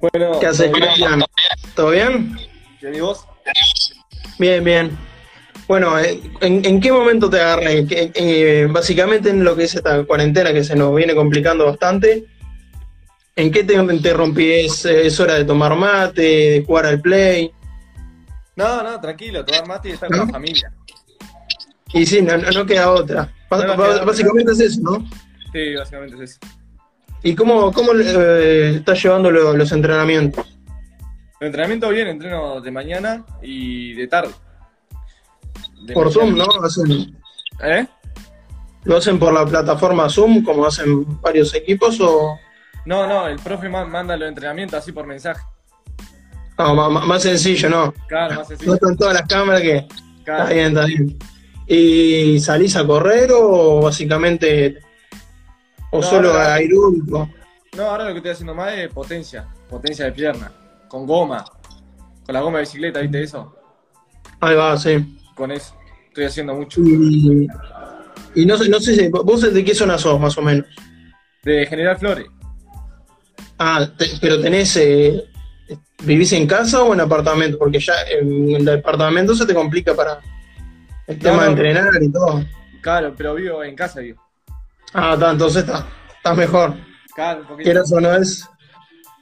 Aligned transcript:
Bueno, 0.00 0.38
¿Qué 0.40 0.46
haces, 0.46 0.70
¿todo 0.70 0.74
bien? 0.78 0.84
Cristian? 0.92 1.24
¿Todo 1.74 1.90
bien? 1.90 2.36
Bien, 2.82 2.94
¿y 2.94 3.00
vos? 3.00 3.24
Bien, 4.38 4.64
bien. 4.64 4.98
Bueno, 5.66 5.98
eh, 5.98 6.20
¿en, 6.40 6.64
en 6.64 6.80
qué 6.80 6.92
momento 6.92 7.28
te 7.28 7.40
agarré? 7.40 7.86
Eh, 7.90 8.68
básicamente 8.70 9.30
en 9.30 9.42
lo 9.42 9.56
que 9.56 9.64
es 9.64 9.74
esta 9.74 10.04
cuarentena 10.04 10.52
que 10.52 10.62
se 10.62 10.76
nos 10.76 10.94
viene 10.94 11.14
complicando 11.14 11.66
bastante. 11.66 12.24
¿En 13.34 13.50
qué 13.50 13.64
te, 13.64 13.74
te 13.98 14.12
rompí? 14.14 14.50
¿Es, 14.50 14.84
¿Es 14.84 15.18
hora 15.20 15.34
de 15.34 15.44
tomar 15.44 15.74
mate, 15.76 16.22
de 16.22 16.64
jugar 16.66 16.86
al 16.86 17.00
play? 17.00 17.50
No, 18.54 18.82
no, 18.82 19.00
tranquilo, 19.00 19.44
tomar 19.44 19.66
mate 19.66 19.88
y 19.90 19.92
estar 19.92 20.08
con 20.08 20.18
la 20.18 20.26
familia. 20.28 20.72
Y 21.92 22.06
sí, 22.06 22.22
no, 22.22 22.36
no- 22.36 22.50
no 22.50 22.64
queda 22.66 22.90
otra. 22.90 23.32
Ba- 23.50 23.58
No, 23.58 23.66
no 23.66 23.68
ba- 23.76 23.76
queda 23.84 23.94
otra. 23.94 24.04
básicamente 24.06 24.52
es 24.52 24.60
eso, 24.60 24.80
¿no? 24.82 25.08
Sí, 25.52 25.74
básicamente 25.74 26.16
es 26.16 26.30
eso. 26.30 26.38
¿Y 27.22 27.34
cómo, 27.34 27.72
cómo 27.72 27.92
eh, 27.94 28.76
estás 28.76 29.02
llevando 29.02 29.30
lo- 29.30 29.56
los 29.56 29.72
entrenamientos? 29.72 30.46
El 31.40 31.48
entrenamiento 31.48 31.88
bien, 31.90 32.08
entreno 32.08 32.60
de 32.60 32.70
mañana 32.70 33.24
y 33.42 33.94
de 33.94 34.06
tarde. 34.06 34.30
De 35.84 35.92
Por 35.92 36.06
mañana. 36.06 36.12
Zoom, 36.12 36.36
¿no? 36.38 36.64
Hacen- 36.66 37.16
¿Eh? 37.62 37.86
¿Lo 38.84 38.96
hacen 38.98 39.18
por 39.18 39.32
la 39.32 39.44
plataforma 39.44 40.08
Zoom, 40.08 40.44
como 40.44 40.64
hacen 40.66 41.20
varios 41.20 41.52
equipos, 41.54 42.00
o 42.00 42.38
No, 42.84 43.06
no, 43.06 43.26
el 43.26 43.36
profe 43.40 43.68
ma- 43.68 43.84
manda 43.84 44.16
los 44.16 44.28
entrenamientos 44.28 44.78
así 44.78 44.92
por 44.92 45.06
mensaje. 45.06 45.42
no, 46.58 46.74
ma- 46.74 46.88
ma- 46.88 47.04
más 47.04 47.22
sencillo, 47.22 47.68
no? 47.68 47.92
Claro, 48.08 48.30
más 48.36 48.38
No 48.38 48.44
sencillo. 48.46 48.74
están 48.74 48.96
todas 48.96 49.14
las 49.14 49.22
cámaras 49.28 49.60
que... 49.62 49.76
Está 49.76 49.94
Claro. 50.24 50.54
bien, 50.54 50.66
está 50.68 50.84
bien. 50.86 51.18
¿Y 51.68 52.38
salís 52.40 52.76
a 52.76 52.86
correr 52.86 53.30
o 53.34 53.80
básicamente... 53.82 54.78
o 55.96 56.00
No, 56.00 56.06
solo 56.06 56.30
ahora- 56.30 56.54
aeróbico? 56.54 57.28
No, 57.76 57.82
ahora 57.82 58.04
lo 58.04 58.10
que 58.12 58.16
estoy 58.18 58.32
haciendo 58.32 58.54
más 58.54 58.72
es 58.74 58.88
potencia, 58.92 59.46
potencia 59.68 60.04
de 60.06 60.12
pierna, 60.12 60.50
con 60.88 61.06
goma, 61.06 61.44
con 62.24 62.32
la 62.34 62.40
goma 62.40 62.58
de 62.58 62.62
bicicleta, 62.64 63.00
¿viste 63.00 63.22
eso? 63.22 63.54
Ahí 64.40 64.54
va, 64.56 64.76
sí. 64.78 65.18
Con 65.34 65.50
eso, 65.52 65.74
estoy 66.08 66.24
haciendo 66.24 66.54
mucho. 66.54 66.80
Y, 66.82 67.46
y 68.34 68.46
no, 68.46 68.56
sé- 68.56 68.68
no 68.68 68.80
sé. 68.80 69.10
¿Vos 69.10 69.52
de 69.52 69.64
qué 69.64 69.74
zona 69.74 69.98
sos, 69.98 70.18
más 70.18 70.36
o 70.38 70.42
menos? 70.42 70.66
De 71.42 71.66
General 71.66 71.96
Flores, 71.98 72.26
Ah, 73.58 73.86
te- 73.96 74.10
pero 74.20 74.40
tenés... 74.40 74.76
eh, 74.76 75.24
¿Vivís 76.04 76.30
en 76.34 76.46
casa 76.46 76.82
o 76.82 76.92
en 76.92 77.00
apartamento? 77.00 77.58
Porque 77.58 77.78
ya 77.80 77.94
en 78.10 78.50
el 78.56 78.64
departamento 78.66 79.34
se 79.34 79.46
te 79.46 79.54
complica 79.54 79.94
para 79.94 80.20
el 81.06 81.18
tema 81.18 81.44
de 81.44 81.50
entrenar 81.50 82.02
y 82.02 82.12
todo. 82.12 82.44
claro, 82.82 83.14
pero 83.16 83.34
vivo 83.34 83.64
en 83.64 83.74
casa, 83.74 84.00
vivo. 84.00 84.22
Ah, 84.94 85.12
está, 85.14 85.30
entonces 85.32 85.64
está, 85.64 85.86
está 86.16 86.34
mejor. 86.34 86.74
Claro, 87.14 87.42
poquito. 87.42 87.64
Quieras 87.64 87.92
o 87.92 88.00
no 88.00 88.14
es, 88.14 88.48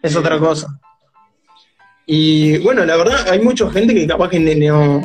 es 0.03 0.17
otra 0.17 0.39
cosa. 0.39 0.69
Y 2.07 2.59
bueno, 2.59 2.85
la 2.85 2.97
verdad, 2.97 3.29
hay 3.31 3.41
mucha 3.41 3.71
gente 3.71 3.95
que 3.95 4.07
capaz 4.07 4.29
que 4.29 4.39
no, 4.41 5.03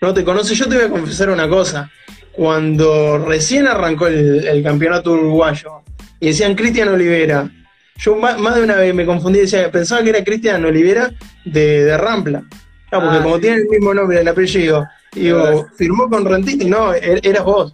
no 0.00 0.14
te 0.14 0.24
conoce. 0.24 0.54
Yo 0.54 0.68
te 0.68 0.76
voy 0.76 0.84
a 0.86 0.90
confesar 0.90 1.30
una 1.30 1.48
cosa. 1.48 1.90
Cuando 2.32 3.18
recién 3.18 3.66
arrancó 3.66 4.06
el, 4.06 4.46
el 4.46 4.62
campeonato 4.62 5.12
uruguayo 5.12 5.82
y 6.20 6.28
decían 6.28 6.54
Cristian 6.54 6.88
Olivera, 6.88 7.50
yo 7.96 8.14
más, 8.16 8.38
más 8.38 8.54
de 8.54 8.62
una 8.62 8.76
vez 8.76 8.94
me 8.94 9.04
confundí, 9.04 9.40
decía, 9.40 9.70
pensaba 9.72 10.02
que 10.02 10.10
era 10.10 10.22
Cristian 10.24 10.64
Olivera 10.64 11.10
de, 11.44 11.84
de 11.84 11.96
Rampla. 11.98 12.44
Ah, 12.92 13.00
porque 13.00 13.16
Ah, 13.18 13.22
como 13.22 13.34
sí. 13.36 13.40
tiene 13.42 13.56
el 13.58 13.68
mismo 13.68 13.92
nombre, 13.92 14.20
el 14.20 14.28
apellido, 14.28 14.86
y 15.14 15.20
digo, 15.20 15.66
firmó 15.76 16.08
con 16.08 16.24
Rentista 16.24 16.64
y 16.64 16.70
no, 16.70 16.94
er- 16.94 17.20
eras 17.26 17.44
vos. 17.44 17.72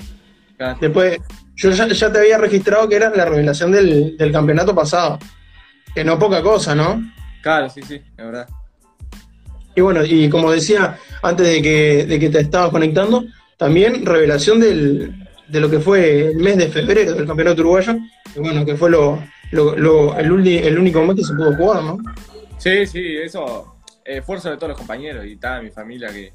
Claro. 0.56 0.78
Después, 0.80 1.18
yo 1.56 1.70
ya, 1.70 1.88
ya 1.88 2.12
te 2.12 2.18
había 2.18 2.38
registrado 2.38 2.88
que 2.88 2.96
eras 2.96 3.16
la 3.16 3.24
revelación 3.24 3.70
del, 3.72 4.16
del 4.16 4.32
campeonato 4.32 4.74
pasado. 4.74 5.18
Que 5.94 6.04
no 6.04 6.18
poca 6.18 6.42
cosa, 6.42 6.74
¿no? 6.74 7.00
Claro, 7.42 7.68
sí, 7.70 7.82
sí, 7.82 7.94
es 7.94 8.16
verdad. 8.16 8.48
Y 9.76 9.80
bueno, 9.80 10.04
y 10.04 10.28
como 10.28 10.50
decía 10.50 10.98
antes 11.22 11.46
de 11.46 11.62
que, 11.62 12.06
de 12.06 12.18
que 12.18 12.30
te 12.30 12.40
estabas 12.40 12.70
conectando, 12.70 13.24
también 13.56 14.04
revelación 14.06 14.60
del, 14.60 15.14
de 15.48 15.60
lo 15.60 15.68
que 15.70 15.80
fue 15.80 16.28
el 16.30 16.36
mes 16.36 16.56
de 16.56 16.68
febrero 16.68 17.14
del 17.14 17.26
campeonato 17.26 17.60
uruguayo, 17.62 17.96
que 18.32 18.40
bueno, 18.40 18.64
que 18.64 18.76
fue 18.76 18.90
lo, 18.90 19.22
lo- 19.52 19.76
lo- 19.76 20.16
el, 20.18 20.30
uni- 20.32 20.58
el 20.58 20.78
único 20.78 21.02
mes 21.04 21.16
que 21.16 21.24
se 21.24 21.34
pudo 21.34 21.54
jugar, 21.56 21.82
¿no? 21.82 21.98
Sí, 22.58 22.86
sí, 22.86 23.16
eso, 23.16 23.76
eh, 24.04 24.18
esfuerzo 24.18 24.50
de 24.50 24.56
todos 24.56 24.70
los 24.70 24.78
compañeros 24.78 25.24
y 25.26 25.36
tal, 25.36 25.62
mi 25.64 25.70
familia 25.70 26.08
que, 26.12 26.32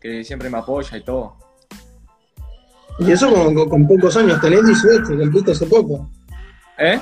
que 0.00 0.22
siempre 0.24 0.48
me 0.50 0.58
apoya 0.58 0.96
y 0.96 1.02
todo. 1.02 1.36
Y 2.98 3.10
eso 3.12 3.32
con, 3.32 3.54
con- 3.54 3.68
con 3.68 3.86
pocos 3.88 4.16
años, 4.16 4.40
tenés 4.40 4.64
18, 4.64 5.06
cumpliste 5.18 5.52
hace 5.52 5.66
poco. 5.66 6.08
¿Eh? 6.78 6.98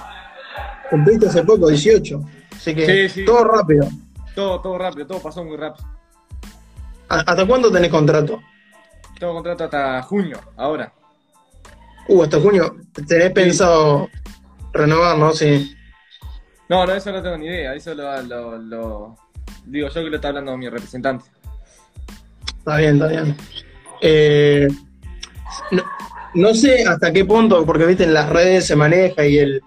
Cumpliste 0.91 1.27
hace 1.28 1.43
poco, 1.44 1.69
18. 1.69 2.21
Así 2.55 2.75
que 2.75 3.09
Sí, 3.09 3.21
sí. 3.21 3.25
todo 3.25 3.44
rápido. 3.44 3.88
Todo, 4.34 4.60
todo 4.60 4.78
rápido, 4.78 5.06
todo 5.06 5.21
pasó 5.21 5.44
muy 5.44 5.56
rápido. 5.56 5.87
¿A- 7.09 7.21
¿Hasta 7.21 7.47
cuándo 7.47 7.71
tenés 7.71 7.91
contrato? 7.91 8.41
Tengo 9.19 9.34
contrato 9.34 9.65
hasta 9.65 10.03
junio, 10.03 10.41
ahora. 10.56 10.93
Uh, 12.09 12.22
hasta 12.25 12.41
junio. 12.41 12.76
¿Tenés 13.06 13.31
pensado 13.32 14.09
renovar, 14.72 15.16
no? 15.16 15.32
Sí. 15.32 15.75
No, 16.69 16.84
no, 16.87 16.93
eso 16.94 17.12
no 17.12 17.22
tengo 17.22 17.37
ni 17.38 17.47
idea, 17.47 17.75
eso 17.75 17.94
lo, 17.94 18.21
lo, 18.22 18.59
lo- 18.59 19.16
digo 19.66 19.88
yo 19.88 19.94
que 20.03 20.11
lo 20.11 20.16
está 20.16 20.28
hablando 20.28 20.56
mi 20.56 20.69
representante. 20.69 21.26
Está 22.59 22.76
bien, 22.78 22.94
está 22.94 23.06
bien. 23.09 23.37
Eh, 24.00 24.69
no, 26.34 26.55
sé 26.55 26.84
hasta 26.84 27.12
qué 27.12 27.25
punto, 27.25 27.65
porque 27.65 27.87
viste 27.87 28.05
en 28.05 28.15
las 28.15 28.28
redes 28.28 28.66
se 28.66 28.77
maneja 28.77 29.27
y, 29.27 29.38
el, 29.38 29.62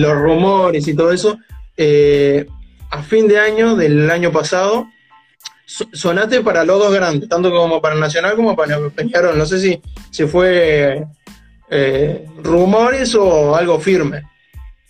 los 0.00 0.14
rumores 0.14 0.86
y 0.88 0.94
todo 0.94 1.12
eso. 1.12 1.38
eh, 1.76 2.46
a 2.90 3.02
fin 3.02 3.26
de 3.26 3.38
año 3.40 3.74
del 3.74 4.08
año 4.10 4.30
pasado, 4.30 4.86
so- 5.66 5.88
sonaste 5.92 6.40
para 6.40 6.64
los 6.64 6.78
dos 6.78 6.94
grandes, 6.94 7.28
tanto 7.28 7.50
como 7.50 7.80
para 7.82 7.96
Nacional 7.96 8.36
como 8.36 8.54
para 8.54 8.78
Peñarol. 8.94 9.36
No 9.36 9.44
sé 9.44 9.58
si, 9.58 9.82
fue 10.26 11.04
eh, 11.68 12.26
rumores 12.42 13.14
o 13.16 13.56
algo 13.56 13.80
firme. 13.80 14.22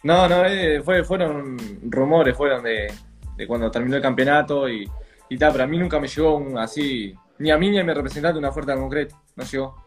No, 0.03 0.28
no, 0.28 0.44
eh, 0.44 0.83
fue, 0.84 1.03
fueron 1.04 1.56
rumores, 1.91 2.37
fueron 2.37 2.62
de, 2.62 2.93
de 3.37 3.47
cuando 3.47 3.71
terminó 3.71 3.97
el 3.97 4.03
campeonato 4.03 4.69
y, 4.69 4.88
y 5.31 5.38
tal, 5.38 5.53
pero 5.53 5.65
a 5.65 5.66
mí 5.66 5.78
nunca 5.78 5.98
me 5.98 6.06
llegó 6.06 6.59
así, 6.59 7.12
ni 7.38 7.50
a 7.50 7.59
mí 7.59 7.71
ni 7.71 7.81
a 7.81 7.84
mi 7.84 7.93
representante 7.93 8.38
una 8.38 8.50
oferta 8.50 8.77
concreta, 8.77 9.16
no 9.34 9.44
llegó. 9.44 9.85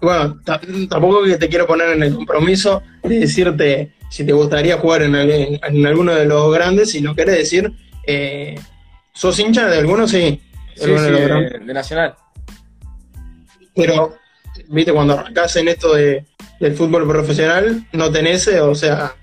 Bueno, 0.00 0.40
ta- 0.44 0.60
tampoco 0.88 1.24
que 1.24 1.36
te 1.36 1.48
quiero 1.48 1.66
poner 1.66 1.90
en 1.90 2.02
el 2.04 2.14
compromiso 2.14 2.82
de 3.02 3.18
decirte 3.20 3.92
si 4.10 4.24
te 4.24 4.32
gustaría 4.32 4.78
jugar 4.78 5.02
en, 5.02 5.14
el- 5.14 5.30
en- 5.30 5.60
en 5.62 5.86
alguno 5.86 6.14
de 6.14 6.24
los 6.24 6.52
grandes, 6.54 6.90
si 6.92 7.00
lo 7.00 7.14
querés 7.14 7.38
decir, 7.38 7.72
eh, 8.06 8.54
¿sos 9.12 9.38
hincha 9.38 9.66
de 9.68 9.78
alguno? 9.78 10.06
Sí. 10.06 10.18
de 10.18 10.40
Sí, 10.76 10.84
alguno 10.84 10.98
sí, 11.00 11.04
de 11.06 11.10
los 11.10 11.20
de, 11.20 11.26
grandes. 11.26 11.66
de 11.66 11.74
Nacional. 11.74 12.14
Pero, 13.74 14.16
viste, 14.68 14.92
cuando 14.92 15.14
arrancás 15.14 15.56
en 15.56 15.68
esto 15.68 15.94
de, 15.94 16.24
del 16.60 16.74
fútbol 16.74 17.06
profesional, 17.06 17.84
no 17.92 18.10
tenés, 18.10 18.46
eh, 18.48 18.60
o 18.60 18.74
sea, 18.74 19.14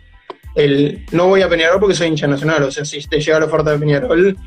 el 0.56 1.06
no 1.12 1.28
voy 1.28 1.42
a 1.42 1.50
Peñarol 1.50 1.80
porque 1.80 1.96
soy 1.96 2.08
hincha 2.08 2.28
nacional, 2.28 2.64
o 2.64 2.72
sea, 2.72 2.86
si 2.86 3.00
te 3.08 3.20
llega 3.20 3.40
la 3.40 3.46
oferta 3.46 3.72
de 3.72 3.80
Peñarol 3.80 4.38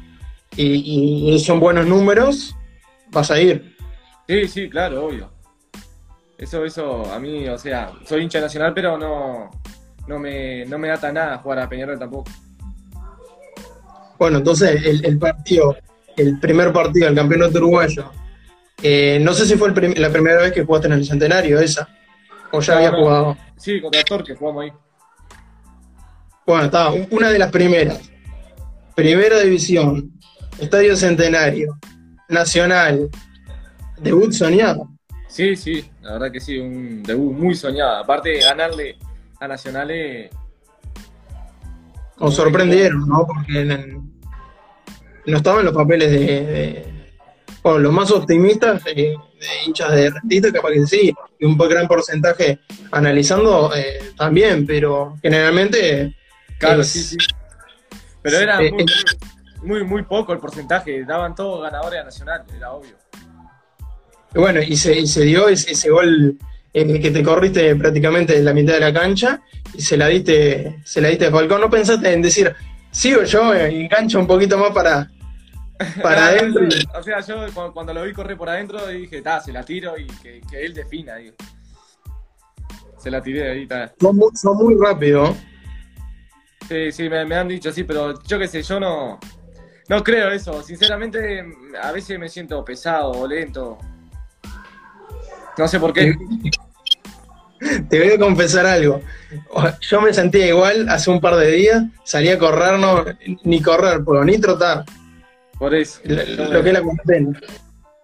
y, 0.56 1.32
y 1.34 1.38
son 1.40 1.60
buenos 1.60 1.86
números, 1.86 2.54
vas 3.10 3.30
a 3.30 3.40
ir. 3.40 3.76
Sí, 4.26 4.48
sí, 4.48 4.68
claro, 4.70 5.06
obvio. 5.06 5.30
Eso, 6.38 6.64
eso, 6.64 7.12
a 7.12 7.18
mí, 7.18 7.48
o 7.48 7.58
sea, 7.58 7.92
soy 8.06 8.22
hincha 8.22 8.40
nacional, 8.40 8.72
pero 8.72 8.96
no, 8.96 9.50
no 10.06 10.18
me, 10.20 10.64
no 10.66 10.78
me 10.78 10.90
ata 10.90 11.12
nada 11.12 11.38
jugar 11.38 11.58
a 11.58 11.68
Peñarol 11.68 11.98
tampoco. 11.98 12.30
Bueno, 14.18 14.38
entonces 14.38 14.84
el, 14.84 15.04
el 15.04 15.18
partido, 15.18 15.76
el 16.16 16.38
primer 16.38 16.72
partido 16.72 17.06
del 17.06 17.14
campeonato 17.16 17.58
uruguayo, 17.58 18.10
eh, 18.82 19.18
no 19.20 19.32
sé 19.32 19.46
si 19.46 19.56
fue 19.56 19.68
el 19.68 19.74
prim- 19.74 19.94
la 19.96 20.10
primera 20.10 20.40
vez 20.40 20.52
que 20.52 20.64
jugaste 20.64 20.86
en 20.86 20.92
el 20.94 21.04
centenario, 21.04 21.58
esa, 21.60 21.88
o 22.52 22.60
ya 22.60 22.72
No, 22.74 22.78
había 22.78 22.90
no. 22.92 22.98
jugado. 22.98 23.36
Sí, 23.56 23.80
contra 23.80 24.02
Torque 24.04 24.34
jugamos 24.36 24.64
ahí. 24.64 24.72
Bueno, 26.46 26.64
estaba 26.64 26.92
una 27.10 27.30
de 27.30 27.38
las 27.38 27.50
primeras. 27.50 28.00
Primera 28.94 29.40
división, 29.40 30.12
Estadio 30.58 30.96
Centenario, 30.96 31.78
Nacional, 32.28 33.08
debut 33.98 34.32
soñado. 34.32 34.88
Sí, 35.28 35.54
sí, 35.56 35.88
la 36.08 36.14
verdad 36.14 36.32
que 36.32 36.40
sí, 36.40 36.58
un 36.58 37.02
debut 37.02 37.34
muy 37.36 37.54
soñado. 37.54 37.96
Aparte 37.98 38.30
de 38.30 38.40
ganarle 38.40 38.96
a 39.38 39.46
Nacionales. 39.46 40.30
Nos 42.18 42.34
sorprendieron, 42.34 43.06
¿no? 43.06 43.26
Porque 43.26 43.60
en- 43.60 44.10
no 45.26 45.36
estaban 45.36 45.66
los 45.66 45.74
papeles 45.74 46.10
de, 46.10 46.18
de- 46.18 47.12
bueno, 47.62 47.78
los 47.80 47.92
más 47.92 48.10
optimistas 48.10 48.80
eh, 48.86 48.94
de 49.38 49.46
hinchas 49.66 49.92
de 49.92 50.08
rentista, 50.10 50.50
capaz 50.50 50.70
que 50.70 50.86
sí, 50.86 51.14
y 51.38 51.44
un 51.44 51.58
gran 51.58 51.86
porcentaje 51.86 52.58
analizando 52.90 53.70
eh, 53.76 54.12
también, 54.16 54.66
pero 54.66 55.14
generalmente 55.20 56.16
Claro, 56.58 56.80
es- 56.80 56.88
sí, 56.90 57.02
sí. 57.02 57.16
Pero 58.22 58.38
era 58.38 58.62
Eh, 58.62 58.72
muy, 58.72 58.84
muy, 59.62 59.84
muy 59.84 60.02
poco 60.04 60.32
el 60.32 60.38
porcentaje. 60.38 61.04
Daban 61.04 61.34
todos 61.34 61.62
ganadores 61.62 62.00
a 62.00 62.04
Nacional, 62.04 62.44
era 62.56 62.72
obvio. 62.72 62.96
Bueno, 64.38 64.62
y 64.62 64.76
se, 64.76 64.96
y 64.96 65.06
se 65.08 65.24
dio 65.24 65.48
ese, 65.48 65.72
ese 65.72 65.90
gol 65.90 66.38
eh, 66.72 67.00
que 67.00 67.10
te 67.10 67.24
corriste 67.24 67.74
prácticamente 67.74 68.36
en 68.36 68.44
la 68.44 68.54
mitad 68.54 68.74
de 68.74 68.80
la 68.80 68.92
cancha 68.92 69.42
y 69.74 69.82
se 69.82 69.96
la 69.96 70.06
diste, 70.06 70.80
se 70.84 71.00
la 71.00 71.08
diste 71.08 71.26
a 71.26 71.32
Falcón. 71.32 71.60
¿No 71.60 71.68
pensaste 71.68 72.12
en 72.12 72.22
decir, 72.22 72.54
sigo 72.92 73.24
yo, 73.24 73.52
engancho 73.52 74.20
un 74.20 74.28
poquito 74.28 74.56
más 74.56 74.70
para, 74.70 75.10
para 76.00 76.26
adentro. 76.28 76.68
o 76.96 77.02
sea, 77.02 77.18
yo 77.18 77.46
cuando, 77.74 77.92
lo 77.92 78.04
vi 78.04 78.12
correr 78.12 78.36
por 78.36 78.48
adentro 78.48 78.86
dije, 78.86 79.22
ta, 79.22 79.40
se 79.40 79.50
la 79.50 79.64
tiro 79.64 79.98
y 79.98 80.06
que, 80.06 80.40
él 80.52 80.72
defina, 80.72 81.16
digo. 81.16 81.34
Se 82.96 83.10
la 83.10 83.20
tiré 83.20 83.50
ahí, 83.50 83.62
está. 83.62 83.92
Son 84.00 84.14
muy, 84.14 84.30
son 84.36 84.56
muy 84.56 84.76
rápido. 84.80 85.36
Sí, 86.68 86.92
sí, 86.92 87.08
me, 87.08 87.34
han 87.34 87.48
dicho 87.48 87.70
así, 87.70 87.82
pero 87.82 88.22
yo 88.22 88.38
qué 88.38 88.46
sé, 88.46 88.62
yo 88.62 88.78
no, 88.78 89.18
no 89.88 90.04
creo 90.04 90.30
eso. 90.30 90.62
Sinceramente, 90.62 91.44
a 91.82 91.90
veces 91.90 92.20
me 92.20 92.28
siento 92.28 92.64
pesado 92.64 93.10
o 93.10 93.26
lento. 93.26 93.78
No 95.58 95.66
sé 95.66 95.80
por 95.80 95.92
qué. 95.92 96.16
Te 97.90 97.98
voy 97.98 98.12
a 98.12 98.18
confesar 98.18 98.64
algo. 98.66 99.02
Yo 99.80 100.00
me 100.00 100.14
sentía 100.14 100.46
igual 100.46 100.88
hace 100.88 101.10
un 101.10 101.20
par 101.20 101.34
de 101.34 101.50
días, 101.50 101.82
salí 102.04 102.28
a 102.28 102.38
correr, 102.38 102.78
no, 102.78 103.04
ni 103.42 103.60
correr, 103.60 104.02
pero 104.06 104.24
ni 104.24 104.38
trotar. 104.38 104.84
Por 105.58 105.74
eso. 105.74 106.00
Lo, 106.04 106.62
que 106.62 106.68
es 106.68 106.72
la 106.72 106.82
cuarentena. 106.82 107.40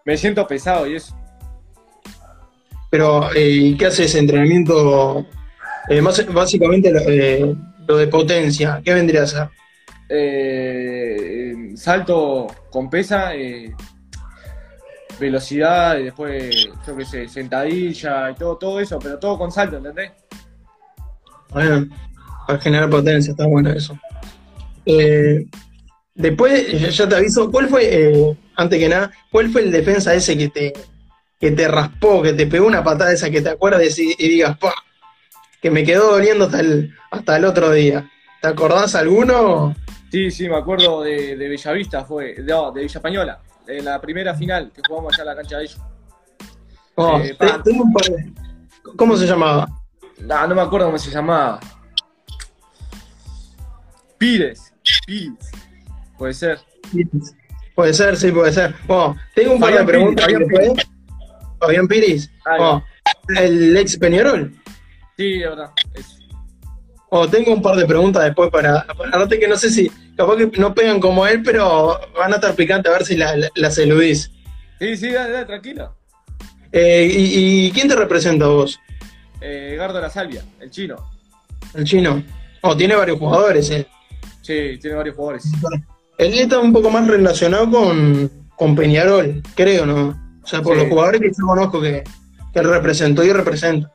Me 0.04 0.16
siento 0.16 0.46
pesado 0.46 0.88
y 0.88 0.96
eso. 0.96 1.16
Pero, 2.90 3.30
eh, 3.34 3.76
¿qué 3.78 3.86
haces? 3.86 4.14
Entrenamiento, 4.16 5.24
eh, 5.88 6.00
más, 6.00 6.26
básicamente 6.32 6.92
eh, 7.08 7.54
lo, 7.86 7.96
de 7.96 8.06
potencia, 8.08 8.80
¿qué 8.84 8.92
vendría 8.92 9.22
a 9.22 9.26
ser? 9.26 9.48
salto 11.76 12.46
con 12.70 12.88
pesa, 12.90 13.32
velocidad 15.19 15.99
y 15.99 16.05
después, 16.05 16.69
yo 16.87 16.96
qué 16.96 17.05
sé, 17.05 17.28
sentadilla 17.28 18.31
y 18.31 18.34
todo, 18.34 18.56
todo 18.56 18.81
eso, 18.81 18.99
pero 18.99 19.19
todo 19.19 19.38
con 19.38 19.52
salto, 19.52 19.76
¿entendés? 19.76 20.12
Bueno, 21.50 21.87
para 22.46 22.58
generar 22.61 22.90
potencia, 22.90 23.31
está 23.31 23.46
bueno 23.46 23.70
eso. 23.70 23.99
Eh, 24.87 25.46
después, 26.14 26.96
ya 26.96 27.08
te 27.08 27.16
aviso, 27.16 27.50
¿cuál 27.50 27.69
fue, 27.69 27.82
eh, 27.84 28.37
antes 28.56 28.78
que 28.78 28.88
nada, 28.88 29.11
cuál 29.31 29.50
fue 29.50 29.62
el 29.62 29.72
defensa 29.72 30.14
ese 30.14 30.37
que 30.37 30.49
te, 30.49 30.72
que 31.40 31.50
te 31.52 31.69
raspó, 31.69 32.22
que 32.22 32.32
te 32.32 32.46
pegó 32.46 32.67
una 32.67 32.82
patada 32.82 33.12
esa 33.12 33.31
que 33.31 33.40
te 33.43 33.50
acuerdas 33.50 33.99
y, 33.99 34.14
digas, 34.17 34.58
¡pah! 34.58 34.75
Que 35.62 35.70
me 35.70 35.84
quedó 35.84 36.12
doliendo 36.12 36.44
hasta 36.44 36.60
el, 36.60 36.94
hasta 37.10 37.37
el 37.37 37.44
otro 37.44 37.70
día. 37.70 38.10
¿Te 38.43 38.49
acordás 38.49 38.94
alguno? 38.94 39.75
Sí, 40.10 40.31
sí, 40.31 40.49
me 40.49 40.56
acuerdo 40.56 41.02
de, 41.02 41.37
de 41.37 41.49
Bellavista, 41.49 42.05
fue, 42.05 42.37
no, 42.46 42.70
de 42.70 42.82
Villa 42.82 42.99
Española 42.99 43.40
en 43.66 43.84
la 43.84 44.00
primera 44.00 44.34
final 44.34 44.70
que 44.72 44.82
jugamos 44.87 45.14
allá 45.14 45.22
en 45.22 45.28
la 45.28 45.37
cancha 45.37 45.58
de 45.58 45.64
ellos. 45.64 45.81
Oh, 46.96 47.19
eh. 47.19 47.37
¿Cómo 48.96 49.16
se 49.16 49.26
llamaba? 49.26 49.66
No, 50.20 50.46
no 50.46 50.55
me 50.55 50.62
acuerdo 50.62 50.87
cómo 50.87 50.99
se 50.99 51.11
llamaba. 51.11 51.58
Pires. 54.19 54.72
Pires. 55.06 55.50
Puede 56.16 56.34
ser. 56.34 56.61
Puede 57.75 57.93
ser, 57.93 58.16
sí, 58.16 58.31
puede 58.31 58.52
ser. 58.52 58.75
Oh, 58.87 59.14
tengo 59.34 59.55
un 59.55 59.61
par 59.61 59.75
de 59.75 59.84
preguntas. 59.84 60.26
Fabián 61.58 61.88
Piris. 61.88 62.31
Ah, 62.46 62.56
oh, 62.60 62.84
¿El 63.28 63.76
ex 63.76 63.96
Peñarol? 63.99 64.55
Sí, 65.17 65.38
de 65.38 65.49
verdad. 65.49 65.70
Oh, 67.16 67.28
tengo 67.28 67.52
un 67.52 67.62
par 67.62 67.76
de 67.76 67.87
preguntas 67.87 68.25
después 68.25 68.50
para, 68.50 68.84
para 68.87 69.28
que 69.28 69.46
no 69.46 69.56
sé 69.56 69.70
si 69.70 69.88
capaz 70.16 70.37
que 70.37 70.50
no 70.58 70.75
pegan 70.75 70.99
como 70.99 71.25
él, 71.28 71.44
pero 71.44 72.00
van 72.19 72.32
a 72.32 72.34
estar 72.37 72.56
picantes 72.56 72.90
a 72.90 72.99
ver 72.99 73.06
si 73.06 73.16
las 73.16 73.38
la 73.55 73.69
eludís. 73.69 74.32
Sí, 74.81 74.96
sí, 74.96 75.12
dale, 75.12 75.31
dale 75.31 75.46
tranquilo. 75.46 75.94
Eh, 76.72 77.08
y, 77.08 77.70
quién 77.70 77.87
te 77.87 77.94
representa 77.94 78.49
vos? 78.49 78.81
Eh, 79.40 79.76
Gardo 79.78 80.00
La 80.00 80.11
Salvia, 80.11 80.43
el 80.58 80.72
chino. 80.72 80.96
El 81.72 81.84
chino. 81.84 82.20
Oh, 82.62 82.76
tiene 82.76 82.96
varios 82.96 83.20
jugadores 83.20 83.70
él. 83.70 83.87
Sí, 84.43 84.76
tiene 84.82 84.96
varios 84.96 85.14
jugadores. 85.14 85.44
Él 86.19 86.34
está 86.34 86.58
un 86.58 86.72
poco 86.72 86.90
más 86.90 87.06
relacionado 87.06 87.70
con, 87.70 88.28
con 88.56 88.75
Peñarol, 88.75 89.40
creo, 89.55 89.87
¿no? 89.87 90.20
O 90.43 90.46
sea, 90.49 90.62
por 90.62 90.76
los 90.76 90.88
jugadores 90.88 91.20
que 91.20 91.28
yo 91.28 91.46
conozco 91.46 91.81
que, 91.81 92.02
que 92.52 92.58
él 92.58 92.69
representó 92.69 93.22
y 93.22 93.32
representa. 93.32 93.93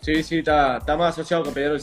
Sí, 0.00 0.22
sí, 0.22 0.38
está, 0.38 0.76
está 0.76 0.96
más 0.96 1.14
asociado 1.18 1.42
con 1.42 1.54
Peñarol. 1.54 1.80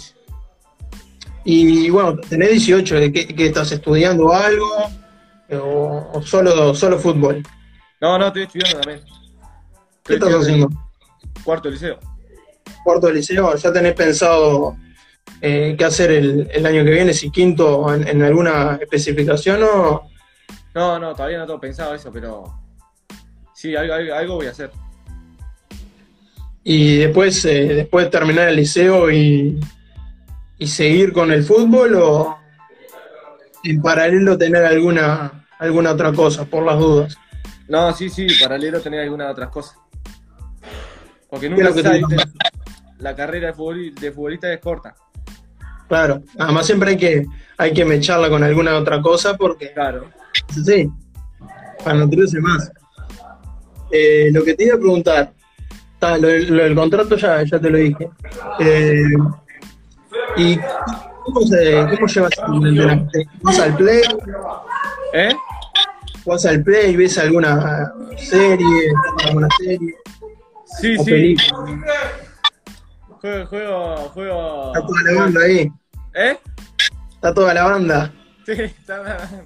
Y 1.51 1.90
bueno, 1.90 2.16
tenés 2.16 2.51
18, 2.51 2.96
¿qué, 3.12 3.48
estás 3.48 3.72
estudiando 3.72 4.31
algo? 4.31 4.68
¿O, 5.50 6.22
solo, 6.22 6.75
solo 6.75 7.00
fútbol? 7.00 7.42
No, 8.00 8.19
no, 8.19 8.28
estoy 8.28 8.44
estudiando 8.44 8.80
también. 8.81 9.04
¿Qué 10.04 10.13
estás 10.13 10.31
haciendo? 10.31 10.69
Cuarto 11.44 11.72
liceo. 11.72 11.98
Cuarto 12.84 13.12
liceo, 13.12 13.56
¿ya 13.56 13.74
tenés 13.74 13.96
pensado 13.96 14.78
eh, 15.42 15.74
qué 15.75 15.86
hacer 15.86 16.12
el, 16.12 16.66
año 16.68 16.84
que 16.84 16.92
viene? 16.92 17.16
¿Si 17.16 17.31
quinto 17.31 17.92
en, 17.96 18.22
alguna 18.22 18.78
especificación 18.80 19.63
o...? 19.63 20.07
No, 20.75 21.00
no, 21.00 21.16
todavía 21.16 21.40
no 21.40 21.48
tengo 21.48 21.60
pensado 21.60 21.96
eso, 21.96 22.12
pero 22.12 22.44
sí, 23.56 23.75
algo, 23.75 23.96
algo 24.13 24.36
voy 24.36 24.46
a 24.46 24.51
hacer. 24.51 24.69
Y 26.63 26.98
después, 26.98 27.44
eh, 27.46 27.74
después 27.74 28.06
de 28.06 28.12
terminar 28.12 28.50
el 28.50 28.57
liceo 28.57 29.10
y 29.10 29.60
y 30.60 30.68
seguir 30.68 31.14
con 31.14 31.32
el 31.32 31.44
fútbol 31.44 31.96
o 31.96 32.38
en 33.64 33.82
paralelo 33.82 34.38
tener 34.38 34.64
alguna, 34.66 35.48
alguna 35.58 35.92
otra 35.92 36.14
cosa, 36.14 36.46
por 36.46 36.64
las 36.64 36.78
dudas? 36.78 37.18
No, 37.68 37.94
sí, 37.94 38.10
sí, 38.10 38.28
paralelo 38.42 38.82
tener 38.82 39.00
alguna 39.02 39.30
otra 39.30 39.50
cosa. 39.50 39.76
Porque 41.30 41.50
nunca 41.50 41.72
se 41.72 41.84
la 43.00 43.16
carrera 43.16 43.48
de 43.48 43.54
futbolista, 43.54 44.02
de 44.02 44.12
futbolista 44.12 44.54
es 44.54 44.60
corta. 44.60 44.94
Claro, 45.88 46.22
además 46.38 46.66
siempre 46.66 46.92
hay 46.92 46.98
que, 46.98 47.26
hay 47.58 47.74
que 47.74 47.86
mecharla 47.86 48.30
con 48.30 48.44
alguna 48.44 48.78
otra 48.78 49.02
cosa 49.02 49.38
porque... 49.38 49.72
Claro. 49.74 50.10
Sí, 50.66 50.90
para 51.84 51.98
nutrirse 51.98 52.40
más. 52.42 52.72
Eh, 53.92 54.30
lo 54.32 54.44
que 54.44 54.54
te 54.54 54.66
iba 54.66 54.76
a 54.76 54.80
preguntar, 54.80 55.34
lo, 56.02 56.28
del 56.28 56.76
contrato 56.76 57.16
ya, 57.16 57.44
ya 57.44 57.60
te 57.60 57.70
lo 57.70 57.78
dije. 57.78 58.10
Eh, 58.60 59.02
¿Y 60.38 60.58
cómo, 61.24 61.42
se, 61.42 61.88
cómo 61.90 62.08
llevas 62.08 62.32
el 62.66 63.28
¿Vas 63.42 63.60
al 63.60 63.76
play? 63.76 64.02
¿Eh? 65.14 65.36
¿Vas 66.26 66.46
al 66.46 66.64
play? 66.64 66.96
¿Ves 66.96 67.18
alguna 67.18 67.94
serie? 68.18 68.94
¿Alguna 69.26 69.48
serie? 69.58 69.96
Sí, 70.80 70.98
sí. 70.98 71.36
Juego, 73.22 73.46
juego, 73.48 73.96
juego. 74.13 74.74
Está 74.74 74.88
toda 74.88 75.04
la 75.04 75.20
banda 75.20 75.42
ahí. 75.42 75.72
¿Eh? 76.13 76.38
Está 77.16 77.34
toda 77.34 77.54
la 77.54 77.63
banda. 77.63 78.13
Sí, 78.46 78.54
está 78.54 79.46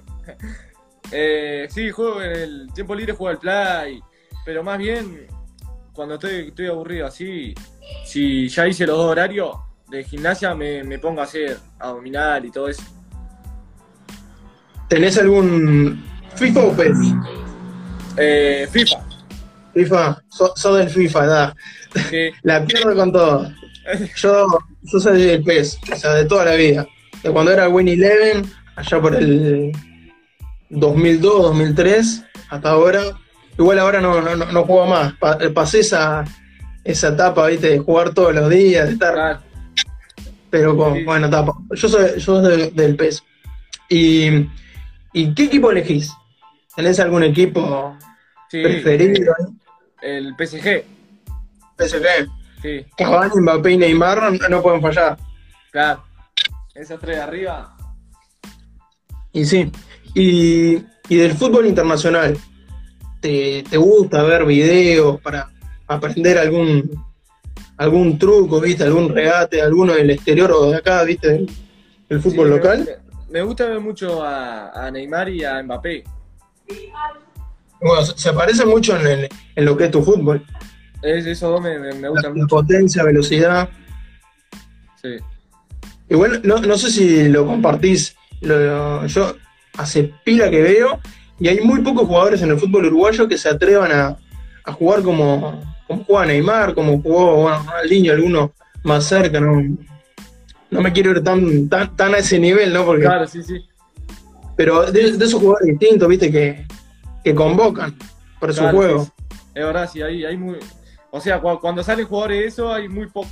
eh, 1.10 1.66
sí, 1.70 1.90
juego 1.90 2.22
en 2.22 2.30
el 2.30 2.72
tiempo 2.74 2.94
libre, 2.94 3.12
juego 3.14 3.30
al 3.30 3.38
play. 3.38 4.00
Pero 4.44 4.62
más 4.62 4.78
bien, 4.78 5.26
cuando 5.92 6.14
estoy, 6.14 6.48
estoy 6.48 6.66
aburrido 6.66 7.06
así, 7.06 7.54
si 8.04 8.48
ya 8.48 8.66
hice 8.66 8.86
los 8.86 8.96
dos 8.96 9.10
horarios, 9.10 9.56
de 9.94 10.04
gimnasia 10.04 10.54
me, 10.54 10.82
me 10.82 10.98
pongo 10.98 11.20
a 11.20 11.24
hacer 11.24 11.58
abdominal 11.78 12.44
y 12.44 12.50
todo 12.50 12.68
eso. 12.68 12.82
¿Tenés 14.88 15.16
algún 15.18 16.04
FIFA 16.34 16.60
o 16.60 16.72
PES? 16.72 16.98
Eh, 18.16 18.68
FIFA. 18.70 18.96
FIFA, 19.72 20.22
sos 20.28 20.76
del 20.76 20.90
FIFA, 20.90 21.26
da. 21.26 21.56
La 22.42 22.64
pierdo 22.64 22.94
con 22.94 23.12
todo. 23.12 23.52
Yo, 24.16 24.46
yo 24.82 25.00
soy 25.00 25.22
del 25.22 25.42
PES, 25.42 25.78
o 25.92 25.96
sea, 25.96 26.14
de 26.14 26.24
toda 26.24 26.44
la 26.44 26.54
vida. 26.54 26.86
De 27.22 27.30
cuando 27.30 27.52
era 27.52 27.68
Win 27.68 27.88
Eleven, 27.88 28.50
allá 28.76 29.00
por 29.00 29.14
el 29.14 29.72
2002, 30.70 31.42
2003, 31.42 32.24
hasta 32.50 32.70
ahora. 32.70 33.02
Igual 33.56 33.78
ahora 33.78 34.00
no, 34.00 34.20
no, 34.20 34.34
no 34.36 34.64
juego 34.64 34.86
más. 34.86 35.14
pasé 35.54 35.80
esa, 35.80 36.24
esa 36.82 37.08
etapa, 37.08 37.46
viste, 37.46 37.68
de 37.68 37.78
jugar 37.78 38.12
todos 38.12 38.34
los 38.34 38.50
días, 38.50 38.86
de 38.86 38.92
estar 38.94 39.40
pero 40.54 40.76
con 40.76 41.04
buena 41.04 41.26
etapa. 41.26 41.52
Yo 41.72 41.88
soy, 41.88 42.20
yo 42.20 42.40
soy 42.40 42.70
del 42.70 42.94
PES. 42.94 43.24
¿Y, 43.88 44.48
¿Y 45.12 45.34
qué 45.34 45.46
equipo 45.46 45.72
elegís? 45.72 46.12
¿Tenés 46.76 47.00
algún 47.00 47.24
equipo 47.24 47.98
preferido? 48.52 49.34
El 50.00 50.32
PSG. 50.38 50.84
PSG. 51.76 52.06
Sí. 52.62 52.86
Cavani, 52.96 53.40
Mbappé 53.40 53.72
y 53.72 53.78
Neymar 53.78 54.32
no, 54.48 54.62
pueden 54.62 54.80
fallar. 54.80 55.18
Claro. 55.72 56.04
Esos 56.72 57.00
tres 57.00 57.16
de 57.16 57.22
arriba. 57.24 57.76
Y 59.32 59.44
sí. 59.46 59.72
Y, 60.14 60.76
y 61.08 61.16
del 61.16 61.32
fútbol 61.32 61.66
internacional, 61.66 62.38
¿te, 63.20 63.64
¿te 63.68 63.76
gusta 63.76 64.22
ver 64.22 64.44
videos 64.44 65.20
para 65.20 65.50
aprender 65.88 66.38
algún 66.38 66.88
algún 67.76 68.18
truco, 68.18 68.60
¿viste? 68.60 68.84
Algún 68.84 69.08
regate, 69.14 69.60
alguno 69.60 69.94
del 69.94 70.10
exterior 70.10 70.52
o 70.52 70.70
de 70.70 70.76
acá, 70.76 71.02
¿viste? 71.04 71.46
El 72.08 72.20
fútbol 72.20 72.50
local. 72.50 72.88
Me 73.30 73.42
gusta, 73.42 73.66
ver 73.66 73.80
mucho 73.80 74.22
a, 74.22 74.90
Neymar 74.92 75.28
y 75.28 75.44
a 75.44 75.62
Mbappé. 75.62 76.04
Bueno, 77.80 78.04
se 78.04 78.32
parece 78.32 78.64
mucho 78.64 78.96
en, 78.96 79.28
lo 79.64 79.76
que 79.76 79.84
es 79.84 79.90
tu 79.90 80.02
fútbol. 80.02 80.44
Es, 81.02 81.26
esos 81.26 81.50
dos 81.50 81.60
me, 81.60 81.78
me, 81.94 82.08
gustan 82.08 82.34
mucho. 82.34 82.46
Potencia, 82.46 83.02
velocidad. 83.02 83.68
Sí. 85.02 85.16
Igual, 86.08 86.40
no, 86.44 86.58
no 86.58 86.78
sé 86.78 86.90
si 86.90 87.28
lo 87.28 87.46
compartís 87.46 88.14
lo- 88.40 89.06
yo 89.06 89.36
hace 89.76 90.12
pila 90.24 90.50
que 90.50 90.62
veo 90.62 91.00
y 91.40 91.48
hay 91.48 91.60
muy 91.60 91.80
pocos 91.80 92.06
jugadores 92.06 92.42
en 92.42 92.50
el 92.50 92.58
fútbol 92.58 92.86
uruguayo 92.86 93.26
que 93.26 93.36
se 93.36 93.48
atrevan 93.48 93.90
a, 93.90 94.16
a 94.64 94.72
jugar 94.72 95.02
como, 95.02 95.60
como 95.86 96.04
juega 96.04 96.26
Neymar, 96.26 96.74
como 96.74 97.00
jugó 97.02 97.42
bueno, 97.42 97.58
Ronaldinho, 97.66 98.12
alguno 98.12 98.52
más 98.82 99.04
cerca, 99.04 99.40
no, 99.40 99.62
no 100.70 100.80
me 100.80 100.92
quiero 100.92 101.12
ir 101.12 101.22
tan, 101.22 101.68
tan, 101.68 101.94
tan 101.96 102.14
a 102.14 102.18
ese 102.18 102.38
nivel, 102.38 102.72
¿no? 102.72 102.84
Porque, 102.84 103.02
Claro, 103.04 103.26
sí, 103.26 103.42
sí. 103.42 103.64
pero 104.56 104.90
de, 104.90 105.12
de 105.12 105.24
esos 105.24 105.40
jugadores 105.40 105.68
distintos, 105.78 106.08
viste, 106.08 106.30
que, 106.30 106.66
que 107.22 107.34
convocan 107.34 107.94
para 108.40 108.52
su 108.52 108.64
juego. 108.68 109.08
Es 109.54 109.64
verdad, 109.64 109.88
sí, 109.90 110.02
hay, 110.02 110.24
hay 110.24 110.36
muy. 110.36 110.56
O 111.10 111.20
sea, 111.20 111.40
cu- 111.40 111.60
cuando 111.60 111.82
salen 111.82 112.06
jugadores 112.06 112.38
de 112.40 112.46
eso, 112.46 112.72
hay 112.72 112.88
muy 112.88 113.06
poco. 113.06 113.28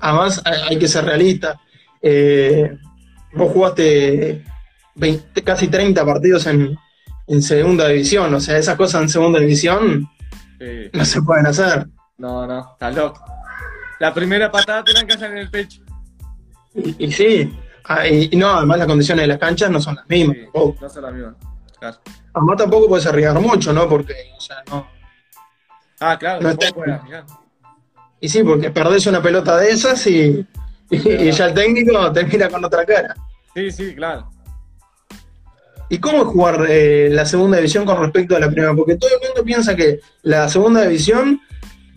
Además, 0.00 0.40
hay 0.44 0.60
hay 0.70 0.78
que 0.78 0.88
ser 0.88 1.04
realista. 1.04 1.60
Eh, 2.02 2.76
vos 3.34 3.52
jugaste 3.52 4.44
20 4.96 5.42
casi 5.42 5.68
30 5.68 6.04
partidos 6.04 6.46
en, 6.46 6.76
en 7.26 7.42
segunda 7.42 7.86
división, 7.88 8.32
o 8.34 8.40
sea, 8.40 8.58
esas 8.58 8.76
cosas 8.76 9.02
en 9.02 9.08
segunda 9.10 9.38
división 9.38 10.08
No 10.92 11.04
se 11.04 11.22
pueden 11.22 11.46
hacer. 11.46 11.86
no, 12.18 12.46
no, 12.46 12.72
estás 12.72 12.94
loco. 12.94 13.24
La 13.98 14.12
primera 14.14 14.50
patada 14.50 14.82
te 14.84 14.92
la 14.92 15.00
encajan 15.00 15.32
en 15.32 15.38
el 15.38 15.50
pecho. 15.50 15.82
Y, 16.74 17.06
y 17.06 17.12
sí, 17.12 17.58
ah, 17.84 18.06
y, 18.06 18.28
no, 18.36 18.48
además 18.50 18.78
las 18.78 18.86
condiciones 18.86 19.22
de 19.24 19.26
las 19.28 19.38
canchas 19.38 19.70
no 19.70 19.80
son 19.80 19.96
las 19.96 20.08
mismas. 20.08 20.36
Sí, 20.36 20.48
no 20.80 20.88
son 20.88 21.02
las 21.02 21.12
mismas. 21.12 21.34
Claro. 21.78 21.98
Además 22.34 22.56
tampoco 22.58 22.88
puedes 22.88 23.06
arriesgar 23.06 23.40
mucho, 23.40 23.72
¿no? 23.72 23.88
Porque, 23.88 24.14
o 24.36 24.40
sea, 24.40 24.62
no. 24.70 24.86
Ah, 26.00 26.16
claro, 26.18 26.40
No 26.42 26.48
tampoco 26.48 26.64
está- 26.64 26.74
puede 26.76 26.92
arriesgar. 26.92 27.24
Y 28.20 28.28
sí, 28.28 28.42
porque 28.42 28.70
perdés 28.70 29.06
una 29.06 29.22
pelota 29.22 29.56
de 29.56 29.70
esas 29.70 30.06
y, 30.06 30.46
y, 30.90 30.96
y 31.10 31.32
ya 31.32 31.46
el 31.46 31.54
técnico 31.54 32.12
te 32.12 32.24
mira 32.24 32.48
con 32.50 32.62
otra 32.64 32.84
cara. 32.84 33.14
Sí, 33.54 33.70
sí, 33.70 33.94
claro. 33.94 34.30
¿Y 35.90 35.98
cómo 35.98 36.18
es 36.18 36.28
jugar 36.28 36.66
eh, 36.68 37.08
la 37.10 37.26
segunda 37.26 37.58
división 37.58 37.84
con 37.84 38.00
respecto 38.00 38.36
a 38.36 38.40
la 38.40 38.48
primera? 38.50 38.74
Porque 38.74 38.96
todo 38.96 39.10
el 39.10 39.26
mundo 39.26 39.44
piensa 39.44 39.76
que 39.76 40.00
la 40.22 40.48
segunda 40.48 40.82
división 40.82 41.40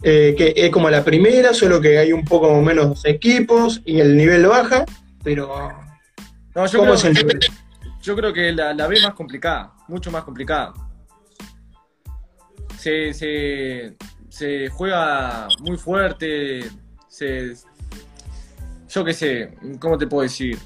eh, 0.05 0.35
que 0.37 0.53
es 0.53 0.69
como 0.69 0.89
la 0.89 1.01
primera, 1.01 1.53
solo 1.53 1.79
que 1.79 1.97
hay 1.97 2.11
un 2.11 2.25
poco 2.25 2.61
menos 2.61 3.05
equipos 3.05 3.81
y 3.85 4.01
el 4.01 4.17
nivel 4.17 4.45
baja, 4.45 4.83
pero 5.23 5.71
No, 6.53 6.65
yo, 6.65 6.79
¿cómo 6.79 6.91
creo, 6.91 6.93
es 6.95 7.05
el 7.05 7.13
nivel? 7.13 7.39
yo 8.01 8.15
creo 8.17 8.33
que 8.33 8.51
la, 8.51 8.73
la 8.73 8.87
B 8.87 8.95
es 8.95 9.03
más 9.03 9.13
complicada, 9.13 9.71
mucho 9.87 10.11
más 10.11 10.25
complicada. 10.25 10.73
Se, 12.77 13.13
se, 13.13 13.95
se 14.27 14.67
juega 14.67 15.47
muy 15.59 15.77
fuerte, 15.77 16.65
se, 17.07 17.53
yo 18.89 19.05
qué 19.05 19.13
sé, 19.13 19.55
¿cómo 19.79 19.97
te 19.97 20.05
puedo 20.05 20.23
decir? 20.23 20.59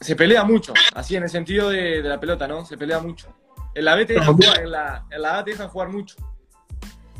Se 0.00 0.16
pelea 0.16 0.44
mucho, 0.44 0.72
así 0.94 1.16
en 1.16 1.24
el 1.24 1.28
sentido 1.28 1.68
de, 1.68 2.00
de 2.02 2.08
la 2.08 2.18
pelota, 2.18 2.48
¿no? 2.48 2.64
Se 2.64 2.76
pelea 2.78 3.00
mucho. 3.00 3.28
En 3.74 3.84
la 3.84 3.94
B 3.94 4.06
te 4.06 4.14
dejan 4.14 4.34
jugar, 4.34 4.60
en 4.62 4.70
la, 4.70 5.04
en 5.10 5.22
la 5.22 5.38
A 5.38 5.44
te 5.44 5.50
dejan 5.50 5.68
jugar 5.68 5.88
mucho. 5.90 6.16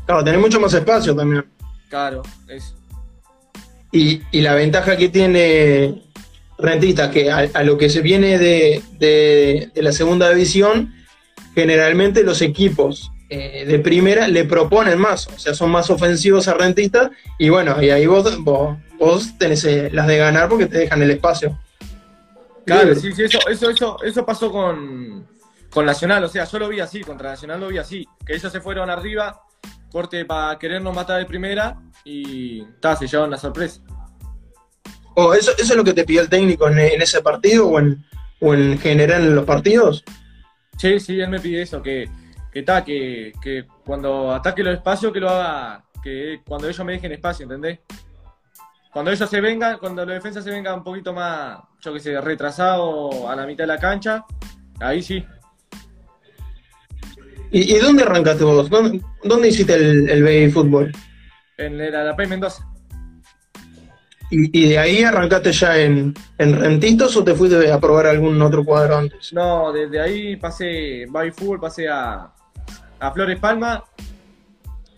Claro, 0.05 0.23
tenés 0.23 0.39
mucho 0.41 0.59
más 0.59 0.73
espacio 0.73 1.15
también. 1.15 1.45
Claro, 1.89 2.23
eso. 2.47 2.75
Y, 3.91 4.21
y 4.31 4.41
la 4.41 4.55
ventaja 4.55 4.97
que 4.97 5.09
tiene 5.09 6.01
Rentista, 6.57 7.11
que 7.11 7.31
a, 7.31 7.47
a 7.53 7.63
lo 7.63 7.77
que 7.77 7.89
se 7.89 8.01
viene 8.01 8.37
de, 8.37 8.81
de- 8.97 9.69
de 9.73 9.81
la 9.83 9.91
segunda 9.91 10.29
división, 10.31 10.93
generalmente 11.53 12.23
los 12.23 12.41
equipos 12.41 13.11
eh, 13.29 13.65
de 13.67 13.79
primera 13.79 14.27
le 14.27 14.43
proponen 14.45 14.97
más, 14.99 15.27
o 15.27 15.37
sea, 15.39 15.53
son 15.53 15.71
más 15.71 15.89
ofensivos 15.89 16.47
a 16.47 16.53
Rentista, 16.55 17.11
y 17.37 17.49
bueno, 17.49 17.81
y 17.81 17.89
ahí 17.91 18.05
vos, 18.07 18.37
vos, 18.43 18.77
vos 18.97 19.37
tenés 19.37 19.63
eh, 19.65 19.89
las 19.93 20.07
de 20.07 20.17
ganar 20.17 20.49
porque 20.49 20.65
te 20.65 20.79
dejan 20.79 21.01
el 21.03 21.11
espacio. 21.11 21.57
Claro, 22.65 22.95
sí, 22.95 23.11
sí, 23.13 23.23
eso, 23.23 23.39
eso, 23.49 23.69
eso, 23.69 23.97
eso 24.03 24.25
pasó 24.25 24.51
con, 24.51 25.27
con 25.69 25.85
Nacional, 25.85 26.23
o 26.23 26.27
sea, 26.27 26.45
yo 26.45 26.59
lo 26.59 26.69
vi 26.69 26.79
así, 26.79 27.01
contra 27.01 27.31
Nacional 27.31 27.59
lo 27.59 27.69
vi 27.69 27.77
así, 27.77 28.07
que 28.25 28.35
ellos 28.35 28.51
se 28.51 28.61
fueron 28.61 28.89
arriba, 28.89 29.41
corte 29.91 30.25
para 30.25 30.57
querernos 30.59 30.95
matar 30.95 31.19
de 31.19 31.25
primera 31.25 31.77
y 32.03 32.63
ta, 32.79 32.95
se 32.95 33.07
llevaron 33.07 33.31
la 33.31 33.37
sorpresa. 33.37 33.81
¿O 35.15 35.33
eso, 35.33 35.51
eso 35.57 35.73
es 35.73 35.75
lo 35.75 35.83
que 35.83 35.93
te 35.93 36.05
pidió 36.05 36.21
el 36.21 36.29
técnico 36.29 36.67
en, 36.69 36.79
en 36.79 37.01
ese 37.01 37.21
partido 37.21 37.67
o 37.67 37.79
en, 37.79 38.05
o 38.39 38.53
en 38.53 38.79
general 38.79 39.23
en 39.23 39.35
los 39.35 39.45
partidos? 39.45 40.03
Sí, 40.77 40.99
sí, 40.99 41.19
él 41.19 41.29
me 41.29 41.39
pide 41.39 41.61
eso, 41.61 41.81
que, 41.81 42.09
que, 42.51 42.63
ta, 42.63 42.83
que, 42.83 43.33
que 43.41 43.65
cuando 43.85 44.31
ataque 44.31 44.63
los 44.63 44.73
espacios, 44.73 45.11
que 45.11 45.19
lo 45.19 45.29
haga, 45.29 45.83
que 46.01 46.41
cuando 46.45 46.67
ellos 46.67 46.85
me 46.85 46.93
dejen 46.93 47.11
espacio, 47.11 47.43
¿entendés? 47.43 47.79
Cuando 48.91 49.11
ellos 49.11 49.29
se 49.29 49.39
vengan, 49.39 49.77
cuando 49.77 50.05
los 50.05 50.15
defensas 50.15 50.43
se 50.43 50.49
vengan 50.49 50.79
un 50.79 50.83
poquito 50.83 51.13
más, 51.13 51.59
yo 51.79 51.93
que 51.93 51.99
sé, 51.99 52.19
retrasado 52.19 53.29
a 53.29 53.35
la 53.35 53.45
mitad 53.45 53.63
de 53.63 53.67
la 53.69 53.77
cancha, 53.77 54.25
ahí 54.79 55.01
sí. 55.01 55.25
¿Y, 57.51 57.75
y 57.75 57.79
dónde 57.79 58.03
arrancaste 58.03 58.43
vos? 58.43 58.69
¿Dónde, 58.69 59.01
dónde 59.23 59.47
hiciste 59.47 59.75
el, 59.75 60.09
el 60.09 60.23
baby 60.23 60.51
fútbol? 60.51 60.91
En 61.57 61.77
la, 61.77 62.03
la 62.03 62.15
Pay 62.15 62.27
Mendoza. 62.27 62.67
¿Y, 64.29 64.57
y 64.57 64.69
de 64.69 64.79
ahí 64.79 65.03
arrancaste 65.03 65.51
ya 65.51 65.77
en, 65.77 66.13
en 66.37 66.59
Rentistas 66.59 67.15
o 67.17 67.23
te 67.23 67.35
fuiste 67.35 67.71
a 67.71 67.79
probar 67.79 68.07
algún 68.07 68.41
otro 68.41 68.63
cuadro 68.63 68.97
antes? 68.97 69.31
No, 69.33 69.71
desde 69.71 70.01
ahí 70.01 70.35
pasé, 70.37 71.05
Baby 71.09 71.31
Fútbol, 71.31 71.59
pasé 71.59 71.87
a, 71.89 72.31
a 72.99 73.11
Flores 73.11 73.39
Palma, 73.39 73.83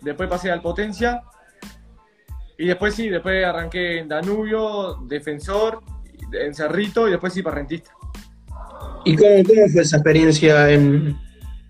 después 0.00 0.28
pasé 0.28 0.50
al 0.52 0.62
Potencia, 0.62 1.22
y 2.58 2.66
después 2.66 2.94
sí, 2.94 3.08
después 3.08 3.44
arranqué 3.44 3.98
en 3.98 4.08
Danubio, 4.08 4.98
Defensor, 5.06 5.80
en 6.32 6.54
Cerrito, 6.54 7.08
y 7.08 7.12
después 7.12 7.32
sí 7.32 7.42
para 7.42 7.56
Rentista. 7.56 7.90
¿Y 9.04 9.16
cómo, 9.16 9.42
cómo 9.44 9.68
fue 9.72 9.82
esa 9.82 9.96
experiencia 9.96 10.70
en, 10.70 11.16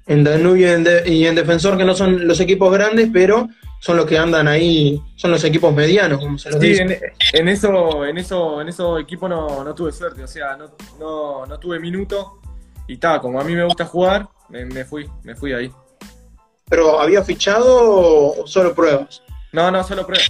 en 0.06 0.24
Danubio 0.24 0.68
y 0.68 0.70
en, 0.70 0.84
De- 0.84 1.02
y 1.10 1.26
en 1.26 1.34
Defensor, 1.34 1.76
que 1.76 1.84
no 1.84 1.94
son 1.94 2.26
los 2.26 2.38
equipos 2.40 2.72
grandes, 2.72 3.08
pero 3.12 3.48
son 3.80 3.96
los 3.96 4.06
que 4.06 4.16
andan 4.16 4.48
ahí, 4.48 5.02
son 5.16 5.30
los 5.30 5.44
equipos 5.44 5.74
medianos, 5.74 6.18
como 6.18 6.38
se 6.38 6.50
los 6.50 6.60
Sí, 6.60 6.68
dice? 6.68 6.82
en, 6.82 7.40
en 7.40 7.48
eso, 7.48 8.06
en 8.06 8.16
eso, 8.18 8.60
en 8.60 8.68
esos 8.68 9.00
equipos 9.00 9.28
no, 9.28 9.62
no 9.64 9.74
tuve 9.74 9.92
suerte, 9.92 10.22
o 10.22 10.26
sea, 10.28 10.56
no, 10.56 10.70
no, 10.98 11.44
no 11.44 11.58
tuve 11.58 11.78
minuto, 11.80 12.40
y 12.86 12.96
ta, 12.96 13.20
como 13.20 13.40
a 13.40 13.44
mí 13.44 13.54
me 13.54 13.64
gusta 13.64 13.84
jugar, 13.84 14.28
me, 14.48 14.64
me 14.64 14.84
fui, 14.84 15.10
me 15.22 15.34
fui 15.34 15.52
ahí. 15.52 15.70
¿Pero 16.70 16.98
había 16.98 17.22
fichado 17.22 17.66
o 18.40 18.46
solo 18.46 18.74
pruebas? 18.74 19.22
No, 19.52 19.70
no, 19.70 19.84
solo 19.84 20.06
prueba. 20.06 20.24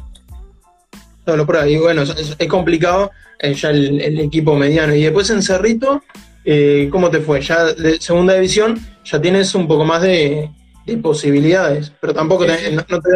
Solo 1.26 1.46
pruebas. 1.46 1.68
Y 1.68 1.78
bueno, 1.78 2.02
es, 2.02 2.36
complicado 2.48 3.10
eh, 3.38 3.54
ya 3.54 3.70
el, 3.70 4.00
el 4.00 4.20
equipo 4.20 4.54
mediano. 4.56 4.94
Y 4.94 5.02
después 5.02 5.30
en 5.30 5.42
Cerrito, 5.42 6.02
eh, 6.44 6.88
¿cómo 6.90 7.10
te 7.10 7.20
fue? 7.20 7.40
Ya 7.40 7.64
de 7.72 8.00
segunda 8.00 8.34
división, 8.34 8.78
ya 9.04 9.20
tienes 9.20 9.54
un 9.54 9.66
poco 9.66 9.84
más 9.84 10.02
de, 10.02 10.50
de 10.84 10.96
posibilidades, 10.98 11.92
pero 12.00 12.12
tampoco 12.12 12.44
te, 12.46 12.58
Sí, 12.58 12.66
sí. 12.66 12.76
no, 12.76 12.84
no 12.88 13.00
te, 13.00 13.10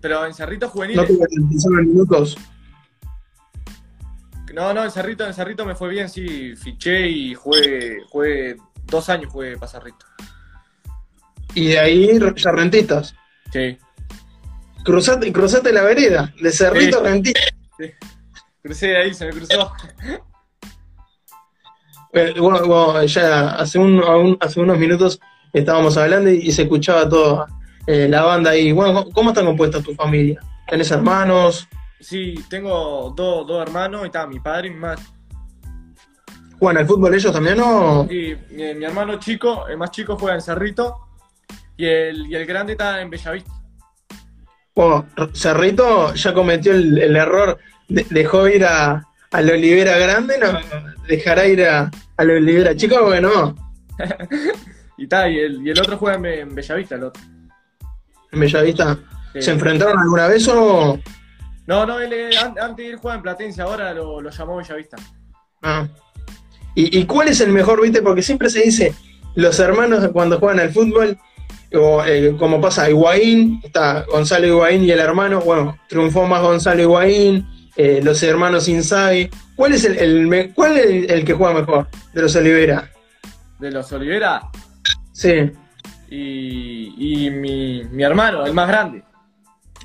Pero 0.00 0.26
en 0.26 0.34
Cerrito 0.34 0.68
juvenil. 0.68 0.96
no 0.96 1.04
te 1.04 1.12
minutos. 1.82 2.36
No, 4.54 4.74
no, 4.74 4.84
en 4.84 4.90
Cerrito, 4.90 5.26
en 5.26 5.32
Cerrito 5.32 5.64
me 5.64 5.74
fue 5.74 5.88
bien, 5.88 6.08
sí, 6.10 6.54
fiché 6.56 7.08
y 7.08 7.34
jugué, 7.34 7.96
jugué 8.10 8.56
dos 8.86 9.08
años 9.08 9.32
jugué 9.32 9.56
para 9.56 9.72
Cerrito. 9.72 10.04
Y 11.54 11.68
de 11.68 11.78
ahí 11.78 12.18
ya 12.36 12.52
rentistas. 12.52 13.14
Sí. 13.50 13.78
Cruzate, 14.84 15.32
cruzate 15.32 15.72
la 15.72 15.82
vereda, 15.82 16.32
de 16.40 16.50
Cerrito 16.50 16.98
Sí. 17.00 17.06
a 17.06 17.08
rentistas. 17.10 17.54
Crucé 18.62 18.96
ahí, 18.96 19.14
se 19.14 19.26
me 19.26 19.32
cruzó. 19.32 19.72
Bueno, 22.12 22.66
bueno, 22.66 23.04
ya 23.04 23.50
hace, 23.54 23.78
un- 23.78 24.36
hace 24.40 24.60
unos 24.60 24.78
minutos 24.78 25.18
estábamos 25.52 25.96
hablando 25.96 26.30
y, 26.30 26.38
y 26.38 26.52
se 26.52 26.62
escuchaba 26.62 27.08
toda 27.08 27.46
eh, 27.86 28.06
la 28.08 28.22
banda 28.22 28.50
ahí. 28.50 28.70
Bueno, 28.72 29.06
¿cómo 29.14 29.30
está 29.30 29.44
compuesta 29.44 29.80
tu 29.82 29.94
familia? 29.94 30.40
¿Tenés 30.68 30.90
hermanos? 30.90 31.66
Sí, 32.00 32.34
tengo 32.50 33.12
dos, 33.16 33.46
dos 33.46 33.62
hermanos, 33.62 34.02
y 34.02 34.06
está 34.06 34.26
mi 34.26 34.40
padre 34.40 34.68
y 34.68 34.70
mi 34.70 34.76
madre. 34.76 35.02
¿Juegan 36.58 36.78
al 36.82 36.86
fútbol 36.86 37.14
ellos 37.14 37.32
también 37.32 37.58
o...? 37.60 38.06
Y 38.10 38.36
mi, 38.50 38.74
mi 38.74 38.84
hermano 38.84 39.18
chico, 39.18 39.66
el 39.66 39.76
más 39.78 39.90
chico 39.90 40.16
juega 40.16 40.34
en 40.36 40.42
Cerrito 40.42 40.96
y 41.76 41.86
el, 41.86 42.26
y 42.26 42.34
el 42.36 42.46
grande 42.46 42.72
está 42.72 43.00
en 43.00 43.10
Bellavista. 43.10 43.50
Bueno, 44.74 45.06
Cerrito 45.34 46.14
ya 46.14 46.32
cometió 46.32 46.72
el, 46.72 46.96
el 46.98 47.16
error, 47.16 47.58
de- 47.88 48.06
dejó 48.10 48.48
ir 48.48 48.64
a, 48.64 49.06
a 49.30 49.40
la 49.42 49.52
Olivera 49.52 49.98
Grande, 49.98 50.38
no, 50.38 50.58
dejará 51.08 51.46
ir 51.46 51.64
a, 51.64 51.90
a 52.16 52.24
la 52.24 52.32
Olivera 52.34 52.74
Chica, 52.76 53.00
bueno, 53.02 53.54
Y 54.98 55.04
está, 55.04 55.28
y 55.28 55.38
el, 55.38 55.66
y 55.66 55.70
el 55.70 55.80
otro 55.80 55.96
juega 55.96 56.16
en, 56.16 56.22
Be- 56.22 56.40
en 56.40 56.54
Bellavista, 56.54 56.94
el 56.94 57.04
otro. 57.04 57.22
en 58.30 58.40
Bellavista. 58.40 58.98
Sí. 59.32 59.42
¿Se 59.42 59.50
enfrentaron 59.50 59.98
alguna 59.98 60.28
vez 60.28 60.46
o...? 60.48 60.98
No, 61.66 61.86
no, 61.86 61.98
él, 61.98 62.12
eh, 62.12 62.30
an- 62.38 62.54
antes 62.60 62.86
él 62.86 62.96
jugaba 62.96 63.16
en 63.16 63.22
Platense, 63.22 63.62
ahora 63.62 63.92
lo, 63.94 64.20
lo 64.20 64.30
llamó 64.30 64.56
Bellavista. 64.56 64.96
Ah. 65.62 65.86
¿Y, 66.74 66.98
y 66.98 67.04
cuál 67.06 67.28
es 67.28 67.40
el 67.40 67.50
mejor, 67.52 67.80
viste? 67.82 68.02
Porque 68.02 68.22
siempre 68.22 68.48
se 68.50 68.60
dice, 68.60 68.94
los 69.34 69.58
hermanos 69.60 70.06
cuando 70.12 70.38
juegan 70.38 70.60
al 70.60 70.72
fútbol, 70.72 71.18
o, 71.74 72.04
eh, 72.04 72.34
como 72.38 72.60
pasa 72.60 72.88
Higuaín, 72.88 73.60
está 73.62 74.02
Gonzalo 74.04 74.46
Higuaín 74.46 74.84
y 74.84 74.90
el 74.90 74.98
hermano, 75.00 75.40
bueno, 75.40 75.78
triunfó 75.88 76.26
más 76.26 76.42
Gonzalo 76.42 76.82
Higuaín, 76.82 77.46
eh, 77.76 78.00
los 78.02 78.22
hermanos 78.22 78.68
Inzaghi. 78.68 79.30
¿Cuál 79.56 79.74
es 79.74 79.84
el, 79.84 80.52
cuál 80.54 80.76
es 80.78 80.84
el, 80.86 81.10
el 81.10 81.24
que 81.24 81.34
juega 81.34 81.54
mejor 81.54 81.88
de 82.12 82.22
los 82.22 82.34
Olivera? 82.36 82.90
De 83.58 83.70
los 83.70 83.90
Olivera 83.92 84.42
Sí, 85.12 85.50
y, 86.10 87.26
y 87.26 87.30
mi, 87.30 87.84
mi 87.84 88.02
hermano, 88.02 88.44
el 88.46 88.54
más 88.54 88.68
grande, 88.68 89.02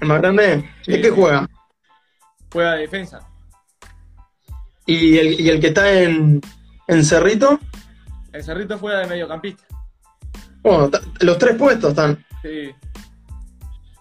el 0.01 0.07
más 0.07 0.21
grande. 0.21 0.47
¿De 0.47 0.63
Sí, 0.81 1.01
qué 1.01 1.09
sí. 1.09 1.13
juega? 1.15 1.47
juega 2.51 2.73
de 2.75 2.81
defensa. 2.81 3.19
¿Y 4.85 5.17
el, 5.17 5.39
y 5.41 5.49
el 5.49 5.59
que 5.59 5.67
está 5.67 5.91
en, 6.01 6.39
en 6.87 7.03
Cerrito? 7.03 7.59
El 8.31 8.43
Cerrito 8.43 8.77
juega 8.77 8.99
de 8.99 9.07
mediocampista. 9.07 9.63
Los 11.21 11.37
tres 11.37 11.55
puestos 11.55 11.91
están. 11.91 12.25
Sí. 12.41 12.71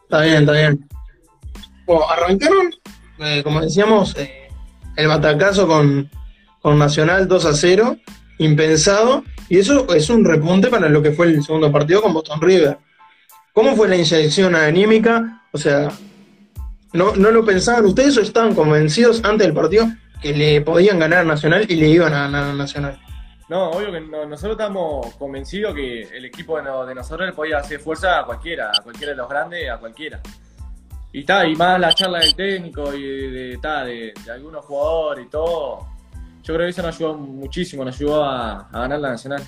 Está 0.03 0.23
bien, 0.23 0.37
está 0.37 0.53
bien. 0.53 0.89
Bueno, 1.87 2.09
arrancaron, 2.09 2.75
eh, 3.19 3.43
como 3.43 3.61
decíamos, 3.61 4.17
eh, 4.17 4.49
el 4.97 5.09
batacazo 5.09 5.67
con, 5.67 6.11
con 6.61 6.79
Nacional 6.79 7.29
2 7.29 7.45
a 7.45 7.55
0, 7.55 7.97
impensado, 8.39 9.25
y 9.49 9.59
eso 9.59 9.93
es 9.95 10.11
un 10.11 10.25
repunte 10.25 10.69
para 10.69 10.89
lo 10.89 11.03
que 11.03 11.13
fue 11.13 11.27
el 11.27 11.43
segundo 11.43 11.71
partido 11.71 12.03
con 12.03 12.13
Boston 12.13 12.41
River. 12.41 12.79
¿Cómo 13.53 13.75
fue 13.75 13.89
la 13.89 13.97
inyección 13.97 14.55
anímica? 14.55 15.43
O 15.53 15.59
sea, 15.59 15.91
¿no, 16.93 17.15
no 17.17 17.31
lo 17.31 17.45
pensaban 17.45 17.85
ustedes 17.85 18.17
o 18.17 18.21
estaban 18.21 18.55
convencidos 18.55 19.23
antes 19.25 19.47
del 19.47 19.55
partido 19.55 19.89
que 20.21 20.35
le 20.35 20.61
podían 20.61 20.99
ganar 20.99 21.21
a 21.21 21.25
Nacional 21.25 21.67
y 21.69 21.77
le 21.77 21.89
iban 21.89 22.13
a 22.13 22.23
ganar 22.23 22.45
a 22.51 22.55
Nacional? 22.55 23.01
No, 23.49 23.71
obvio 23.71 23.93
que 23.93 24.01
no- 24.01 24.27
nosotros 24.27 24.59
estamos 24.59 25.15
convencidos 25.17 25.75
que 25.75 26.03
el 26.03 26.25
equipo 26.25 26.57
de, 26.57 26.65
no- 26.65 26.85
de 26.85 26.95
nosotros 26.95 27.29
le 27.29 27.33
podía 27.35 27.59
hacer 27.59 27.79
fuerza 27.81 28.21
a 28.21 28.25
cualquiera, 28.27 28.71
a 28.77 28.83
cualquiera 28.83 29.13
de 29.13 29.17
los 29.17 29.29
grandes, 29.29 29.71
a 29.71 29.79
cualquiera. 29.79 30.21
Y 31.13 31.21
está, 31.21 31.47
y 31.47 31.55
más 31.55 31.79
la 31.81 31.93
charla 31.93 32.19
del 32.21 32.35
técnico 32.35 32.93
y 32.93 33.03
de, 33.03 33.31
de, 33.31 33.59
ta, 33.59 33.85
de- 33.85 34.13
de 34.25 34.31
algunos 34.33 34.65
jugadores 34.65 35.27
y 35.27 35.29
todo. 35.31 35.87
Yo 36.43 36.55
creo 36.55 36.67
que 36.67 36.71
eso 36.71 36.83
nos 36.83 36.95
ayudó 36.97 37.15
muchísimo, 37.15 37.85
nos 37.85 37.95
ayudó 37.97 38.25
a, 38.25 38.69
a 38.69 38.81
ganar 38.81 38.99
la 39.01 39.11
Nacional. 39.11 39.43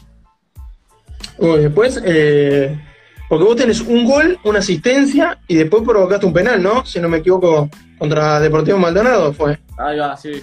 Bueno, 1.38 1.56
después, 1.56 2.00
eh, 2.04 2.80
porque 3.28 3.44
vos 3.44 3.56
tenés 3.56 3.80
un 3.80 4.04
gol, 4.04 4.38
una 4.44 4.58
asistencia 4.60 5.38
y 5.46 5.56
después 5.56 5.82
provocaste 5.84 6.26
un 6.26 6.32
penal, 6.32 6.62
¿no? 6.62 6.84
Si 6.86 6.98
no 7.00 7.08
me 7.08 7.18
equivoco, 7.18 7.68
contra 7.98 8.40
Deportivo 8.40 8.78
Maldonado 8.78 9.32
fue. 9.32 9.58
Ahí 9.76 9.98
va, 9.98 10.16
sí. 10.16 10.42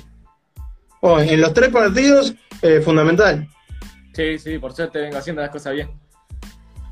Oh, 1.08 1.20
en 1.20 1.40
los 1.40 1.54
tres 1.54 1.70
partidos, 1.70 2.34
eh, 2.64 2.82
fundamental. 2.82 3.48
Sí, 4.14 4.40
sí, 4.40 4.58
por 4.58 4.74
suerte 4.74 5.00
vengo 5.00 5.18
haciendo 5.18 5.44
las 5.44 5.52
cosas 5.52 5.74
bien. 5.74 5.92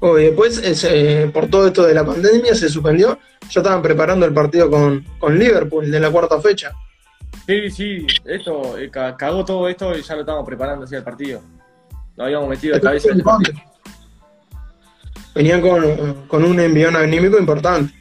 Oh, 0.02 0.20
y 0.20 0.26
después, 0.26 0.60
es, 0.60 0.84
eh, 0.84 1.32
por 1.34 1.48
todo 1.48 1.66
esto 1.66 1.82
de 1.84 1.96
la 1.96 2.06
pandemia, 2.06 2.54
se 2.54 2.70
suspendió. 2.70 3.18
Ya 3.50 3.62
estaban 3.62 3.82
preparando 3.82 4.28
el 4.28 4.34
partido 4.34 4.70
con, 4.70 5.04
con 5.18 5.40
Liverpool 5.40 5.90
de 5.90 6.00
la 6.00 6.12
cuarta 6.12 6.40
fecha. 6.40 6.74
Sí, 7.48 7.72
sí, 7.72 8.06
esto, 8.26 8.78
eh, 8.78 8.92
ca- 8.92 9.18
cagó 9.18 9.44
todo 9.44 9.68
esto 9.68 9.98
y 9.98 10.04
ya 10.04 10.14
lo 10.14 10.20
estábamos 10.22 10.46
preparando 10.46 10.86
hacia 10.86 11.00
el 11.00 11.04
partido. 11.04 11.42
Lo 12.16 12.26
habíamos 12.26 12.50
metido 12.50 12.76
de 12.76 12.82
cabeza 12.82 13.10
en 13.12 13.22
partido. 13.22 13.60
Venían 15.34 15.60
con, 15.60 16.26
con 16.28 16.44
un 16.46 16.60
envión 16.60 16.96
anímico 16.96 17.40
importante. 17.40 17.92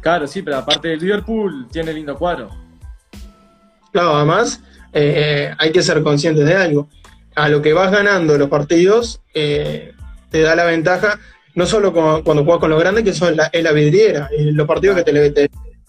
Claro, 0.00 0.28
sí, 0.28 0.40
pero 0.42 0.58
aparte 0.58 0.86
del 0.86 1.00
Liverpool 1.00 1.66
tiene 1.72 1.92
lindo 1.92 2.14
cuadro. 2.16 2.48
Claro, 3.90 4.14
además, 4.14 4.62
eh, 4.92 5.54
hay 5.58 5.72
que 5.72 5.82
ser 5.82 6.02
conscientes 6.02 6.44
de 6.44 6.54
algo. 6.54 6.88
A 7.34 7.48
lo 7.48 7.62
que 7.62 7.72
vas 7.72 7.90
ganando 7.90 8.36
los 8.36 8.48
partidos, 8.48 9.20
eh, 9.34 9.92
te 10.30 10.40
da 10.40 10.56
la 10.56 10.64
ventaja, 10.64 11.18
no 11.54 11.66
solo 11.66 11.92
cuando 11.92 12.44
juegas 12.44 12.60
con 12.60 12.70
los 12.70 12.80
grandes, 12.80 13.04
que 13.04 13.12
son 13.12 13.36
la, 13.36 13.72
vidriera, 13.72 14.28
los 14.52 14.66
partidos 14.66 14.96
que 14.96 15.04
te, 15.04 15.48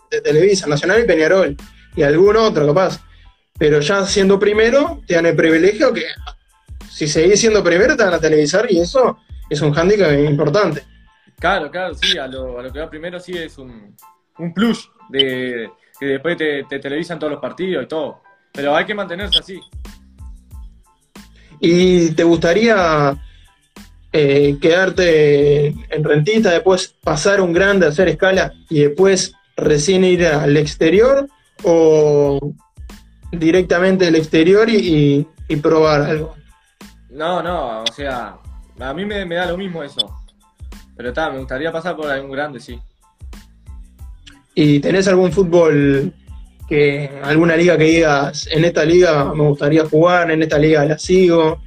te 0.09 0.21
televisan, 0.21 0.69
Nacional 0.69 1.01
y 1.01 1.07
Peñarol, 1.07 1.55
y 1.95 2.03
algún 2.03 2.37
otro 2.37 2.67
capaz. 2.67 2.99
Pero 3.57 3.79
ya 3.79 4.05
siendo 4.05 4.39
primero, 4.39 5.01
te 5.05 5.15
dan 5.15 5.25
el 5.25 5.35
privilegio 5.35 5.93
que 5.93 6.05
si 6.89 7.07
seguís 7.07 7.39
siendo 7.39 7.63
primero, 7.63 7.97
te 7.97 8.03
van 8.03 8.13
a 8.13 8.19
televisar, 8.19 8.67
y 8.69 8.79
eso 8.79 9.17
es 9.49 9.61
un 9.61 9.73
hándicap 9.73 10.11
importante. 10.13 10.83
Claro, 11.39 11.71
claro, 11.71 11.95
sí, 11.95 12.17
a 12.17 12.27
lo, 12.27 12.59
a 12.59 12.63
lo 12.63 12.71
que 12.71 12.79
va 12.79 12.89
primero 12.89 13.19
sí 13.19 13.37
es 13.37 13.57
un, 13.57 13.95
plus 14.53 14.91
de 15.09 15.69
que 15.99 16.05
después 16.05 16.37
te 16.37 16.79
televisan 16.79 17.17
todos 17.19 17.31
los 17.31 17.41
partidos 17.41 17.83
y 17.83 17.87
todo. 17.87 18.21
Pero 18.53 18.75
hay 18.75 18.85
que 18.85 18.93
mantenerse 18.93 19.39
así. 19.39 19.59
¿Y 21.59 22.11
te 22.11 22.23
gustaría 22.23 23.17
eh, 24.13 24.57
quedarte 24.61 25.67
en 25.67 26.03
rentista, 26.03 26.51
después 26.51 26.95
pasar 27.03 27.41
un 27.41 27.53
grande, 27.53 27.87
hacer 27.87 28.07
escala 28.07 28.53
y 28.69 28.81
después 28.83 29.33
recién 29.57 30.03
ir 30.03 30.25
al 30.25 30.55
exterior 30.57 31.27
o 31.63 32.53
directamente 33.31 34.07
al 34.07 34.15
exterior 34.15 34.69
y, 34.69 34.75
y- 34.77 35.27
y 35.49 35.55
probar 35.57 36.01
algo? 36.01 36.35
No, 37.09 37.43
no, 37.43 37.81
o 37.83 37.87
sea, 37.87 38.37
a 38.79 38.93
mí 38.93 39.03
me, 39.05 39.25
me 39.25 39.35
da 39.35 39.45
lo 39.47 39.57
mismo 39.57 39.83
eso. 39.83 40.15
Pero 40.95 41.09
está, 41.09 41.29
me 41.29 41.39
gustaría 41.39 41.71
pasar 41.71 41.95
por 41.95 42.09
algún 42.09 42.31
grande, 42.31 42.59
sí. 42.59 42.79
¿Y 44.55 44.79
tenés 44.79 45.07
algún 45.07 45.31
fútbol 45.31 46.13
que 46.69 47.09
alguna 47.23 47.55
liga 47.57 47.77
que 47.77 47.83
digas, 47.85 48.47
en 48.51 48.63
esta 48.63 48.85
liga 48.85 49.25
me 49.33 49.43
gustaría 49.43 49.85
jugar, 49.85 50.29
en 50.31 50.43
esta 50.43 50.57
liga 50.59 50.85
la 50.85 50.97
sigo, 50.97 51.61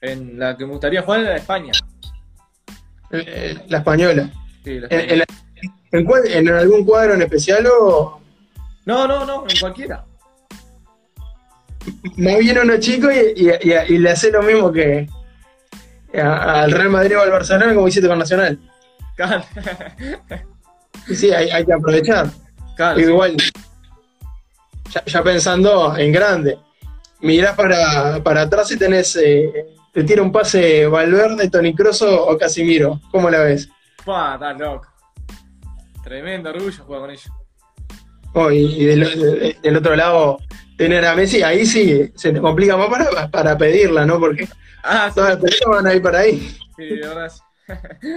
En 0.00 0.38
la 0.38 0.56
que 0.56 0.64
me 0.64 0.70
gustaría 0.72 1.02
jugar 1.02 1.20
era 1.20 1.36
España. 1.36 1.72
Eh, 3.10 3.58
la 3.68 3.78
española? 3.78 4.30
Sí, 4.64 4.78
la 4.80 4.86
¿En, 4.88 5.00
España. 5.00 5.12
en 5.12 5.18
la- 5.18 5.24
en 5.92 6.46
en 6.48 6.54
algún 6.54 6.84
cuadro 6.84 7.14
en 7.14 7.22
especial 7.22 7.66
o...? 7.66 8.20
No, 8.86 9.06
no, 9.06 9.26
no, 9.26 9.44
en 9.48 9.58
cualquiera. 9.60 10.04
Me 12.16 12.38
viene 12.38 12.60
uno 12.60 12.78
chico 12.78 13.08
y, 13.10 13.32
y- 13.42 13.50
y- 13.70 13.94
y 13.94 13.98
le 13.98 14.10
hace 14.10 14.30
lo 14.30 14.42
mismo 14.42 14.70
que 14.72 15.06
al 16.14 16.70
Real 16.72 16.88
Madrid 16.90 17.18
o 17.18 17.22
al 17.22 17.30
Barcelona 17.30 17.74
como 17.74 17.88
hiciste 17.88 18.08
con 18.08 18.18
Nacional. 18.18 18.58
Claro, 19.16 19.44
sí, 21.14 21.30
hay, 21.32 21.50
hay 21.50 21.64
que 21.66 21.72
aprovechar. 21.72 22.28
claro, 22.76 22.98
sí. 22.98 23.50
Ya, 24.92 25.04
ya 25.04 25.22
pensando 25.22 25.96
en 25.96 26.12
grande, 26.12 26.58
mirás 27.20 27.54
para, 27.54 28.20
para 28.22 28.42
atrás 28.42 28.70
y 28.72 28.76
tenés, 28.78 29.14
eh, 29.16 29.66
te 29.92 30.02
tira 30.04 30.22
un 30.22 30.32
pase 30.32 30.86
Valverde, 30.86 31.48
Toni 31.48 31.74
Kroos 31.74 32.02
o 32.02 32.36
Casimiro. 32.38 33.00
¿Cómo 33.10 33.30
la 33.30 33.40
ves? 33.40 33.68
Pua, 34.04 34.34
estás 34.34 34.58
loco. 34.58 34.86
Tremendo 36.02 36.50
orgullo 36.50 36.84
jugar 36.84 37.00
con 37.02 37.10
ellos. 37.10 37.30
Oh, 38.32 38.50
y 38.50 38.84
del, 38.84 39.00
de- 39.00 39.56
del 39.62 39.76
otro 39.76 39.94
lado, 39.96 40.38
tener 40.76 41.04
a 41.04 41.14
Messi, 41.14 41.42
ahí 41.42 41.66
sí 41.66 42.10
se 42.14 42.32
te 42.32 42.40
complica 42.40 42.76
más 42.76 42.88
para, 42.88 43.28
para 43.28 43.58
pedirla, 43.58 44.06
¿no? 44.06 44.18
Porque 44.18 44.48
Ah, 44.82 45.06
sí, 45.08 45.14
todas 45.16 45.30
las 45.34 45.38
peleas 45.42 45.60
van 45.66 45.86
a 45.86 45.94
ir 45.94 46.02
para 46.02 46.18
ahí. 46.20 46.56
sí, 46.76 46.84
de 46.86 47.06
verdad. 47.06 47.30
sí. 47.30 48.08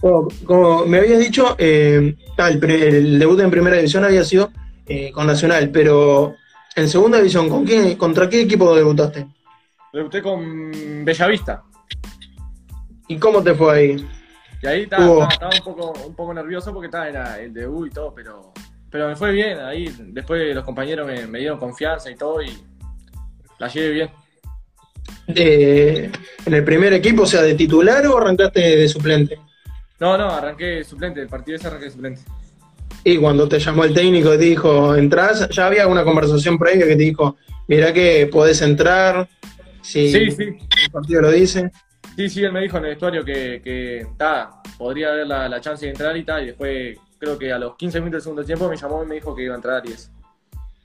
Como, 0.00 0.28
como 0.44 0.86
me 0.86 0.98
habías 0.98 1.18
dicho, 1.20 1.54
eh, 1.58 2.14
ah, 2.38 2.48
el 2.50 3.18
debut 3.18 3.40
en 3.40 3.50
primera 3.50 3.76
división 3.76 4.04
había 4.04 4.24
sido 4.24 4.50
eh, 4.86 5.10
con 5.12 5.26
Nacional, 5.26 5.70
pero 5.70 6.34
en 6.74 6.88
segunda 6.88 7.18
división, 7.18 7.48
¿con 7.48 7.64
qué, 7.64 7.96
¿contra 7.96 8.28
qué 8.28 8.42
equipo 8.42 8.74
debutaste? 8.74 9.26
Debuté 9.92 10.20
con 10.22 11.04
Bellavista. 11.04 11.62
¿Y 13.08 13.16
cómo 13.18 13.42
te 13.42 13.54
fue 13.54 13.74
ahí? 13.74 14.08
Y 14.62 14.66
ahí 14.66 14.82
estaba, 14.82 15.06
Hubo- 15.06 15.22
estaba- 15.30 15.50
estaba 15.50 15.52
un, 15.56 15.76
poco, 15.76 16.06
un 16.06 16.14
poco 16.14 16.34
nervioso 16.34 16.72
porque 16.72 16.86
estaba, 16.86 17.08
era 17.08 17.40
el 17.40 17.52
debut 17.54 17.88
y 17.88 17.90
todo, 17.90 18.12
pero, 18.14 18.52
pero 18.90 19.08
me 19.08 19.16
fue 19.16 19.32
bien. 19.32 19.58
Ahí 19.60 19.94
después 20.08 20.54
los 20.54 20.64
compañeros 20.64 21.06
me, 21.06 21.26
me 21.26 21.38
dieron 21.38 21.58
confianza 21.58 22.10
y 22.10 22.16
todo 22.16 22.42
y 22.42 22.56
la 23.58 23.68
llevé 23.68 23.90
bien. 23.90 24.10
Eh, 25.28 26.10
¿En 26.44 26.54
el 26.54 26.64
primer 26.64 26.92
equipo, 26.92 27.22
o 27.22 27.26
sea, 27.26 27.42
de 27.42 27.54
titular 27.54 28.06
o 28.06 28.18
arrancaste 28.18 28.60
de 28.60 28.88
suplente? 28.88 29.38
No, 29.98 30.16
no, 30.18 30.28
arranqué 30.30 30.84
suplente, 30.84 31.20
el 31.22 31.28
partido 31.28 31.56
ese 31.56 31.68
arranqué 31.68 31.90
suplente. 31.90 32.22
Y 33.08 33.18
cuando 33.18 33.48
te 33.48 33.60
llamó 33.60 33.84
el 33.84 33.94
técnico 33.94 34.34
y 34.34 34.36
te 34.36 34.44
dijo, 34.46 34.96
entras, 34.96 35.48
ya 35.50 35.68
había 35.68 35.86
una 35.86 36.02
conversación 36.02 36.58
previa 36.58 36.88
que 36.88 36.96
te 36.96 37.04
dijo, 37.04 37.36
mira 37.68 37.92
que 37.92 38.26
podés 38.26 38.60
entrar, 38.62 39.28
si 39.80 40.10
Sí, 40.10 40.28
sí, 40.32 40.42
el 40.42 40.90
partido 40.90 41.20
lo 41.20 41.30
dice. 41.30 41.70
sí, 42.16 42.28
sí, 42.28 42.42
él 42.42 42.50
me 42.52 42.62
dijo 42.62 42.78
en 42.78 42.86
el 42.86 42.90
vestuario 42.90 43.24
que, 43.24 43.60
que 43.62 44.08
ta, 44.16 44.60
podría 44.76 45.12
haber 45.12 45.28
la, 45.28 45.48
la 45.48 45.60
chance 45.60 45.86
de 45.86 45.92
entrar 45.92 46.16
y 46.16 46.24
tal, 46.24 46.42
y 46.42 46.46
después 46.46 46.98
creo 47.16 47.38
que 47.38 47.52
a 47.52 47.60
los 47.60 47.76
15 47.76 48.00
minutos 48.00 48.14
del 48.14 48.22
segundo 48.22 48.44
tiempo 48.44 48.68
me 48.68 48.76
llamó 48.76 49.04
y 49.04 49.06
me 49.06 49.14
dijo 49.14 49.36
que 49.36 49.44
iba 49.44 49.54
a 49.54 49.56
entrar 49.56 49.86
y 49.86 49.92
eso. 49.92 50.10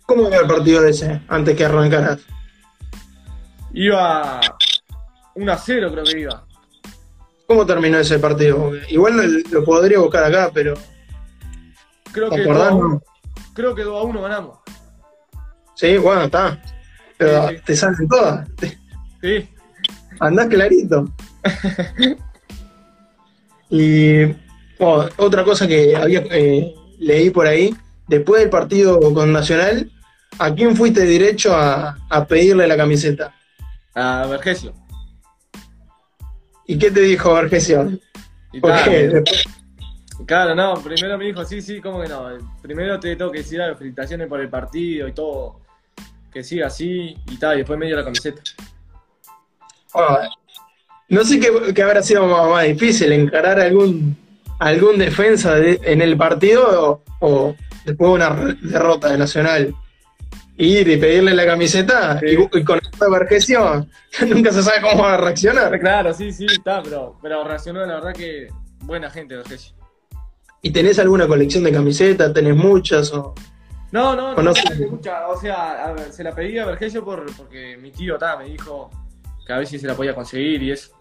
¿Cómo 0.06 0.28
iba 0.28 0.38
el 0.38 0.48
partido 0.48 0.86
ese, 0.86 1.22
antes 1.28 1.58
que 1.58 1.66
arrancaras? 1.66 2.20
Iba 3.74 4.42
1 5.34 5.52
a 5.52 5.58
0 5.58 5.90
creo 5.92 6.04
que 6.04 6.20
iba. 6.20 6.46
¿Cómo 7.48 7.66
terminó 7.66 7.98
ese 7.98 8.20
partido? 8.20 8.74
Igual 8.90 9.18
lo, 9.18 9.24
lo 9.60 9.66
podría 9.66 9.98
buscar 9.98 10.26
acá, 10.26 10.52
pero 10.54 10.76
Creo 12.14 12.30
¿te 12.30 12.36
que, 12.38 12.44
2 12.44 12.50
acordás? 12.52 12.68
a 12.68 12.72
no? 12.72 12.78
1, 12.80 13.02
creo 13.54 13.76
que 13.76 13.84
2 13.84 13.96
a 14.02 14.04
1 14.08 14.22
ganamos. 14.22 14.58
Sí, 15.76 15.98
bueno, 15.98 16.24
está. 16.24 16.62
Pero 17.18 17.48
Sí, 17.50 17.56
sí. 17.56 17.62
te 17.66 17.76
salen 17.76 18.08
todas. 18.08 18.48
Sí, 19.22 19.50
Andás 20.20 20.48
clarito. 20.48 21.12
y 23.70 24.26
bueno, 24.80 25.10
otra 25.18 25.44
cosa 25.44 25.68
que 25.68 25.96
había 25.96 26.20
eh, 26.32 26.74
leí 27.00 27.30
por 27.30 27.48
ahí, 27.48 27.76
después 28.08 28.42
del 28.42 28.50
partido 28.50 29.00
con 29.14 29.32
Nacional, 29.32 29.92
¿a 30.40 30.54
quién 30.54 30.76
fuiste 30.76 31.02
derecho 31.06 31.56
a, 31.56 31.98
a 32.10 32.26
pedirle 32.26 32.68
la 32.68 32.78
camiseta? 32.78 33.34
A 33.96 34.26
Vergesio. 34.28 34.74
¿Y 36.68 36.78
qué 36.78 36.92
te 36.92 37.02
dijo 37.02 37.34
Vergesio? 37.34 37.92
Y 38.54 38.60
¿Por 38.60 38.72
tal, 38.72 38.84
qué? 38.90 39.06
eh, 39.06 39.24
Claro, 40.26 40.56
no, 40.56 40.76
primero 40.82 41.18
me 41.18 41.26
dijo, 41.26 41.44
sí, 41.46 41.62
sí, 41.62 41.80
¿cómo 41.82 42.02
que 42.02 42.08
no? 42.08 42.28
Primero 42.62 43.00
te 43.00 43.16
tengo 43.16 43.32
que 43.32 43.40
decir 43.40 43.62
algo, 43.62 43.78
felicitaciones 43.78 44.28
por 44.28 44.40
el 44.42 44.50
partido 44.50 45.08
y 45.08 45.14
todo, 45.14 45.60
que 46.32 46.44
siga 46.44 46.68
así 46.68 47.16
y 47.28 47.38
tal, 47.38 47.56
y 47.56 47.58
después 47.60 47.78
me 47.80 47.88
dio 47.88 47.96
la 47.98 48.04
camiseta. 48.04 48.42
Ah, 49.94 50.30
no 51.10 51.24
sé 51.26 51.40
qué, 51.40 51.74
qué 51.74 51.84
habrá 51.84 52.02
sido 52.02 52.26
más, 52.50 52.64
difícil, 52.66 53.12
encarar 53.12 53.60
algún 53.60 54.18
algún 54.60 55.00
defensa 55.00 55.56
de- 55.56 55.80
en 55.84 56.02
el 56.02 56.16
partido 56.16 57.02
o, 57.20 57.28
o 57.28 57.56
después 57.84 58.10
de 58.10 58.14
una 58.16 58.56
derrota 58.62 59.10
de 59.10 59.18
Nacional. 59.18 59.74
Ir 60.58 60.88
y 60.88 60.98
pedirle 60.98 61.34
la 61.34 61.46
camiseta 61.48 62.20
Sí. 62.20 62.28
y, 62.54 62.58
y 62.60 62.64
con 62.64 62.78
esto 62.78 63.06
de 63.06 63.12
Vergesio 63.12 63.88
nunca 64.28 64.52
se 64.52 64.62
sabe 64.62 64.82
cómo 64.82 65.02
va 65.04 65.16
a 65.16 65.18
reaccionar. 65.18 65.80
Claro, 65.80 66.14
sí, 66.14 66.32
sí, 66.32 66.46
está, 66.46 66.84
pero, 66.84 67.18
pero 67.22 67.44
reaccionó, 67.44 67.84
la 67.88 67.96
verdad 67.96 68.14
que 68.14 68.50
buena 68.82 69.10
gente, 69.10 69.36
Vergesio. 69.36 69.74
¿Y 70.62 70.72
tenés 70.72 71.00
alguna 71.00 71.28
colección 71.28 71.64
de 71.64 71.72
camisetas? 71.72 72.34
¿Tenés 72.34 72.56
muchas? 72.56 73.12
O... 73.14 73.34
No, 73.92 74.16
no, 74.16 74.36
no, 74.36 74.42
no, 74.44 74.52
o 74.52 75.40
sea, 75.42 75.86
a 75.86 75.92
ver, 75.94 76.12
se 76.14 76.24
la 76.24 76.34
pedí 76.34 76.58
a 76.60 76.66
Vergesio 76.66 77.04
por, 77.04 77.26
porque 77.36 77.78
mi 77.78 77.92
tío, 77.92 78.18
ta, 78.18 78.38
me 78.38 78.46
dijo 78.46 78.90
que 79.46 79.54
a 79.54 79.58
ver 79.58 79.68
si 79.68 79.80
se 79.80 79.88
la 79.88 79.96
podía 79.96 80.14
conseguir 80.16 80.62
y 80.64 80.72
eso. 80.72 80.92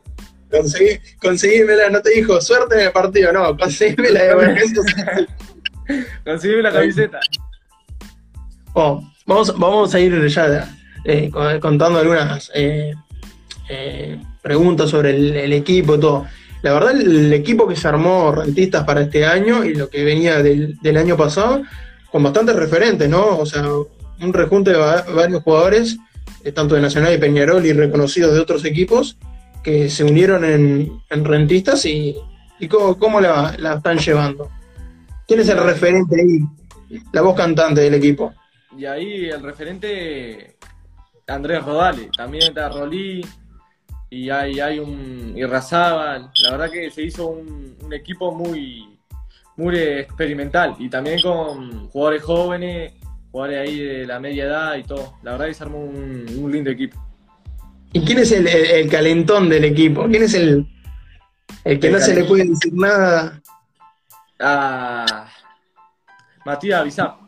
Conseguí, 0.50 0.98
conseguímela, 1.22 1.90
no 1.90 2.00
te 2.02 2.10
dijo 2.10 2.40
suerte 2.40 2.74
en 2.74 2.86
el 2.86 2.92
partido, 2.92 3.32
no, 3.32 3.56
conseguímela 3.56 4.22
de 4.22 4.34
Vergesio. 4.34 4.82
Conseguime 6.24 6.62
la 6.62 6.72
camiseta. 6.72 7.20
Oh, 8.74 9.02
vamos, 9.26 9.58
vamos 9.58 9.94
a 9.94 10.00
ir 10.00 10.26
ya 10.28 10.68
eh, 11.04 11.30
con- 11.30 11.58
contando 11.60 11.98
algunas 11.98 12.50
eh, 12.54 12.94
eh, 13.68 14.20
preguntas 14.42 14.90
sobre 14.90 15.10
el, 15.10 15.36
el 15.36 15.52
equipo 15.52 15.96
y 15.96 16.00
todo. 16.00 16.26
La 16.62 16.72
verdad, 16.74 16.92
el 17.00 17.32
equipo 17.32 17.66
que 17.66 17.76
se 17.76 17.88
armó 17.88 18.32
Rentistas 18.32 18.84
para 18.84 19.00
este 19.02 19.24
año 19.24 19.64
y 19.64 19.74
lo 19.74 19.88
que 19.88 20.04
venía 20.04 20.42
del, 20.42 20.78
del 20.80 20.96
año 20.96 21.16
pasado, 21.16 21.62
con 22.10 22.22
bastantes 22.22 22.56
referentes, 22.56 23.08
¿no? 23.08 23.38
O 23.38 23.46
sea, 23.46 23.64
un 24.20 24.32
rejunte 24.32 24.72
de 24.72 24.76
va- 24.78 25.02
varios 25.14 25.42
jugadores, 25.42 25.96
eh, 26.44 26.52
tanto 26.52 26.74
de 26.74 26.82
Nacional 26.82 27.14
y 27.14 27.18
Peñarol 27.18 27.64
y 27.64 27.72
reconocidos 27.72 28.34
de 28.34 28.40
otros 28.40 28.64
equipos, 28.64 29.16
que 29.62 29.88
se 29.88 30.04
unieron 30.04 30.44
en, 30.44 31.00
en 31.08 31.24
Rentistas 31.24 31.84
y, 31.86 32.14
y 32.58 32.68
cómo, 32.68 32.98
cómo 32.98 33.20
la, 33.20 33.54
la 33.58 33.74
están 33.74 33.98
llevando. 33.98 34.50
¿Quién 35.26 35.40
es 35.40 35.48
el 35.48 35.62
referente 35.62 36.16
ahí? 36.20 37.00
La 37.12 37.22
voz 37.22 37.36
cantante 37.36 37.80
del 37.82 37.94
equipo. 37.94 38.34
Y 38.76 38.84
ahí 38.84 39.28
el 39.30 39.42
referente 39.42 40.56
Andrés 41.26 41.62
Rodales, 41.64 42.08
también 42.16 42.44
está 42.44 42.68
Rolí 42.68 43.24
y 44.10 44.28
hay, 44.30 44.60
hay 44.60 44.78
un 44.78 45.32
Irrazábal. 45.36 46.30
La 46.42 46.50
verdad 46.50 46.70
que 46.70 46.90
se 46.90 47.02
hizo 47.02 47.28
un, 47.28 47.76
un 47.82 47.92
equipo 47.92 48.32
muy, 48.34 48.98
muy 49.56 49.76
experimental 49.78 50.74
y 50.78 50.88
también 50.90 51.20
con 51.22 51.88
jugadores 51.90 52.22
jóvenes, 52.22 52.92
jugadores 53.30 53.68
ahí 53.68 53.78
de 53.78 54.06
la 54.06 54.18
media 54.20 54.44
edad 54.44 54.76
y 54.76 54.82
todo. 54.82 55.14
La 55.22 55.32
verdad 55.32 55.46
que 55.46 55.54
se 55.54 55.62
armó 55.62 55.78
un, 55.78 56.26
un 56.38 56.52
lindo 56.52 56.70
equipo. 56.70 57.00
¿Y 57.92 58.00
quién 58.04 58.18
es 58.18 58.32
el, 58.32 58.46
el- 58.46 58.66
el 58.70 58.88
calentón 58.90 59.48
del 59.48 59.64
equipo? 59.64 60.06
¿Quién 60.08 60.22
es 60.24 60.34
el, 60.34 60.66
el 61.64 61.80
que 61.80 61.86
El 61.88 61.92
no 61.94 61.98
se 62.00 62.14
le 62.14 62.24
puede 62.24 62.44
decir 62.44 62.72
nada? 62.74 63.40
A 64.40 65.28
Matías 66.46 66.84
Bizap. 66.84 67.18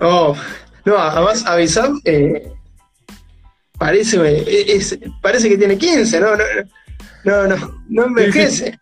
Oh, 0.00 0.36
no, 0.84 0.98
además 0.98 1.46
Avisab 1.46 1.92
eh, 2.04 2.52
parece, 3.78 4.16
eh, 4.24 4.64
es- 4.76 4.98
parece 5.22 5.48
que 5.48 5.58
tiene 5.58 5.76
15, 5.78 6.20
¿no? 6.20 6.28
No, 6.36 6.44
no, 7.24 7.56
no, 7.56 7.80
no 7.88 8.04
envejece. 8.06 8.78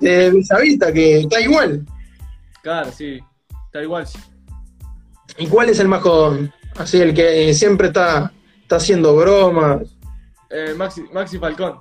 De 0.00 0.30
Visavista, 0.30 0.92
que 0.92 1.20
está 1.20 1.40
igual. 1.40 1.84
Claro, 2.62 2.90
sí. 2.92 3.20
Está 3.66 3.82
igual. 3.82 4.06
sí. 4.06 4.18
¿Y 5.38 5.46
cuál 5.46 5.68
es 5.68 5.78
el 5.78 5.88
más 5.88 6.02
joven? 6.02 6.52
Así, 6.76 7.00
el 7.00 7.14
que 7.14 7.52
siempre 7.54 7.88
está, 7.88 8.32
está 8.62 8.76
haciendo 8.76 9.14
bromas, 9.16 9.82
Eh, 10.50 10.72
Maxi, 10.76 11.02
Maxi 11.12 11.38
Falcón. 11.38 11.78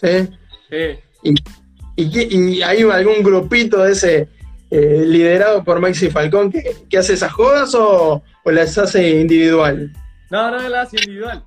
¿sí? 0.00 0.28
Eh, 0.70 1.02
¿Y, 1.22 2.10
qué- 2.10 2.28
y 2.30 2.62
hay 2.62 2.82
algún 2.82 3.22
grupito 3.22 3.82
de 3.82 3.92
ese 3.92 4.28
eh, 4.70 5.04
liderado 5.06 5.62
por 5.64 5.80
Maxi 5.80 6.10
Falcón 6.10 6.50
que, 6.50 6.76
que 6.88 6.98
hace 6.98 7.14
esas 7.14 7.32
jodas 7.32 7.74
o, 7.74 8.22
o 8.44 8.50
las 8.50 8.76
hace 8.78 9.20
individual? 9.20 9.92
no, 10.30 10.50
no, 10.50 10.60
él 10.60 10.74
hace 10.74 10.96
individual. 10.98 11.44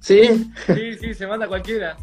¿Sí? 0.00 0.50
Sí, 0.66 0.94
sí, 1.00 1.14
se 1.14 1.26
manda 1.26 1.46
cualquiera. 1.46 1.96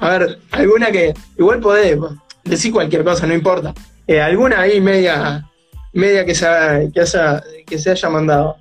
A 0.00 0.10
ver, 0.18 0.38
alguna 0.50 0.90
que. 0.90 1.14
Igual 1.38 1.60
podés 1.60 1.98
decir 2.44 2.72
cualquier 2.72 3.04
cosa, 3.04 3.26
no 3.26 3.34
importa. 3.34 3.72
Eh, 4.06 4.20
alguna 4.20 4.60
ahí 4.60 4.80
media 4.80 5.46
media 5.92 6.24
que 6.24 6.34
se, 6.34 6.46
ha- 6.46 6.80
que, 6.92 7.00
haya, 7.00 7.42
que 7.66 7.78
se 7.78 7.90
haya 7.90 8.08
mandado. 8.08 8.56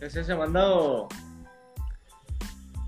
que 0.00 0.10
se 0.10 0.20
haya 0.20 0.36
mandado. 0.36 1.08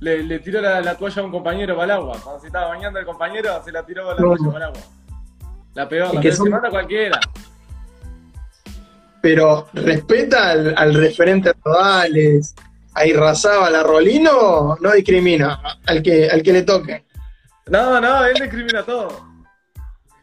Le, 0.01 0.23
le 0.23 0.39
tiró 0.41 0.61
la, 0.61 0.81
la 0.81 0.97
toalla 0.97 1.23
a 1.23 1.25
un 1.25 1.31
compañero 1.31 1.75
para 1.77 1.85
el 1.87 1.91
agua. 1.93 2.19
Cuando 2.23 2.41
se 2.41 2.49
estaba 2.49 2.69
bañando 2.69 2.99
el 2.99 3.07
compañero, 3.07 3.63
se 3.65 3.73
la 3.73 3.85
tiró 3.87 4.05
la 4.15 4.21
No. 4.21 4.35
toalla 4.37 4.53
para 4.53 4.57
el 4.57 4.63
agua. 4.71 4.81
La 5.75 5.89
Y 5.91 6.15
la 6.15 6.21
que 6.21 6.33
son- 6.33 6.47
se 6.47 6.51
manda 6.51 6.71
cualquiera. 6.71 7.21
Pero 9.21 9.69
respeta 9.73 10.51
al, 10.51 10.75
al 10.77 10.95
referente 10.95 11.53
Rodales, 11.65 12.55
a 12.93 13.07
Irrazábal, 13.07 13.75
a 13.75 13.83
Rolino, 13.83 14.77
no 14.81 14.93
discrimina 14.93 15.61
al 15.87 16.03
que, 16.03 16.29
al 16.29 16.43
que 16.43 16.53
le 16.53 16.63
toque. 16.63 17.05
No, 17.67 18.01
no, 18.01 18.25
él 18.27 18.35
discrimina 18.35 18.83
todo. 18.83 19.09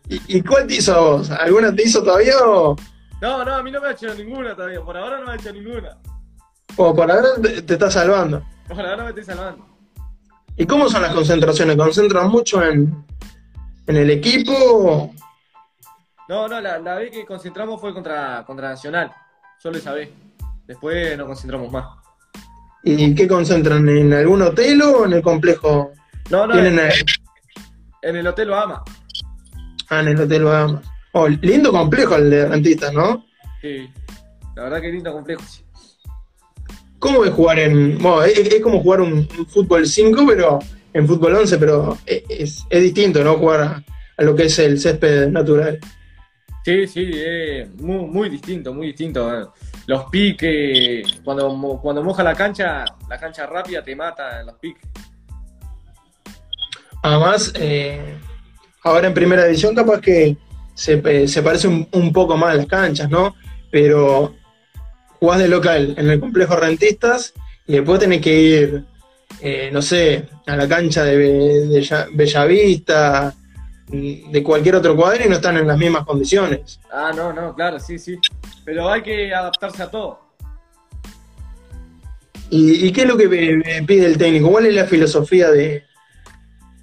¿Y, 0.08 0.38
y 0.38 0.42
cuál 0.44 0.68
te 0.68 0.76
hizo 0.76 0.96
a 0.96 1.00
vos? 1.00 1.32
¿Alguna 1.32 1.76
te 1.76 1.84
hizo 1.84 2.04
todavía 2.04 2.36
o, 2.46 2.76
No, 3.22 3.44
no, 3.44 3.56
a 3.56 3.64
mí 3.64 3.72
no 3.72 3.82
me 3.82 3.88
ha 3.88 3.92
hecho 3.92 4.14
ninguna 4.14 4.56
todavía. 4.56 4.82
Por 4.82 4.96
ahora 4.96 5.20
no 5.20 5.26
me 5.26 5.32
ha 5.32 5.36
hecho 5.36 5.52
ninguna. 5.52 5.98
o 6.76 6.96
por 6.96 7.12
ahora 7.12 7.30
te, 7.42 7.62
te 7.64 7.74
está 7.74 7.90
salvando? 7.90 8.44
Por 8.68 8.80
ahora 8.80 8.98
no 8.98 9.04
me 9.06 9.10
estoy 9.10 9.24
salvando. 9.24 9.66
¿Y 10.58 10.66
cómo 10.68 10.88
son 10.90 11.02
las 11.02 11.14
concentraciones? 11.14 11.76
¿Concentran 11.76 12.30
mucho 12.30 12.64
en, 12.64 13.04
en 13.88 13.96
el 13.98 14.12
equipo? 14.12 15.12
No, 16.32 16.48
no, 16.48 16.62
la, 16.62 16.80
la 16.80 16.96
vez 16.96 17.12
que 17.12 17.26
concentramos 17.26 17.82
fue 17.82 17.94
contra, 17.94 18.46
contra 18.48 18.70
Nacional. 18.70 19.12
Solo 19.62 19.78
esa 19.80 19.92
vez. 19.92 20.10
Después 20.66 21.18
no 21.18 21.26
concentramos 21.26 21.70
más. 21.70 21.86
¿Y 22.86 23.14
qué 23.14 23.28
concentran? 23.28 23.90
¿En 23.90 24.14
algún 24.14 24.42
hotel 24.42 24.82
o 24.82 25.06
en 25.06 25.12
el 25.12 25.22
complejo? 25.22 25.92
No, 26.30 26.48
no, 26.48 26.58
en, 26.58 26.80
eh, 26.80 26.90
en 28.02 28.16
el 28.16 28.26
Hotel 28.28 28.48
Bahama. 28.50 28.82
Ah, 29.90 30.00
en 30.00 30.08
el 30.08 30.22
Hotel 30.22 30.46
Bahamas. 30.46 30.86
Oh, 31.12 31.28
lindo 31.28 31.70
complejo 31.70 32.16
el 32.16 32.30
de 32.30 32.48
rentistas, 32.48 32.94
¿no? 32.94 33.26
Sí. 33.62 33.90
La 34.56 34.64
verdad 34.64 34.80
que 34.80 34.88
lindo 34.88 35.12
complejo. 35.12 35.42
sí. 35.46 35.62
¿Cómo 36.98 37.26
es 37.26 37.32
jugar 37.34 37.60
en.? 37.60 37.98
Bueno, 37.98 38.24
es, 38.24 38.38
es 38.40 38.62
como 38.62 38.80
jugar 38.82 39.02
un, 39.02 39.28
un 39.38 39.46
fútbol 39.48 39.86
5, 39.86 40.24
pero. 40.26 40.60
En 40.94 41.06
fútbol 41.06 41.36
11, 41.36 41.58
pero 41.58 41.98
es, 42.06 42.24
es- 42.30 42.66
es 42.70 42.82
distinto, 42.82 43.22
¿no? 43.22 43.34
Jugar 43.36 43.60
a, 43.62 43.84
a 44.18 44.24
lo 44.24 44.34
que 44.34 44.46
es 44.46 44.58
el 44.60 44.80
césped 44.80 45.28
natural. 45.28 45.78
Sí, 46.64 46.88
sí, 46.88 47.12
es 47.14 47.74
muy, 47.76 48.06
muy 48.06 48.30
distinto, 48.30 48.74
muy 48.74 48.88
distinto. 48.88 49.42
eh. 49.42 49.46
Los 49.88 50.06
piques, 50.06 51.20
cuando, 51.24 51.80
cuando 51.82 52.04
moja 52.04 52.24
la 52.24 52.36
cancha, 52.36 52.86
la 53.10 53.18
cancha 53.18 53.48
rápida 53.48 53.84
te 53.84 53.96
mata 53.96 54.42
en 54.42 54.46
los 54.46 54.56
piques. 54.56 54.88
Además, 57.04 57.52
eh, 57.56 58.16
ahora 58.84 59.08
en 59.08 59.14
primera 59.14 59.46
división, 59.46 59.74
capaz 59.74 60.00
que 60.02 60.38
se, 60.76 61.02
eh, 61.04 61.28
se 61.28 61.42
parece 61.42 61.68
un, 61.68 61.88
un 61.94 62.14
poco 62.14 62.38
más 62.38 62.54
a 62.54 62.58
las 62.58 62.68
canchas, 62.68 63.10
¿no? 63.10 63.36
Pero 63.72 64.36
jugás 65.20 65.40
de 65.40 65.48
local 65.48 65.96
en 65.98 66.10
el 66.10 66.20
complejo 66.20 66.56
rentistas 66.56 67.34
y 67.68 67.74
después 67.74 68.00
tenés 68.00 68.22
que 68.22 68.40
ir, 68.40 68.86
eh, 69.42 69.70
no 69.74 69.82
sé, 69.82 70.28
a 70.46 70.56
la 70.56 70.68
cancha 70.68 71.04
de, 71.04 71.18
de 71.18 72.06
Bellavista, 72.14 73.34
de 73.92 74.44
cualquier 74.44 74.76
otro 74.76 74.96
cuadro 74.96 75.26
y 75.26 75.30
no 75.30 75.36
están 75.36 75.58
en 75.58 75.68
las 75.68 75.78
mismas 75.78 76.06
condiciones. 76.06 76.80
Ah, 76.92 77.12
no, 77.16 77.34
no, 77.34 77.54
claro, 77.54 77.80
sí, 77.80 78.00
sí. 78.00 78.18
Pero 78.64 78.90
hay 78.90 79.02
que 79.02 79.34
adaptarse 79.34 79.84
a 79.84 79.92
todo. 79.92 80.20
¿Y, 82.50 82.88
y 82.88 82.92
qué 82.92 83.02
es 83.02 83.08
lo 83.08 83.18
que 83.18 83.30
pide 83.30 84.06
el 84.06 84.18
técnico? 84.18 84.50
¿Cuál 84.52 84.66
es 84.66 84.76
la 84.76 84.86
filosofía 84.86 85.50
de, 85.52 85.84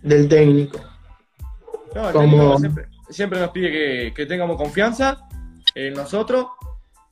del 0.03 0.29
técnico? 0.29 0.81
No, 1.95 2.09
el 2.09 2.13
Como- 2.13 2.31
técnico 2.31 2.59
siempre, 2.59 2.89
siempre 3.11 3.41
nos 3.41 3.51
pide 3.51 3.71
que, 3.73 4.13
que 4.15 4.27
tengamos 4.27 4.57
confianza 4.57 5.27
en 5.75 5.95
nosotros 5.95 6.47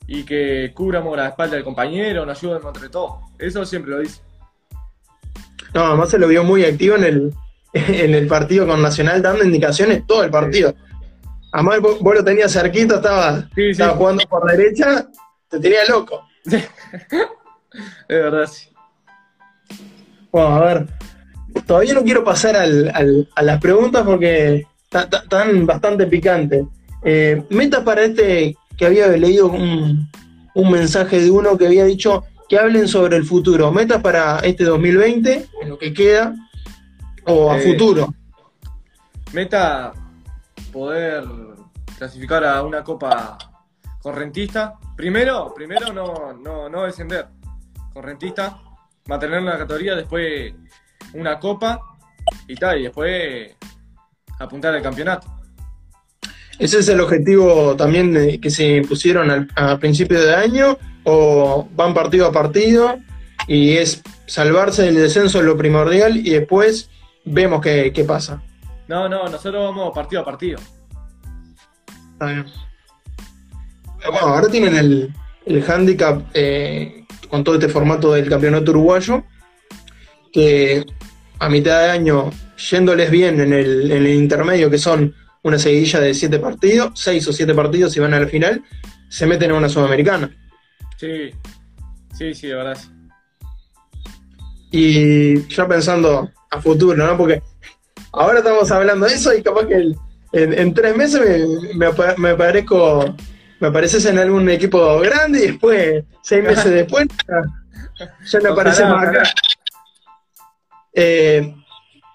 y 0.06 0.24
que 0.24 0.72
cubramos 0.74 1.16
la 1.16 1.28
espalda 1.28 1.56
del 1.56 1.64
compañero, 1.64 2.24
nos 2.24 2.38
ayudemos 2.38 2.74
entre 2.74 2.88
todos. 2.88 3.18
Eso 3.38 3.64
siempre 3.66 3.90
lo 3.92 3.98
dice. 4.00 4.20
No, 5.74 5.84
además 5.84 6.10
se 6.10 6.18
lo 6.18 6.28
vio 6.28 6.42
muy 6.44 6.64
activo 6.64 6.96
en 6.96 7.04
el, 7.04 7.34
en 8.04 8.14
el 8.14 8.26
partido 8.26 8.66
con 8.66 8.80
Nacional, 8.82 9.22
dando 9.22 9.44
indicaciones 9.44 10.06
todo 10.06 10.24
el 10.24 10.30
partido. 10.30 10.74
Además, 11.52 11.80
vos, 11.80 11.98
vos 12.00 12.14
lo 12.14 12.24
tenías 12.24 12.52
cerquita, 12.52 12.96
estaba, 12.96 13.40
Sí, 13.40 13.48
sí. 13.56 13.70
estaba 13.70 13.94
jugando 13.94 14.24
por 14.28 14.50
derecha, 14.50 15.06
te 15.48 15.58
tenía 15.60 15.84
loco. 15.88 16.22
Es 18.08 18.08
verdad, 18.08 18.46
sí. 18.46 18.68
Bueno, 20.32 20.48
a 20.56 20.60
ver, 20.64 20.86
todavía 21.66 21.94
no 21.94 22.04
quiero 22.04 22.24
pasar 22.24 22.56
al- 22.56 22.90
al- 22.94 23.28
a 23.34 23.42
las 23.42 23.60
preguntas 23.60 24.02
porque 24.04 24.66
están 24.90 25.66
bastante 25.66 26.06
picantes. 26.06 26.64
Eh, 27.04 27.42
meta 27.50 27.84
para 27.84 28.04
este, 28.04 28.56
que 28.76 28.86
había 28.86 29.08
leído 29.08 29.48
un, 29.48 30.08
un 30.54 30.70
mensaje 30.70 31.20
de 31.20 31.30
uno 31.30 31.56
que 31.58 31.66
había 31.66 31.84
dicho 31.84 32.24
que 32.48 32.58
hablen 32.58 32.88
sobre 32.88 33.16
el 33.16 33.24
futuro. 33.24 33.70
Metas 33.72 34.00
para 34.02 34.38
este 34.38 34.64
2020, 34.64 35.46
en 35.62 35.68
lo 35.68 35.78
que 35.78 35.92
queda, 35.92 36.34
o 37.26 37.50
a 37.50 37.58
Eh, 37.58 37.72
futuro. 37.72 38.14
Meta, 39.32 39.92
poder 40.72 41.24
clasificar 41.98 42.44
a 42.44 42.62
una 42.62 42.82
copa 42.84 43.38
correntista. 44.00 44.74
Primero, 44.96 45.52
primero 45.54 45.92
no, 45.92 46.32
no, 46.32 46.68
no 46.68 46.84
descender. 46.84 47.26
Correntista, 47.92 48.60
mantener 49.08 49.42
la 49.42 49.58
categoría, 49.58 49.94
después 49.94 50.54
una 51.14 51.38
copa 51.38 51.80
y 52.46 52.54
tal, 52.54 52.80
y 52.80 52.84
después 52.84 53.54
apuntar 54.38 54.74
al 54.74 54.82
campeonato. 54.82 55.26
¿Ese 56.58 56.78
es 56.78 56.88
el 56.88 57.00
objetivo 57.00 57.76
también 57.76 58.40
que 58.40 58.50
se 58.50 58.76
impusieron 58.76 59.30
al, 59.30 59.48
a 59.56 59.78
principio 59.78 60.20
de 60.20 60.34
año? 60.34 60.78
¿O 61.04 61.68
van 61.74 61.94
partido 61.94 62.26
a 62.26 62.32
partido 62.32 62.96
y 63.46 63.76
es 63.76 64.02
salvarse 64.26 64.82
del 64.82 64.96
descenso 64.96 65.38
es 65.38 65.44
lo 65.44 65.56
primordial 65.56 66.16
y 66.16 66.30
después 66.30 66.90
vemos 67.26 67.60
qué, 67.60 67.92
qué 67.92 68.04
pasa? 68.04 68.42
No, 68.88 69.08
no, 69.08 69.24
nosotros 69.28 69.62
vamos 69.62 69.94
partido 69.94 70.22
a 70.22 70.24
partido. 70.24 70.58
Está 72.12 72.26
bien. 72.26 72.46
Bueno, 73.98 74.18
ahora 74.28 74.48
tienen 74.48 74.76
el, 74.76 75.12
el 75.44 75.70
handicap 75.70 76.22
eh, 76.32 77.04
con 77.28 77.44
todo 77.44 77.56
este 77.56 77.68
formato 77.68 78.12
del 78.12 78.28
campeonato 78.28 78.70
uruguayo, 78.70 79.24
que 80.32 80.84
a 81.38 81.48
mitad 81.48 81.82
de 81.82 81.90
año, 81.90 82.30
yéndoles 82.70 83.10
bien 83.10 83.40
en 83.40 83.52
el, 83.52 83.90
en 83.90 84.06
el 84.06 84.14
intermedio, 84.14 84.70
que 84.70 84.78
son 84.78 85.14
una 85.42 85.58
seguidilla 85.58 86.00
de 86.00 86.14
siete 86.14 86.38
partidos, 86.38 86.92
seis 86.94 87.26
o 87.28 87.32
siete 87.32 87.54
partidos 87.54 87.96
y 87.96 88.00
van 88.00 88.14
a 88.14 88.20
la 88.20 88.26
final, 88.26 88.62
se 89.08 89.26
meten 89.26 89.50
a 89.50 89.54
una 89.54 89.68
sudamericana. 89.68 90.30
Sí, 90.96 91.30
sí, 92.16 92.34
sí, 92.34 92.46
de 92.46 92.54
verdad. 92.54 92.78
Y 94.70 95.46
ya 95.48 95.68
pensando 95.68 96.30
a 96.50 96.60
futuro, 96.60 96.96
¿no? 97.06 97.16
Porque 97.16 97.42
ahora 98.12 98.38
estamos 98.38 98.70
hablando 98.70 99.06
de 99.06 99.14
eso 99.14 99.34
y 99.34 99.42
capaz 99.42 99.66
que 99.66 99.74
el- 99.74 99.96
en, 100.32 100.52
en 100.52 100.74
tres 100.74 100.96
meses 100.96 101.20
me, 101.74 101.86
me, 101.88 101.92
me 102.18 102.30
aparezco, 102.30 103.14
me 103.60 103.68
apareces 103.68 104.04
en 104.06 104.18
algún 104.18 104.48
equipo 104.50 104.98
grande 105.00 105.38
y 105.38 105.46
después, 105.52 106.04
seis 106.22 106.42
meses 106.44 106.64
después, 106.70 107.06
ya, 107.28 108.06
ya 108.24 108.40
me 108.40 108.48
apareces 108.50 108.86
más 108.88 109.08
acá. 109.08 109.22
Eh, 110.92 111.54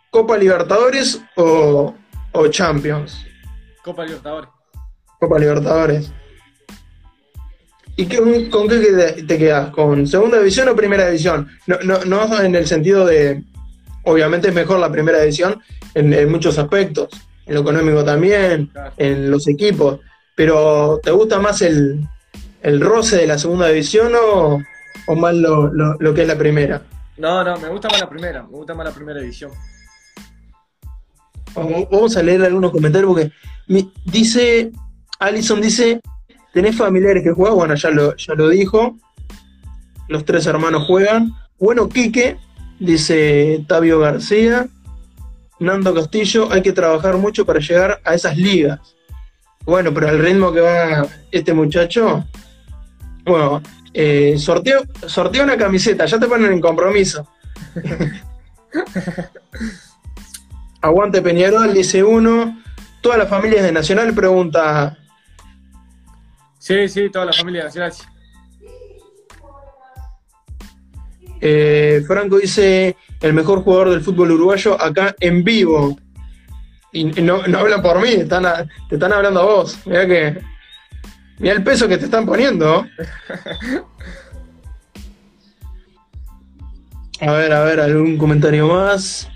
¿Copa 0.10 0.38
Libertadores 0.38 1.22
o, 1.36 1.96
o 2.34 2.48
Champions? 2.50 3.26
Copa 3.84 4.04
Libertadores. 4.06 4.50
Copa 5.20 5.40
Libertadores. 5.40 6.12
¿Y 7.96 8.06
qué- 8.08 8.50
con 8.50 8.68
qué 8.68 9.24
te 9.28 9.38
quedas? 9.38 9.70
¿Con 9.72 10.08
segunda 10.08 10.38
división 10.40 10.68
o 10.70 10.76
primera 10.76 11.06
división? 11.08 11.50
No, 11.68 11.78
no, 11.84 12.04
no 12.06 12.42
en 12.42 12.56
el 12.56 12.68
sentido 12.68 13.06
de, 13.06 13.44
obviamente 14.04 14.50
es 14.50 14.54
mejor 14.54 14.80
la 14.80 14.92
primera 14.92 15.20
división 15.20 15.62
en, 15.94 16.14
en 16.14 16.30
muchos 16.32 16.58
aspectos, 16.58 17.10
en 17.46 17.56
lo 17.56 17.62
económico 17.62 18.04
también, 18.04 18.68
Claro. 18.68 18.94
en 18.98 19.30
los 19.32 19.48
equipos, 19.48 20.00
pero 20.36 21.00
¿te 21.04 21.12
gusta 21.12 21.40
más 21.40 21.62
el, 21.62 22.00
el 22.62 22.80
roce 22.82 23.18
de 23.18 23.28
la 23.28 23.38
segunda 23.38 23.68
división 23.68 24.14
o, 24.16 24.62
o 25.08 25.16
más 25.16 25.36
lo, 25.36 25.72
lo- 25.74 25.96
lo 26.00 26.14
que 26.14 26.22
es 26.24 26.28
la 26.28 26.38
primera? 26.38 26.82
No, 27.18 27.44
no, 27.44 27.58
me 27.58 27.68
gusta 27.70 27.90
más 27.90 28.00
la 28.00 28.10
primera, 28.10 28.44
me 28.44 28.50
gusta 28.50 28.74
más 28.74 28.86
la 28.86 28.92
primera 28.94 29.20
edición. 29.20 29.52
Vamos 31.54 32.16
a 32.16 32.24
leer 32.24 32.44
algunos 32.44 32.72
comentarios 32.72 33.12
porque 33.14 33.32
mi- 33.68 33.92
dice, 34.06 34.72
Alison 35.20 35.60
dice, 35.62 36.02
¿tenés 36.54 36.76
familiares 36.78 37.24
que 37.24 37.32
juegan? 37.32 37.56
Bueno, 37.58 37.76
ya 37.76 37.90
lo, 37.90 38.16
ya 38.16 38.34
lo 38.36 38.48
dijo. 38.50 38.98
Los 40.08 40.24
tres 40.26 40.46
hermanos 40.46 40.86
juegan. 40.88 41.34
Bueno, 41.60 41.90
Quique, 41.90 42.38
dice 42.82 43.64
Tabio 43.68 44.00
García. 44.00 44.68
Nando 45.60 45.94
Castillo, 45.94 46.52
hay 46.52 46.64
que 46.64 46.74
trabajar 46.74 47.18
mucho 47.18 47.46
para 47.46 47.60
llegar 47.60 48.02
a 48.04 48.16
esas 48.16 48.36
ligas. 48.36 48.80
Bueno, 49.64 49.94
pero 49.94 50.10
al 50.10 50.18
ritmo 50.18 50.52
que 50.52 50.60
va 50.60 51.08
este 51.32 51.54
muchacho, 51.54 52.26
bueno, 53.24 53.62
eh, 53.94 54.36
sorteo, 54.40 54.82
sorteo 55.06 55.44
una 55.44 55.56
camiseta, 55.56 56.08
ya 56.08 56.20
te 56.20 56.26
ponen 56.26 56.52
en 56.52 56.60
compromiso. 56.60 57.28
Aguante 60.82 61.22
Peñarol, 61.22 61.76
dice 61.76 62.04
uno. 62.04 62.60
Todas 63.02 63.20
las 63.20 63.30
familias 63.30 63.64
de 63.64 63.72
Nacional 63.72 64.16
pregunta. 64.16 64.98
Sí, 66.58 66.88
sí, 66.88 67.10
toda 67.12 67.26
la 67.26 67.34
familia 67.34 67.66
nacional. 67.66 67.92
Eh, 71.42 72.02
Franco 72.08 72.38
dice 72.38 72.96
el 73.22 73.34
mejor 73.34 73.64
jugador 73.64 73.90
del 73.90 74.02
fútbol 74.02 74.32
uruguayo 74.32 74.80
acá 74.82 75.16
en 75.20 75.44
vivo. 75.44 75.98
Y 76.94 77.06
no, 77.06 77.48
no 77.48 77.60
hablan 77.60 77.82
por 77.82 78.02
mí, 78.02 78.10
están 78.10 78.46
a- 78.46 78.66
te 78.90 78.96
están 78.96 79.14
hablando 79.14 79.40
a 79.42 79.46
vos. 79.46 79.78
Mira 79.86 80.06
que. 80.08 80.38
Mira 81.40 81.56
el 81.56 81.64
peso 81.64 81.88
que 81.88 81.98
te 81.98 82.06
están 82.06 82.26
poniendo. 82.26 82.86
A 87.20 87.32
ver, 87.34 87.54
a 87.54 87.64
ver, 87.64 87.80
algún 87.80 88.18
comentario 88.18 88.68
más. 88.68 89.30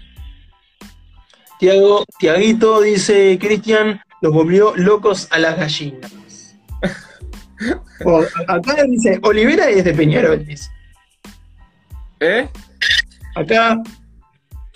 Tiago, 1.60 2.04
Tiaguito 2.18 2.82
dice, 2.82 3.38
Cristian, 3.40 4.02
los 4.22 4.34
volvió 4.34 4.76
locos 4.76 5.28
a 5.32 5.38
las 5.38 5.56
gallinas. 5.58 6.12
Acá 8.48 8.84
dice, 8.90 9.20
Olivera 9.22 9.70
es 9.70 9.84
de 9.86 9.94
Peñarol, 9.94 10.44
dice. 10.46 10.70
¿Eh? 12.20 12.48
Acá, 13.36 13.78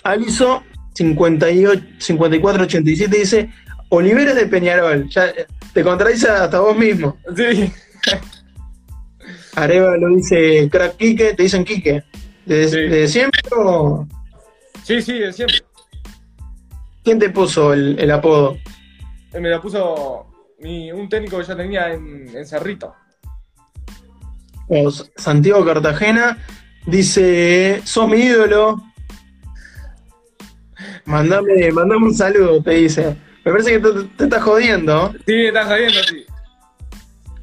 Aliso 0.03 0.63
58 0.93 1.83
5487 1.99 3.17
dice, 3.17 3.49
Olivera 3.89 4.31
es 4.31 4.35
de 4.37 4.45
Peñarol. 4.47 5.07
Ya 5.09 5.27
eh, 5.27 5.47
te 5.73 5.83
contradice 5.83 6.29
hasta 6.29 6.59
vos 6.59 6.75
mismo. 6.77 7.17
Sí. 7.35 7.71
Areva 9.55 9.97
lo 9.97 10.15
dice 10.15 10.69
Crack 10.71 10.97
Quique, 10.97 11.33
te 11.33 11.43
dicen 11.43 11.63
Quique. 11.65 12.03
¿Desde, 12.45 12.69
Sí. 12.69 12.77
desde 12.89 13.07
siempre 13.07 13.41
o 13.55 14.07
Sí, 14.83 15.01
sí, 15.01 15.19
de 15.19 15.31
siempre. 15.33 15.57
quién 17.03 17.19
te 17.19 17.29
puso 17.29 17.73
el, 17.73 17.99
el 17.99 18.09
apodo? 18.11 18.57
Eh, 19.33 19.39
Me 19.39 19.49
la 19.49 19.61
puso 19.61 20.25
mi, 20.59 20.91
un 20.91 21.07
técnico 21.09 21.37
que 21.39 21.45
ya 21.45 21.55
tenía 21.55 21.93
en, 21.93 22.27
en 22.35 22.45
Cerrito. 22.45 22.93
Santiago 25.15 25.65
Cartagena 25.65 26.37
dice, 26.89 27.81
sos 27.83 28.07
mi 28.07 28.17
ídolo. 28.17 28.81
Mandame, 31.05 31.71
mandame 31.71 32.05
un 32.07 32.13
saludo, 32.13 32.61
te 32.61 32.71
dice. 32.71 33.15
Me 33.43 33.51
parece 33.51 33.71
que 33.71 33.79
te, 33.79 34.03
te 34.17 34.23
estás 34.25 34.43
jodiendo. 34.43 35.11
Sí, 35.25 35.33
me 35.33 35.47
estás 35.47 35.67
sabiendo, 35.67 36.03
sí. 36.03 36.25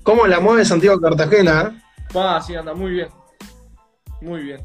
¿Cómo 0.02 0.26
la 0.26 0.38
mueve 0.38 0.64
Santiago 0.64 1.00
Cartagena? 1.00 1.82
Va, 2.16 2.40
sí, 2.40 2.54
anda 2.54 2.74
muy 2.74 2.92
bien. 2.92 3.08
Muy 4.20 4.42
bien. 4.42 4.60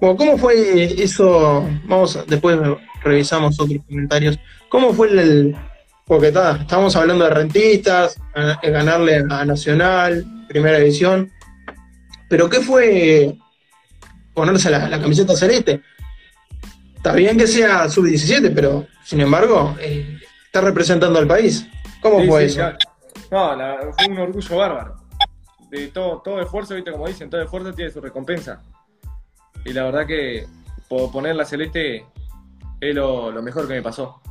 Bueno, 0.00 0.16
¿cómo 0.16 0.36
fue 0.36 0.84
eso? 1.02 1.66
Vamos, 1.84 2.18
después 2.26 2.58
revisamos 3.02 3.58
otros 3.58 3.78
comentarios. 3.88 4.38
¿Cómo 4.68 4.92
fue 4.92 5.08
el, 5.08 5.56
porque 6.06 6.28
está, 6.28 6.56
estamos 6.56 6.94
hablando 6.96 7.24
de 7.24 7.30
rentistas, 7.30 8.20
de 8.62 8.70
ganarle 8.70 9.24
a 9.30 9.44
Nacional, 9.44 10.24
primera 10.48 10.78
división, 10.78 11.30
pero 12.32 12.48
¿qué 12.48 12.60
fue 12.60 13.36
ponerse 14.32 14.70
la, 14.70 14.88
la 14.88 14.98
camiseta 14.98 15.36
celeste? 15.36 15.82
Está 16.96 17.12
bien 17.12 17.36
que 17.36 17.46
sea 17.46 17.90
sub-17, 17.90 18.50
pero 18.54 18.86
sin 19.04 19.20
embargo, 19.20 19.76
eh, 19.78 20.18
está 20.46 20.62
representando 20.62 21.18
al 21.18 21.26
país. 21.26 21.66
¿Cómo 22.00 22.22
Sí, 22.22 22.26
fue 22.28 22.48
sí, 22.48 22.58
eso? 22.58 22.72
No, 23.30 23.54
la- 23.54 23.80
fue 23.98 24.06
un 24.08 24.18
orgullo 24.18 24.56
bárbaro. 24.56 24.96
De 25.68 25.88
todo, 25.88 26.22
todo 26.24 26.40
esfuerzo, 26.40 26.74
viste 26.74 26.90
como 26.90 27.06
dicen, 27.06 27.28
todo 27.28 27.42
esfuerzo 27.42 27.74
tiene 27.74 27.90
su 27.90 28.00
recompensa. 28.00 28.62
Y 29.66 29.74
la 29.74 29.84
verdad 29.84 30.06
que 30.06 30.46
por 30.88 31.12
poner 31.12 31.36
la 31.36 31.44
celeste 31.44 32.06
es 32.80 32.94
lo, 32.94 33.30
lo 33.30 33.42
mejor 33.42 33.68
que 33.68 33.74
me 33.74 33.82
pasó. 33.82 34.22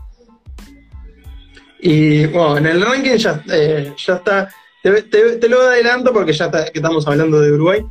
Y 1.81 2.25
bueno, 2.25 2.57
en 2.57 2.65
el 2.65 2.81
ranking 2.83 3.15
ya, 3.17 3.43
eh, 3.51 3.93
ya 3.95 4.15
está. 4.15 4.49
Te, 4.83 5.03
te- 5.03 5.37
te 5.37 5.49
lo 5.49 5.61
adelanto 5.61 6.11
porque 6.11 6.33
ya 6.33 6.45
está- 6.45 6.65
que 6.65 6.79
estamos 6.79 7.05
hablando 7.07 7.39
de 7.39 7.51
Uruguay. 7.51 7.81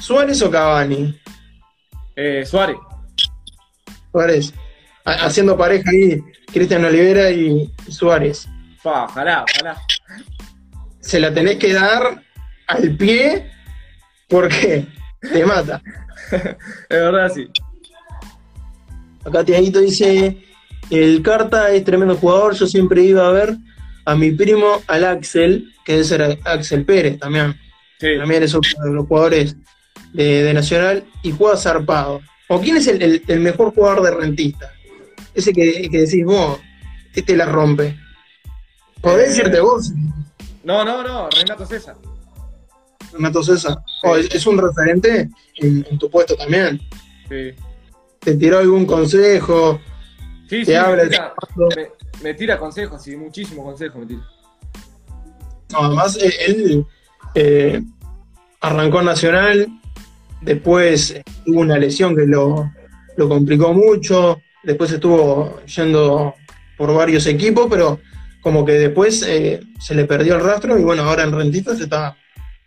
¿Suárez 0.00 0.42
o 0.42 0.50
Cavani? 0.50 1.18
Eh, 2.14 2.44
Suárez, 2.46 2.76
Suárez. 4.12 4.52
Ha- 5.04 5.26
Haciendo 5.26 5.56
pareja 5.56 5.90
ahí, 5.90 6.20
Cristian 6.52 6.84
Olivera 6.84 7.30
y 7.30 7.72
Suárez. 7.88 8.46
Pa, 8.82 9.04
ojalá, 9.04 9.44
ojalá. 9.54 9.80
Se 11.00 11.18
la 11.20 11.32
tenés 11.32 11.56
que 11.56 11.72
dar 11.72 12.22
al 12.66 12.96
pie 12.96 13.50
porque 14.28 14.86
te 15.20 15.44
mata. 15.46 15.80
Es 16.30 16.98
verdad, 17.00 17.30
sí. 17.32 17.48
Acá 19.24 19.44
Tiaguito 19.44 19.78
dice, 19.80 20.42
el 20.90 21.22
Carta 21.22 21.70
es 21.70 21.84
tremendo 21.84 22.16
jugador, 22.16 22.54
yo 22.54 22.66
siempre 22.66 23.02
iba 23.02 23.26
a 23.26 23.30
ver 23.32 23.56
a 24.06 24.14
mi 24.14 24.30
primo, 24.30 24.82
al 24.86 25.04
Axel, 25.04 25.74
que 25.84 25.92
debe 25.92 26.04
ser 26.04 26.38
Axel 26.44 26.84
Pérez 26.86 27.18
también. 27.18 27.54
Sí. 28.00 28.08
También 28.18 28.42
es 28.42 28.54
uno 28.54 28.62
de 28.84 28.92
los 28.92 29.06
jugadores 29.06 29.56
de, 30.14 30.42
de 30.44 30.54
Nacional 30.54 31.04
y 31.22 31.32
juega 31.32 31.56
zarpado. 31.58 32.20
¿O 32.48 32.60
quién 32.60 32.76
es 32.78 32.86
el, 32.86 33.02
el- 33.02 33.22
el 33.26 33.40
mejor 33.40 33.74
jugador 33.74 34.02
de 34.02 34.10
rentista? 34.12 34.72
Ese 35.34 35.52
que, 35.52 35.88
que 35.90 35.98
decís 36.02 36.24
vos, 36.24 36.58
este 37.14 37.36
la 37.36 37.44
rompe. 37.46 37.96
Podés 39.00 39.26
Eh, 39.26 39.28
decirte 39.30 39.60
vos, 39.60 39.92
No, 40.64 40.84
no, 40.84 41.02
no, 41.02 41.28
Renato 41.30 41.66
César. 41.66 41.96
Renato 43.12 43.42
César. 43.42 43.76
O 44.02 44.16
es, 44.16 44.32
es 44.34 44.46
un 44.46 44.58
referente 44.58 45.28
en, 45.56 45.86
en 45.90 45.98
tu 45.98 46.10
puesto 46.10 46.36
también. 46.36 46.80
Sí. 47.28 47.52
Te 48.20 48.34
tiró 48.34 48.58
algún 48.58 48.84
consejo, 48.86 49.80
Sí, 50.48 50.64
sí, 50.64 50.74
habla 50.74 51.04
me 51.04 51.08
tira, 51.08 51.34
me, 51.56 51.88
me 52.22 52.34
tira 52.34 52.58
consejos, 52.58 53.02
sí, 53.02 53.16
muchísimos 53.16 53.64
consejos 53.64 54.00
me 54.00 54.06
tira. 54.06 54.22
No, 55.72 55.78
además, 55.80 56.16
eh, 56.22 56.32
él 56.46 56.86
eh, 57.34 57.82
arrancó 58.60 59.02
Nacional, 59.02 59.66
después 60.40 61.10
eh, 61.10 61.22
tuvo 61.44 61.60
una 61.60 61.78
lesión 61.78 62.14
que 62.14 62.26
lo, 62.26 62.72
lo 63.16 63.28
complicó 63.28 63.72
mucho, 63.72 64.40
después 64.62 64.92
estuvo 64.92 65.60
yendo 65.64 66.34
por 66.76 66.94
varios 66.94 67.26
equipos, 67.26 67.66
pero 67.68 67.98
como 68.40 68.64
que 68.64 68.72
después 68.72 69.24
eh, 69.26 69.60
se 69.80 69.94
le 69.96 70.04
perdió 70.04 70.36
el 70.36 70.44
rastro 70.44 70.78
y 70.78 70.82
bueno, 70.84 71.02
ahora 71.02 71.24
en 71.24 71.32
Rentistas 71.32 71.80
está, 71.80 72.16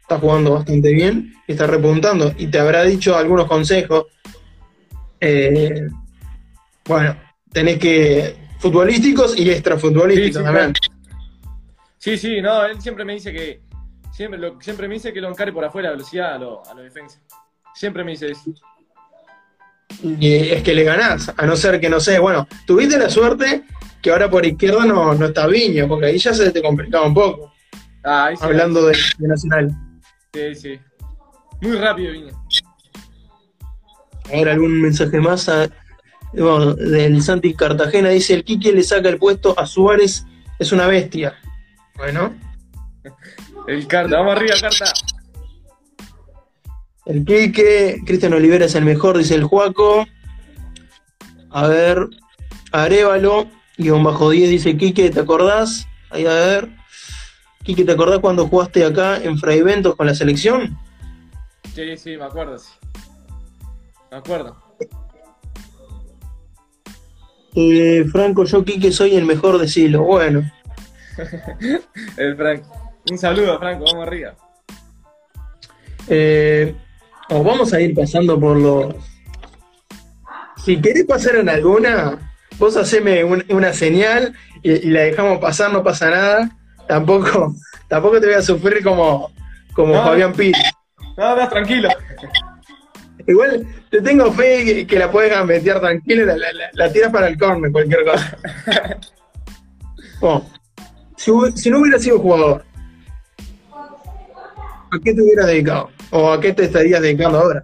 está 0.01 0.19
jugando 0.19 0.55
bastante 0.55 0.91
bien 0.91 1.33
y 1.47 1.53
está 1.53 1.67
repuntando. 1.67 2.33
Y 2.37 2.47
te 2.47 2.59
habrá 2.59 2.83
dicho 2.83 3.15
algunos 3.15 3.47
consejos. 3.47 4.07
eh, 5.21 5.87
bueno, 6.85 7.15
tenés 7.51 7.77
que. 7.79 8.35
futbolísticos 8.59 9.38
y 9.38 9.49
extrafutbolísticos 9.49 10.33
Sí, 10.35 10.39
sí, 10.39 10.43
también. 10.43 10.73
Sí, 11.97 12.17
sí, 12.17 12.41
no, 12.41 12.65
él 12.65 12.81
siempre 12.81 13.05
me 13.05 13.13
dice 13.13 13.31
que. 13.33 13.62
Siempre, 14.12 14.39
lo, 14.39 14.59
siempre 14.62 14.88
me 14.88 14.95
dice 14.95 15.13
que 15.13 15.21
lo 15.21 15.29
encare 15.29 15.53
por 15.53 15.63
afuera 15.63 15.89
a 15.89 15.91
velocidad 15.91 16.33
a 16.35 16.38
los 16.39 16.67
a 16.67 16.73
los 16.73 16.83
defensas. 16.83 17.21
Siempre 17.73 18.03
me 18.03 18.12
dice 18.12 18.31
eso. 18.31 18.51
Y 20.03 20.49
es 20.49 20.62
que 20.63 20.73
le 20.73 20.83
ganás, 20.83 21.31
a 21.35 21.45
no 21.45 21.55
ser 21.55 21.79
que 21.79 21.89
no 21.89 21.99
sé, 21.99 22.19
bueno, 22.19 22.47
tuviste 22.65 22.97
la 22.97 23.09
suerte 23.09 23.63
que 24.01 24.12
ahora 24.12 24.29
por 24.29 24.45
izquierda 24.45 24.85
no, 24.85 25.13
no 25.13 25.25
está 25.27 25.47
Viña, 25.47 25.88
porque 25.88 26.05
ahí 26.07 26.17
ya 26.17 26.33
se 26.33 26.51
te 26.51 26.62
complicaba 26.62 27.05
un 27.07 27.13
poco, 27.13 27.51
Ah, 28.03 28.25
ahí 28.27 28.38
sí, 28.38 28.43
hablando 28.45 28.85
de, 28.85 28.97
de 29.17 29.27
Nacional. 29.27 29.71
Sí, 30.33 30.55
sí. 30.55 30.79
Muy 31.62 31.77
rápido, 31.77 32.12
Viña. 32.13 32.33
A 34.25 34.31
ver, 34.31 34.49
algún 34.49 34.81
mensaje 34.81 35.19
más 35.19 35.49
a- 35.49 35.69
bueno, 36.33 36.73
del 36.73 37.21
Santi 37.21 37.53
Cartagena, 37.53 38.09
dice 38.09 38.33
el 38.33 38.43
Quique 38.43 38.71
le 38.71 38.83
saca 38.83 39.09
el 39.09 39.17
puesto 39.17 39.57
a 39.59 39.65
Suárez, 39.65 40.25
es 40.59 40.71
una 40.71 40.87
bestia. 40.87 41.35
Bueno, 41.95 42.33
El 43.67 43.87
carta, 43.87 44.17
vamos 44.17 44.35
arriba, 44.35 44.55
carta. 44.61 44.85
el 47.05 47.25
Quique, 47.25 48.01
Cristian 48.05 48.33
Olivera 48.33 48.65
es 48.65 48.75
el 48.75 48.85
mejor, 48.85 49.17
dice 49.17 49.35
el 49.35 49.43
Juaco. 49.43 50.05
A 51.51 51.67
ver, 51.67 52.07
Arevalo, 52.71 53.47
guion 53.77 54.03
bajo 54.03 54.29
10, 54.29 54.49
dice 54.49 54.77
Quique, 54.77 55.09
¿te 55.09 55.19
acordás? 55.19 55.87
Ahí 56.11 56.25
a 56.25 56.33
ver. 56.33 56.69
Quique, 57.63 57.83
¿te 57.83 57.91
acordás 57.91 58.19
cuando 58.19 58.47
jugaste 58.47 58.85
acá 58.85 59.17
en 59.17 59.37
Fraiventos 59.37 59.95
con 59.95 60.07
la 60.07 60.15
selección? 60.15 60.77
Sí, 61.73 61.97
sí, 61.97 62.17
me 62.17 62.23
acuerdo, 62.25 62.57
sí. 62.57 62.71
Me 64.11 64.17
acuerdo. 64.17 64.57
Eh, 67.55 68.05
Franco, 68.12 68.43
yo 68.45 68.63
Quique 68.63 68.91
soy 68.91 69.15
el 69.15 69.25
mejor 69.25 69.57
de 69.57 69.67
Silo. 69.67 70.03
Bueno, 70.03 70.49
El 72.17 72.35
Franco. 72.38 72.71
Un 73.12 73.17
saludo, 73.17 73.57
Franco, 73.59 73.85
vamos 73.85 74.07
arriba. 74.07 74.35
eh, 76.07 76.75
os 77.29 77.43
vamos 77.43 77.73
a 77.73 77.81
ir 77.81 77.93
pasando 77.95 78.39
por 78.39 78.57
los... 78.57 78.95
Si 80.65 80.79
querés 80.81 81.05
pasar 81.05 81.35
en 81.38 81.49
alguna, 81.49 82.33
vos 82.57 82.75
haceme 82.77 83.23
un- 83.23 83.45
una 83.49 83.71
señal 83.73 84.33
y, 84.62 84.71
y 84.88 84.89
la 84.91 85.01
dejamos 85.01 85.39
pasar, 85.39 85.71
no 85.71 85.83
pasa 85.83 86.09
nada. 86.09 86.49
Tampoco, 86.88 87.55
tampoco 87.88 88.19
te 88.19 88.27
voy 88.27 88.35
a 88.35 88.41
sufrir 88.41 88.83
como, 88.83 89.31
como 89.73 89.93
No. 89.95 90.03
Fabián 90.03 90.33
Piri. 90.33 90.59
No, 91.17 91.35
no, 91.35 91.47
tranquilo. 91.49 91.89
Igual 93.29 93.67
te 93.91 94.01
tengo 94.01 94.33
fe 94.33 94.65
que, 94.65 94.87
que 94.87 94.97
la 94.97 95.11
puedes 95.11 95.29
gambetear 95.29 95.79
tranquila, 95.79 96.35
la, 96.35 96.47
la, 96.73 96.91
tiras 96.91 97.11
para 97.11 97.27
el 97.27 97.37
córner, 97.37 97.71
cualquier 97.71 98.03
cosa. 98.03 98.37
Oh, 100.21 100.43
si, 101.15 101.31
si 101.55 101.69
no 101.69 101.79
hubiera 101.79 101.97
sido 101.97 102.19
jugador, 102.19 102.65
¿a 103.71 104.99
qué 105.01 105.13
te 105.13 105.21
hubieras 105.21 105.47
dedicado? 105.47 105.91
¿O 106.09 106.33
a 106.33 106.41
qué 106.41 106.51
te 106.51 106.65
estarías 106.65 107.01
dedicando 107.01 107.39
ahora? 107.39 107.61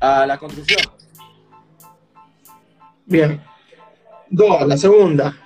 A 0.00 0.24
la 0.24 0.38
construcción. 0.38 0.80
Bien. 3.04 3.42
Dos, 4.30 4.66
la 4.66 4.78
segunda. 4.78 5.36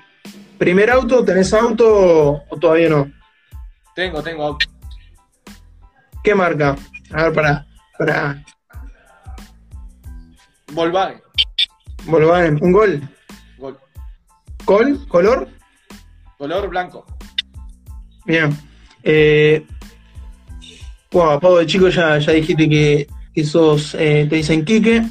¿Primer 0.56 0.88
auto? 0.88 1.24
¿Tenés 1.24 1.52
auto 1.52 2.44
o 2.48 2.56
todavía 2.60 2.90
no? 2.90 3.10
Tengo, 3.96 4.22
tengo 4.22 4.44
auto. 4.44 4.66
¿Qué 6.22 6.32
marca? 6.32 6.76
A 7.12 7.24
ver, 7.24 7.32
para, 7.32 7.66
para 7.98 8.44
Volkswagen. 10.72 11.20
Volkswagen. 12.04 12.58
¿Un 12.62 12.72
gol? 12.72 13.08
Gol. 13.58 13.78
¿Col? 14.64 15.08
¿Color? 15.08 15.48
Color 16.38 16.68
blanco. 16.68 17.06
Bien. 18.24 18.56
Eh, 19.02 19.66
bueno, 21.10 21.38
Pablo 21.40 21.58
de 21.58 21.66
chico 21.66 21.88
ya, 21.88 22.18
ya 22.18 22.32
dijiste 22.32 22.68
que, 22.68 23.06
que 23.34 23.44
sos, 23.44 23.94
eh, 23.94 24.26
te 24.28 24.36
dicen 24.36 24.64
Quique. 24.64 25.02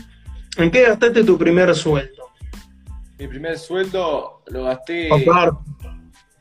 ¿En 0.57 0.71
qué 0.71 0.83
gastaste 0.83 1.23
tu 1.23 1.37
primer 1.37 1.73
sueldo? 1.75 2.31
Mi 3.19 3.27
primer 3.27 3.57
sueldo 3.57 4.41
lo 4.47 4.63
gasté. 4.63 5.09
Papá, 5.09 5.61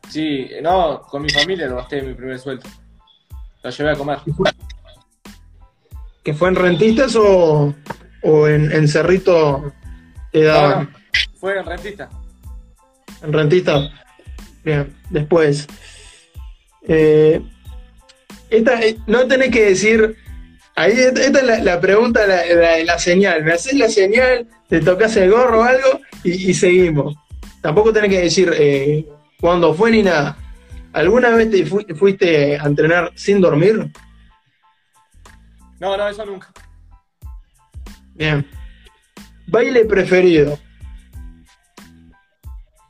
Sí, 0.09 0.51
no, 0.61 1.03
con 1.03 1.23
mi 1.23 1.31
familia 1.31 1.69
lo 1.69 1.77
gasté 1.77 2.03
mi 2.03 2.15
primer 2.15 2.39
sueldo. 2.39 2.69
Lo 3.63 3.71
llevé 3.71 3.91
a 3.91 3.97
comer. 3.97 4.19
¿Que 6.25 6.35
fue 6.35 6.49
en 6.49 6.57
rentistas 6.57 7.15
o, 7.17 7.73
o 8.23 8.47
en, 8.49 8.71
en 8.73 8.89
Cerrito 8.89 9.73
te 10.33 10.45
daban? 10.45 10.91
no, 10.93 11.19
fue 11.39 11.59
en 11.59 11.65
rentista. 11.67 12.09
En 13.23 13.33
rentista. 13.33 13.91
Bien, 14.65 14.95
después. 15.11 15.67
Eh, 16.87 17.41
esta, 18.51 18.81
eh, 18.83 18.99
no 19.07 19.27
tenés 19.27 19.51
que 19.51 19.67
decir. 19.67 20.17
Ahí, 20.77 20.93
esta 20.93 21.21
esta 21.23 21.39
es 21.41 21.45
la, 21.45 21.59
la 21.59 21.81
pregunta, 21.81 22.27
la, 22.27 22.45
la- 22.47 22.85
la 22.85 22.99
señal. 22.99 23.43
Me 23.45 23.53
haces 23.53 23.75
la 23.75 23.89
señal, 23.89 24.47
te 24.69 24.81
tocas 24.81 25.15
el 25.17 25.31
gorro 25.31 25.61
o 25.61 25.63
algo 25.65 26.01
y, 26.25 26.51
y 26.51 26.55
seguimos. 26.55 27.17
Tampoco 27.61 27.93
tenés 27.93 28.11
que 28.11 28.21
decir 28.23 28.51
eh, 28.57 29.07
cuándo 29.41 29.75
fue 29.75 29.91
ni 29.91 30.03
nada. 30.03 30.37
¿Alguna 30.93 31.31
vez 31.31 31.51
te 31.51 31.67
fu- 31.67 31.85
fuiste 31.97 32.59
a 32.59 32.65
entrenar 32.65 33.13
sin 33.15 33.41
dormir? 33.41 33.91
No, 35.79 35.97
no, 35.97 36.09
eso 36.09 36.25
nunca. 36.25 36.49
Bien. 38.21 38.47
Baile 39.47 39.87
preferido. 39.87 40.59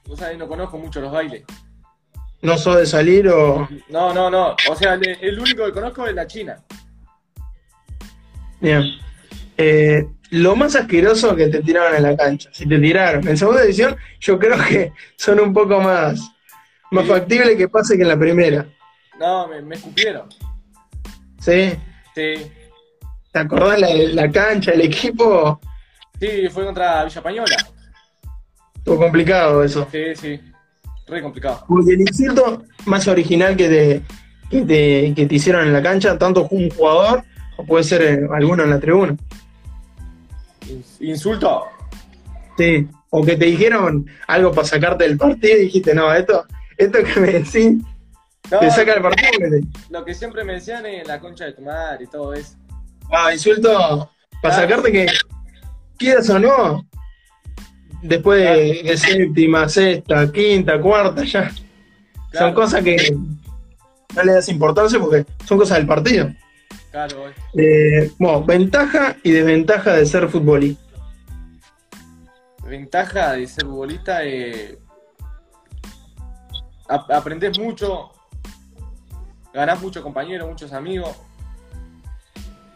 O 0.08 0.16
sea, 0.16 0.36
no 0.36 0.48
conozco 0.48 0.76
mucho 0.76 1.00
los 1.00 1.12
bailes. 1.12 1.44
¿No 2.42 2.58
sos 2.58 2.78
de 2.78 2.86
salir 2.86 3.28
o.? 3.28 3.68
No, 3.88 4.12
no, 4.12 4.28
no. 4.28 4.56
O 4.68 4.74
sea, 4.74 4.94
el, 4.94 5.06
el 5.20 5.38
único 5.38 5.64
que 5.66 5.72
conozco 5.72 6.04
es 6.06 6.14
la 6.14 6.26
China. 6.26 6.56
Bien. 8.60 8.82
Eh, 9.56 10.04
lo 10.30 10.56
más 10.56 10.74
asqueroso 10.74 11.36
que 11.36 11.46
te 11.46 11.62
tiraron 11.62 11.94
en 11.96 12.02
la 12.02 12.16
cancha, 12.16 12.50
si 12.52 12.66
te 12.68 12.78
tiraron. 12.80 13.26
En 13.28 13.36
segunda 13.36 13.62
edición, 13.62 13.96
yo 14.18 14.36
creo 14.36 14.58
que 14.68 14.92
son 15.16 15.38
un 15.38 15.52
poco 15.54 15.80
más, 15.80 16.20
más 16.90 17.04
Sí. 17.04 17.10
factible 17.10 17.56
que 17.56 17.68
pase 17.68 17.96
que 17.96 18.02
en 18.02 18.08
la 18.08 18.18
primera. 18.18 18.66
No, 19.20 19.46
me, 19.46 19.62
me 19.62 19.76
escupieron. 19.76 20.28
¿Sí? 21.38 21.72
Sí. 22.16 22.50
¿Te 23.32 23.38
acordás 23.38 23.78
la, 23.80 23.88
la 23.94 24.30
cancha, 24.30 24.72
el 24.72 24.82
equipo? 24.82 25.60
Sí, 26.18 26.48
fue 26.50 26.64
contra 26.64 27.04
Villa 27.04 27.18
Española. 27.20 27.56
Estuvo 28.76 28.96
complicado 28.98 29.62
eso. 29.62 29.86
Sí, 29.92 30.14
sí. 30.14 30.40
Re 31.06 31.22
complicado. 31.22 31.64
Porque 31.68 31.92
el 31.92 32.00
insulto 32.00 32.64
más 32.86 33.06
original 33.08 33.56
que 33.56 33.68
te, 33.68 34.02
que 34.50 34.62
te, 34.62 35.12
que 35.14 35.26
te 35.26 35.34
hicieron 35.34 35.66
en 35.66 35.72
la 35.72 35.82
cancha, 35.82 36.16
tanto 36.18 36.46
un 36.50 36.70
jugador 36.70 37.24
o 37.56 37.64
puede 37.64 37.84
ser 37.84 38.02
eh, 38.02 38.20
alguno 38.32 38.62
en 38.64 38.70
la 38.70 38.80
tribuna. 38.80 39.16
Ins- 40.66 41.00
Insulto. 41.00 41.64
Sí. 42.56 42.86
O 43.10 43.24
que 43.24 43.36
te 43.36 43.46
dijeron 43.46 44.06
algo 44.28 44.52
para 44.52 44.66
sacarte 44.66 45.04
del 45.04 45.16
partido 45.18 45.56
y 45.58 45.62
dijiste, 45.62 45.94
no, 45.94 46.12
esto, 46.12 46.46
esto 46.76 46.98
que 47.02 47.18
me 47.20 47.32
decís 47.32 47.82
No, 48.50 48.60
te 48.60 48.70
saca 48.70 48.94
el 48.94 49.02
partido. 49.02 49.68
Lo 49.90 50.04
que 50.04 50.14
siempre 50.14 50.44
me 50.44 50.54
decían 50.54 50.86
es 50.86 51.06
la 51.08 51.18
concha 51.18 51.44
de 51.46 51.52
tu 51.54 51.62
madre 51.62 52.04
y 52.04 52.06
todo 52.06 52.34
eso. 52.34 52.56
Ah, 53.10 53.32
insulto 53.32 54.10
para 54.42 54.54
sacarte 54.54 54.92
que 54.92 55.06
quieras 55.98 56.28
o 56.30 56.38
no. 56.38 56.86
Después 58.02 58.40
de, 58.40 58.82
de 58.88 58.96
séptima, 58.96 59.68
sexta, 59.68 60.30
quinta, 60.32 60.80
cuarta, 60.80 61.22
ya. 61.24 61.50
Son 62.32 62.54
cosas 62.54 62.82
que 62.82 62.96
no 64.14 64.22
le 64.22 64.32
das 64.32 64.48
importancia 64.48 64.98
porque 64.98 65.26
son 65.44 65.58
cosas 65.58 65.78
del 65.78 65.86
partido. 65.86 66.30
Claro. 66.90 67.26
Eh, 67.54 68.10
bueno, 68.18 68.42
ventaja 68.44 69.16
y 69.22 69.32
desventaja 69.32 69.92
de 69.94 70.06
ser 70.06 70.28
futbolista. 70.28 70.82
Ventaja 72.64 73.32
de 73.32 73.46
ser 73.46 73.64
futbolista 73.66 74.24
eh, 74.24 74.78
ap- 76.88 77.10
aprendés 77.10 77.58
mucho, 77.58 78.10
ganás 79.52 79.80
muchos 79.82 80.02
compañeros, 80.02 80.48
muchos 80.48 80.72
amigos. 80.72 81.16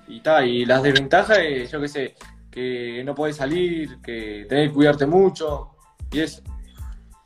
Y 0.08 0.20
ta, 0.20 0.44
y 0.44 0.64
las 0.64 0.82
desventajas, 0.82 1.38
yo 1.70 1.80
qué 1.80 1.88
sé, 1.88 2.14
que 2.50 3.02
no 3.04 3.14
podés 3.14 3.36
salir, 3.36 3.98
que 4.02 4.46
tenés 4.48 4.68
que 4.68 4.74
cuidarte 4.74 5.06
mucho, 5.06 5.70
y 6.12 6.20
eso. 6.20 6.42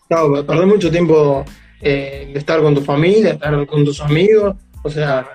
Claro, 0.09 0.45
perdés 0.47 0.67
mucho 0.67 0.91
tiempo 0.91 1.45
eh, 1.81 2.31
de 2.33 2.39
estar 2.39 2.61
con 2.63 2.75
tu 2.75 2.81
familia, 2.81 3.33
estar 3.33 3.67
con 3.67 3.85
tus 3.85 4.01
amigos. 4.01 4.57
O 4.83 4.91
sea, 4.91 5.29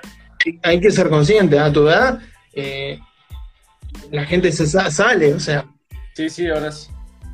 hay- 0.63 0.79
que 0.79 0.89
ser 0.91 1.09
consciente. 1.09 1.59
A 1.59 1.71
tu 1.71 1.87
edad, 1.87 2.19
eh, 2.53 2.99
la 4.11 4.25
gente 4.25 4.51
se 4.51 4.65
sa- 4.65 4.89
sale, 4.89 5.33
o 5.33 5.39
sea, 5.39 5.65
Sí, 6.15 6.29
sí, 6.29 6.47
ahora 6.47 6.71
sí. 6.71 6.89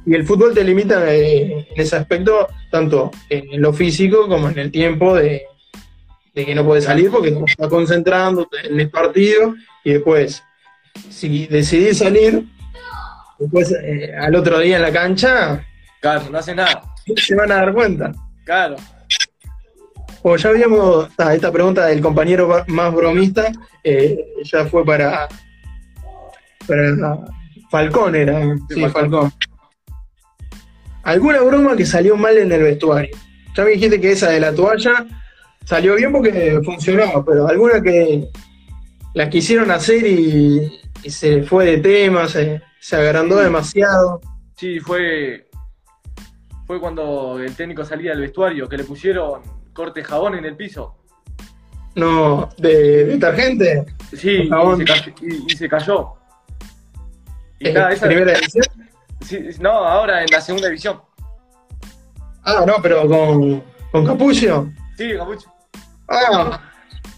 y 0.05 0.15
el 0.15 0.25
fútbol 0.25 0.53
te 0.53 0.63
limita 0.63 1.13
eh, 1.13 1.65
en 1.69 1.81
ese 1.81 1.95
aspecto, 1.95 2.47
tanto 2.71 3.11
en 3.29 3.61
lo 3.61 3.71
físico 3.73 4.27
como 4.27 4.49
en 4.49 4.59
el 4.59 4.71
tiempo 4.71 5.15
de, 5.15 5.43
de 6.39 6.45
que 6.45 6.55
no 6.55 6.63
puedes 6.65 6.85
salir 6.85 7.11
porque 7.11 7.31
te 7.31 7.43
estás 7.45 7.67
concentrando 7.67 8.47
en 8.63 8.79
el 8.79 8.89
partido 8.89 9.55
y 9.83 9.93
después, 9.93 10.41
si 11.09 11.47
decidís 11.47 11.97
salir, 11.97 12.45
después 13.37 13.73
eh, 13.83 14.15
al 14.17 14.35
otro 14.35 14.59
día 14.59 14.77
en 14.77 14.81
la 14.83 14.91
cancha, 14.91 15.65
Claro, 15.99 16.29
no 16.31 16.37
hace 16.37 16.55
nada. 16.55 16.81
se 17.17 17.35
van 17.35 17.51
a 17.51 17.55
dar 17.55 17.73
cuenta. 17.73 18.13
Claro. 18.45 18.77
O 20.21 20.35
ya 20.37 20.49
habíamos, 20.49 21.09
ah, 21.17 21.33
esta 21.35 21.51
pregunta 21.51 21.85
del 21.87 21.99
compañero 22.01 22.63
más 22.67 22.93
bromista, 22.93 23.51
eh, 23.83 24.17
ya 24.43 24.65
fue 24.65 24.85
para, 24.85 25.27
para 26.65 27.17
Falcón, 27.69 28.15
era, 28.15 28.41
Sí, 28.69 28.75
sí, 28.75 28.81
Falcón. 28.81 28.93
Falcón. 28.93 29.33
¿Alguna 31.03 31.41
broma 31.41 31.75
que 31.75 31.85
salió 31.85 32.15
mal 32.15 32.37
en 32.37 32.51
el 32.51 32.61
vestuario? 32.63 33.15
Ya 33.55 33.63
me 33.63 33.71
dijiste 33.71 33.99
que 33.99 34.11
esa 34.11 34.29
de 34.29 34.39
la 34.39 34.53
toalla 34.53 35.05
salió 35.65 35.95
bien 35.95 36.11
porque 36.11 36.59
funcionaba, 36.63 37.23
pero 37.23 37.47
alguna 37.47 37.81
que 37.81 38.27
la 39.13 39.29
quisieron 39.29 39.71
hacer 39.71 40.05
y, 40.05 40.79
y 41.03 41.09
se 41.09 41.43
fue 41.43 41.65
de 41.65 41.77
tema, 41.79 42.27
se, 42.27 42.61
se 42.79 42.95
agrandó 42.95 43.37
demasiado. 43.37 44.21
Sí, 44.55 44.79
fue, 44.79 45.47
fue 46.65 46.79
cuando 46.79 47.39
el 47.39 47.55
técnico 47.55 47.83
salía 47.85 48.11
del 48.11 48.21
vestuario, 48.21 48.67
que 48.67 48.77
le 48.77 48.83
pusieron 48.83 49.41
corte 49.73 50.03
jabón 50.03 50.35
en 50.35 50.45
el 50.45 50.55
piso. 50.55 50.95
No, 51.95 52.49
de 52.57 53.05
detergente. 53.05 53.85
Sí, 54.15 54.43
y 54.43 54.49
se, 54.77 54.85
cayó, 54.85 55.13
y, 55.21 55.53
y 55.53 55.55
se 55.57 55.69
cayó. 55.69 56.13
Y 57.59 57.67
eh, 57.69 57.73
nada, 57.73 57.91
esa- 57.91 58.07
primera 58.07 58.31
edición. 58.33 58.65
sí, 59.21 59.39
no, 59.59 59.69
ahora 59.71 60.21
en 60.21 60.27
la 60.31 60.39
segunda 60.41 60.67
división. 60.67 61.01
Ah, 62.43 62.63
no, 62.65 62.75
pero 62.81 63.07
con, 63.07 63.63
con 63.91 64.05
Capullo. 64.05 64.69
Sí, 64.99 65.15
Capucho. 65.15 65.49
Ah, 66.09 66.59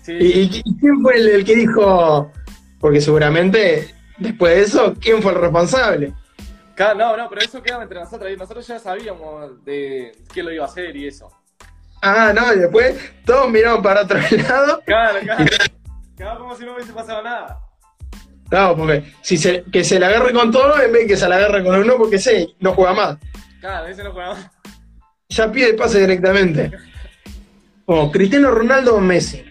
Sí, 0.04 0.14
¿y, 0.20 0.64
quién 0.80 1.02
fue 1.02 1.16
el, 1.16 1.30
el 1.30 1.46
que 1.46 1.56
dijo? 1.56 2.32
Porque 2.80 3.02
seguramente 3.02 3.96
después 4.20 4.56
de 4.56 4.62
eso, 4.62 4.94
¿quién 5.00 5.20
fue 5.20 5.32
el 5.32 5.40
responsable? 5.40 6.14
No, 6.78 7.18
no, 7.18 7.30
pero 7.30 7.42
eso 7.42 7.62
quedaba 7.62 7.82
entre 7.84 8.00
nosotros 8.00 8.30
nosotros 8.38 8.68
ya 8.68 8.78
sabíamos 8.78 9.64
de 9.66 10.12
quién 10.32 10.46
lo 10.46 10.52
iba 10.52 10.66
a 10.66 10.68
hacer 10.68 10.96
y 10.96 11.08
eso. 11.08 11.32
Ah, 12.04 12.32
no, 12.36 12.54
y 12.54 12.60
después 12.60 13.14
todos 13.26 13.50
miraron 13.50 13.82
para 13.82 14.02
otro 14.02 14.20
lado. 14.50 14.82
Claro, 14.86 15.20
claro. 15.20 15.46
Quedaba 16.16 16.38
como 16.40 16.56
si 16.56 16.66
no 16.66 16.76
hubiese 16.76 16.94
pasado 16.94 17.24
nada. 17.24 17.60
Claro, 18.50 18.78
porque 18.78 19.12
si 19.22 19.38
se, 19.38 19.64
que 19.72 19.84
se 19.84 20.00
la 20.00 20.08
agarre 20.08 20.34
con 20.34 20.52
todo 20.52 20.80
en 20.82 20.92
vez 20.92 21.04
de 21.04 21.08
que 21.08 21.18
se 21.18 21.28
la 21.28 21.38
agarre 21.38 21.64
con 21.64 21.80
uno, 21.80 21.98
porque 21.98 22.20
sí, 22.20 22.56
no 22.60 22.74
juega 22.74 22.94
más. 22.94 23.18
Claro, 23.60 23.88
ese 23.88 24.04
no 24.04 24.12
jugaba 24.12 24.36
más. 24.36 24.52
Ya 25.30 25.52
pide 25.52 25.74
pase 25.74 26.00
directamente. 26.00 26.72
Cristiano 28.12 28.52
Ronaldo 28.52 28.96
o 28.96 29.02
Messi. 29.02 29.44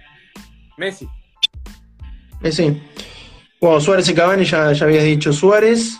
Messi. 0.78 1.08
Messi. 2.40 2.82
Bueno, 3.60 3.80
Suárez 3.80 4.08
y 4.08 4.14
Cavani 4.14 4.44
ya, 4.44 4.72
ya 4.72 4.84
habías 4.86 5.04
dicho 5.04 5.32
Suárez. 5.32 5.98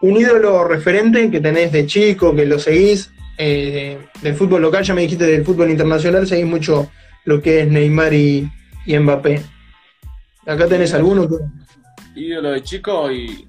Un 0.00 0.16
ídolo 0.16 0.64
referente 0.64 1.30
que 1.30 1.40
tenés 1.40 1.72
de 1.72 1.86
chico, 1.86 2.34
que 2.34 2.46
lo 2.46 2.58
seguís, 2.58 3.10
eh, 3.38 3.98
del 4.22 4.34
fútbol 4.34 4.62
local, 4.62 4.84
ya 4.84 4.94
me 4.94 5.02
dijiste 5.02 5.26
del 5.26 5.44
fútbol 5.44 5.70
internacional, 5.70 6.26
seguís 6.26 6.46
mucho 6.46 6.90
lo 7.24 7.42
que 7.42 7.60
es 7.60 7.68
Neymar 7.68 8.14
y, 8.14 8.50
y 8.86 8.98
Mbappé. 8.98 9.42
Acá 10.46 10.66
tenés 10.66 10.94
alguno 10.94 11.28
que. 11.28 11.36
ídolo 12.14 12.52
de 12.52 12.62
chico 12.62 13.10
y. 13.10 13.48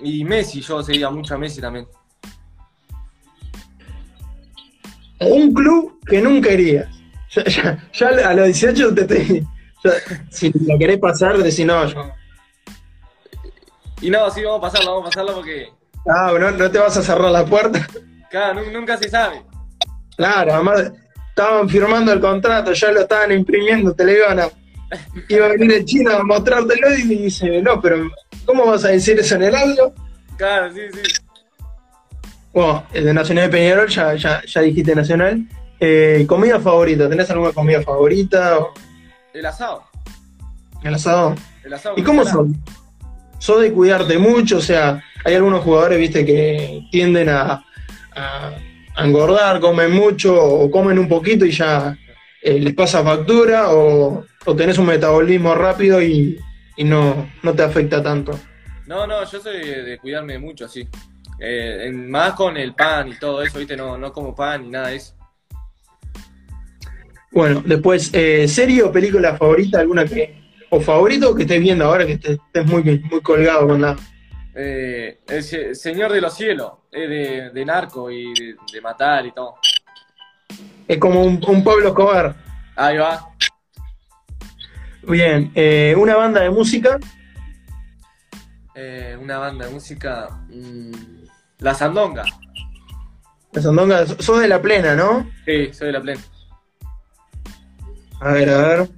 Y 0.00 0.24
Messi, 0.24 0.62
yo 0.62 0.82
seguía 0.82 1.10
mucho 1.10 1.34
a 1.34 1.38
Messi 1.38 1.60
también. 1.60 1.86
Un 5.20 5.52
club 5.52 5.98
que 6.06 6.20
nunca 6.20 6.52
irías. 6.52 6.88
Ya, 7.30 7.44
ya- 7.44 7.88
ya 7.92 8.08
a 8.28 8.34
los 8.34 8.46
18 8.46 8.94
te 8.94 9.00
estoy. 9.02 9.46
ya, 9.84 9.90
si 10.30 10.50
lo 10.66 10.78
querés 10.78 10.98
pasar, 10.98 11.38
decís 11.38 11.64
no, 11.64 11.86
yo. 11.86 12.10
Y 14.00 14.10
no, 14.10 14.30
sí, 14.30 14.42
vamos 14.42 14.58
a 14.58 14.62
pasarlo, 14.62 14.90
vamos 14.96 15.06
a 15.06 15.10
pasarlo 15.10 15.34
porque. 15.34 15.68
Ah, 16.08 16.32
no, 16.38 16.50
no 16.50 16.70
te 16.70 16.78
vas 16.78 16.96
a 16.96 17.02
cerrar 17.02 17.30
la 17.30 17.44
puerta. 17.44 17.86
Claro, 18.30 18.62
nu- 18.62 18.70
nunca 18.72 18.96
se 18.96 19.08
sabe. 19.10 19.42
Claro, 20.16 20.54
además 20.54 20.92
estaban 21.28 21.68
firmando 21.68 22.12
el 22.12 22.20
contrato, 22.20 22.72
ya 22.72 22.90
lo 22.92 23.00
estaban 23.00 23.32
imprimiendo, 23.32 23.92
te 23.94 24.04
lo 24.04 24.12
iban 24.12 24.40
a. 24.40 24.48
Iba 25.28 25.46
a 25.46 25.48
venir 25.50 25.72
el 25.72 25.84
chino 25.84 26.10
a 26.12 26.22
mostrártelo 26.24 26.94
y 26.96 27.02
dice, 27.02 27.60
no, 27.62 27.80
pero 27.80 28.10
¿cómo 28.44 28.66
vas 28.66 28.84
a 28.84 28.88
decir 28.88 29.18
eso 29.20 29.36
en 29.36 29.42
el 29.44 29.54
audio? 29.54 29.94
Claro, 30.36 30.72
sí, 30.72 30.80
sí. 30.92 31.00
Bueno, 32.52 32.84
el 32.92 33.04
de 33.04 33.14
Nacional 33.14 33.44
de 33.44 33.50
Peñarol, 33.56 33.88
ya, 33.88 34.14
ya, 34.16 34.42
ya 34.44 34.60
dijiste 34.60 34.94
Nacional. 34.94 35.42
Eh, 35.78 36.24
¿Comida 36.28 36.60
favorita? 36.60 37.08
¿Tenés 37.08 37.30
alguna 37.30 37.52
comida 37.52 37.80
favorita? 37.82 38.58
El 39.32 39.46
asado. 39.46 39.84
¿El 40.82 40.94
asado? 40.94 41.34
El 41.64 41.72
asado 41.72 41.94
¿Y 41.96 42.02
cómo 42.02 42.24
son? 42.24 42.56
¿Sos 43.38 43.62
de 43.62 43.72
cuidarte 43.72 44.18
mucho? 44.18 44.58
O 44.58 44.60
sea, 44.60 45.02
hay 45.24 45.34
algunos 45.34 45.62
jugadores, 45.62 45.98
viste, 45.98 46.26
que 46.26 46.82
tienden 46.90 47.28
a, 47.28 47.64
a- 48.14 48.52
a 48.96 49.04
engordar, 49.06 49.60
comen 49.60 49.92
mucho 49.92 50.34
o 50.42 50.70
comen 50.70 50.98
un 50.98 51.08
poquito 51.08 51.46
y 51.46 51.52
ya 51.52 51.96
eh, 52.42 52.58
les 52.60 52.74
pasa 52.74 53.02
factura 53.02 53.70
o, 53.70 54.24
o 54.44 54.56
tenés 54.56 54.76
un 54.78 54.86
metabolismo 54.86 55.54
rápido 55.54 56.02
y, 56.02 56.38
y 56.76 56.84
no, 56.84 57.30
no 57.42 57.54
te 57.54 57.62
afecta 57.62 58.02
tanto. 58.02 58.38
No, 58.86 59.06
no, 59.06 59.24
yo 59.24 59.40
soy 59.40 59.58
de, 59.58 59.82
de 59.84 59.98
cuidarme 59.98 60.38
mucho, 60.38 60.68
sí. 60.68 60.86
Eh, 61.40 61.90
más 61.92 62.34
con 62.34 62.56
el 62.56 62.74
pan 62.74 63.08
y 63.08 63.14
todo 63.14 63.42
eso, 63.42 63.58
¿viste? 63.58 63.76
No, 63.76 63.96
no 63.96 64.12
como 64.12 64.34
pan 64.34 64.62
ni 64.62 64.70
nada 64.70 64.88
de 64.88 64.96
eso. 64.96 65.14
Bueno, 67.32 67.62
después, 67.64 68.10
eh, 68.12 68.46
¿serie 68.46 68.82
o 68.82 68.92
película 68.92 69.36
favorita? 69.36 69.80
¿Alguna 69.80 70.04
que, 70.04 70.42
o 70.68 70.80
favorito 70.80 71.34
que 71.34 71.42
estés 71.42 71.60
viendo 71.60 71.84
ahora 71.84 72.04
que 72.04 72.12
estés, 72.12 72.38
muy, 72.66 72.82
muy 72.82 73.20
colgado 73.22 73.68
con 73.68 73.80
la... 73.80 73.96
Eh, 74.54 75.20
el 75.28 75.76
Señor 75.76 76.12
de 76.12 76.20
los 76.20 76.34
Cielos, 76.34 76.72
es 76.90 77.08
de, 77.08 77.50
de 77.50 77.64
narco 77.64 78.10
y 78.10 78.34
de, 78.34 78.56
de 78.72 78.80
matar 78.80 79.24
y 79.26 79.32
todo. 79.32 79.54
Es 80.88 80.98
como 80.98 81.22
un, 81.22 81.40
un 81.46 81.64
Pablo 81.64 81.88
Escobar. 81.88 82.34
Ahí 82.74 82.98
va. 82.98 83.28
Bien, 85.02 85.50
eh, 85.54 85.94
una 85.96 86.16
banda 86.16 86.40
de 86.40 86.50
música. 86.50 86.98
Eh, 88.74 89.16
una 89.20 89.38
banda 89.38 89.66
de 89.66 89.72
música. 89.72 90.28
mm, 90.48 91.19
la 91.60 91.74
Sandonga. 91.74 92.24
La 93.52 93.62
Sandonga, 93.62 94.06
sos 94.06 94.40
de 94.40 94.48
la 94.48 94.60
plena, 94.60 94.94
¿no? 94.94 95.28
Sí, 95.44 95.72
soy 95.72 95.88
de 95.88 95.92
la 95.92 96.00
plena. 96.00 96.20
A 98.20 98.32
ver, 98.32 98.50
a 98.50 98.58
ver. 98.58 98.88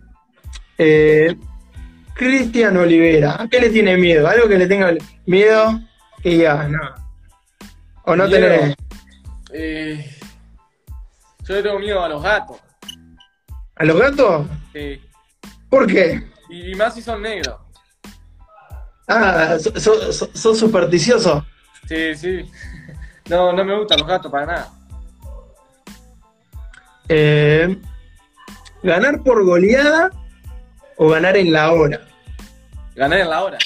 Eh, 0.78 1.36
Cristian 2.14 2.76
Olivera, 2.76 3.40
¿a 3.42 3.48
qué 3.48 3.60
le 3.60 3.70
tiene 3.70 3.96
miedo? 3.96 4.28
¿Algo 4.28 4.48
que 4.48 4.58
le 4.58 4.66
tenga 4.66 4.92
miedo? 5.26 5.80
Que 6.22 6.38
ya, 6.38 6.68
no. 6.68 6.80
O 8.04 8.16
no 8.16 8.26
Miedo. 8.26 8.74
Eh, 9.52 10.18
yo 11.44 11.54
le 11.54 11.62
tengo 11.62 11.78
miedo 11.78 12.02
a 12.02 12.08
los 12.08 12.22
gatos. 12.22 12.58
¿A 13.76 13.84
los 13.84 13.98
gatos? 13.98 14.46
Sí. 14.72 15.00
¿Por 15.68 15.86
qué? 15.86 16.28
Y, 16.50 16.72
y 16.72 16.74
más 16.74 16.94
si 16.94 17.02
son 17.02 17.22
negros. 17.22 17.56
Ah, 19.08 19.56
sos 19.60 19.82
so, 19.82 20.12
so- 20.12 20.30
sos 20.34 20.58
supersticioso. 20.58 21.44
Sí, 21.92 22.14
sí. 22.14 22.50
No, 23.28 23.52
no 23.52 23.64
me 23.64 23.76
gustan 23.78 23.98
los 23.98 24.08
gatos 24.08 24.32
para 24.32 24.46
nada. 24.46 24.70
Eh, 27.08 27.76
¿Ganar 28.82 29.22
por 29.22 29.44
goleada 29.44 30.10
o 30.96 31.10
ganar 31.10 31.36
en 31.36 31.52
la 31.52 31.70
hora? 31.72 32.00
Ganar 32.96 33.20
en 33.20 33.28
la 33.30 33.44
hora. 33.44 33.58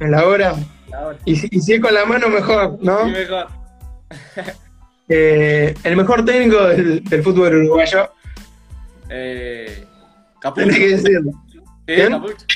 En 0.00 0.10
la 0.10 0.26
hora. 0.26 0.54
La 0.90 1.06
hora. 1.06 1.18
Y 1.24 1.36
si, 1.36 1.48
y 1.52 1.60
si 1.60 1.74
es 1.74 1.80
con 1.80 1.94
la 1.94 2.04
mano, 2.04 2.28
mejor, 2.28 2.78
¿no? 2.82 3.04
Sí, 3.04 3.10
mejor. 3.12 3.46
Eh, 5.08 5.72
el 5.84 5.94
mejor 5.96 6.24
técnico 6.24 6.64
del, 6.64 7.04
del 7.04 7.22
fútbol 7.22 7.54
uruguayo, 7.54 8.10
Eh, 9.08 9.86
Capucho. 10.40 10.66
tenés 10.66 10.78
que 10.80 10.88
decirlo. 10.88 11.30
Sí. 11.86 11.94
Capucho. 12.10 12.46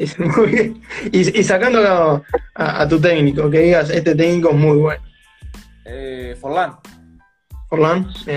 Es 0.00 0.18
muy 0.18 0.46
bien. 0.46 0.82
Y, 1.12 1.38
y 1.40 1.44
sacando 1.44 1.78
a, 1.86 2.22
a- 2.54 2.82
a 2.82 2.88
tu 2.88 2.98
técnico, 2.98 3.50
que 3.50 3.58
digas, 3.60 3.90
este 3.90 4.14
técnico 4.14 4.48
es 4.48 4.56
muy 4.56 4.78
bueno. 4.78 5.02
Eh, 5.84 6.34
Forlán. 6.40 6.76
Forlán. 7.68 8.10
Sí. 8.14 8.30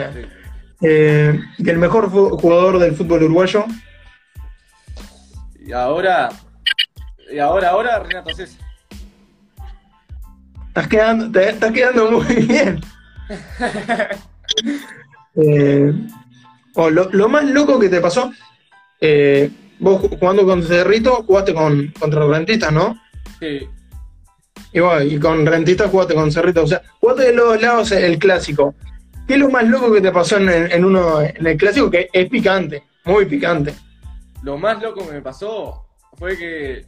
Eh, 0.81 1.39
y 1.57 1.69
el 1.69 1.77
mejor 1.77 2.09
jugador 2.09 2.79
del 2.79 2.93
fútbol 2.95 3.23
uruguayo, 3.23 3.63
Y 5.65 5.71
ahora. 5.71 6.29
Y 7.31 7.39
ahora, 7.39 7.69
ahora, 7.69 7.99
Renato 7.99 8.31
César. 8.35 8.59
estás 10.67 10.87
quedando, 10.89 11.31
te- 11.31 11.49
estás 11.51 11.71
quedando 11.71 12.11
muy 12.11 12.35
bien. 12.45 12.81
Eh, 15.35 15.91
oh, 16.75 16.89
lo, 16.91 17.09
lo 17.11 17.27
más 17.27 17.43
loco 17.45 17.79
que 17.79 17.89
te 17.89 17.99
pasó, 17.99 18.31
eh, 19.01 19.49
vos 19.79 20.01
ju- 20.01 20.17
jugando 20.19 20.45
con 20.45 20.63
Cerrito, 20.63 21.23
jugaste 21.23 21.53
con, 21.53 21.87
contra 21.99 22.25
Rentistas, 22.25 22.71
¿no? 22.71 22.99
Sí. 23.39 23.67
Y, 24.71 24.79
bueno, 24.79 25.01
y 25.03 25.19
con 25.19 25.45
Rentistas 25.45 25.89
jugaste 25.91 26.15
con 26.15 26.31
Cerrito, 26.31 26.63
o 26.63 26.67
sea, 26.67 26.81
jugaste 26.99 27.23
de 27.23 27.33
los 27.33 27.61
lados 27.61 27.91
el 27.91 28.17
clásico. 28.17 28.75
¿Qué 29.27 29.35
es 29.35 29.39
lo 29.39 29.49
más 29.49 29.65
loco 29.67 29.91
que 29.93 30.01
te 30.01 30.11
pasó 30.11 30.37
en, 30.37 30.49
el- 30.49 30.71
en 30.71 30.83
uno 30.85 31.21
en 31.21 31.45
el 31.45 31.57
clásico? 31.57 31.89
Que 31.91 32.09
es 32.11 32.29
picante, 32.29 32.83
muy 33.05 33.25
picante. 33.25 33.73
Lo 34.43 34.57
más 34.57 34.81
loco 34.81 35.05
que 35.07 35.13
me 35.13 35.21
pasó 35.21 35.85
fue 36.17 36.37
que, 36.37 36.85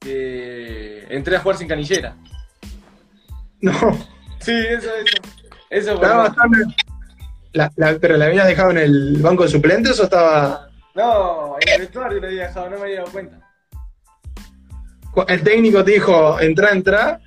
que 0.00 1.06
entré 1.08 1.36
a 1.36 1.40
jugar 1.40 1.56
sin 1.56 1.68
canillera. 1.68 2.14
No, 3.60 3.72
Sí, 4.40 4.52
eso, 4.52 4.90
eso. 4.96 5.16
Eso 5.70 5.96
fue. 5.96 6.04
estaba 6.06 6.28
bastante. 6.28 6.58
La- 7.54 7.72
la- 7.76 7.98
¿Pero 7.98 8.16
la 8.18 8.26
habías 8.26 8.46
dejado 8.46 8.72
en 8.72 8.78
el 8.78 9.16
banco 9.22 9.44
de 9.44 9.48
suplentes 9.48 9.98
o 10.00 10.04
estaba.? 10.04 10.68
No, 10.94 11.56
en 11.60 11.68
el 11.74 11.80
vestuario 11.80 12.20
lo 12.20 12.26
había 12.28 12.46
dejado, 12.46 12.70
no 12.70 12.76
me 12.76 12.82
había 12.82 13.00
dado 13.00 13.12
cuenta. 13.12 13.40
El 15.28 15.42
técnico 15.42 15.84
te 15.84 15.92
dijo, 15.92 16.40
entra, 16.40 16.70
entra. 16.72 17.20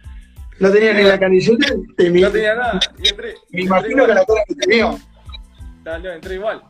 No 0.60 0.70
tenía 0.72 0.94
ni 0.94 1.04
la 1.04 1.20
canillera. 1.20 1.68
te 1.96 2.10
mi- 2.10 2.22
No 2.22 2.32
tenía 2.32 2.56
nada. 2.56 2.80
Y 3.02 3.08
entré. 3.10 3.36
Me 3.52 3.62
imagino 3.62 4.06
que 4.06 4.14
la 4.14 4.26
cara 4.26 4.42
que 4.48 4.56
te 4.56 4.68
vio. 4.76 5.00
Dale, 5.84 6.16
entré 6.16 6.36
igual. 6.36 6.62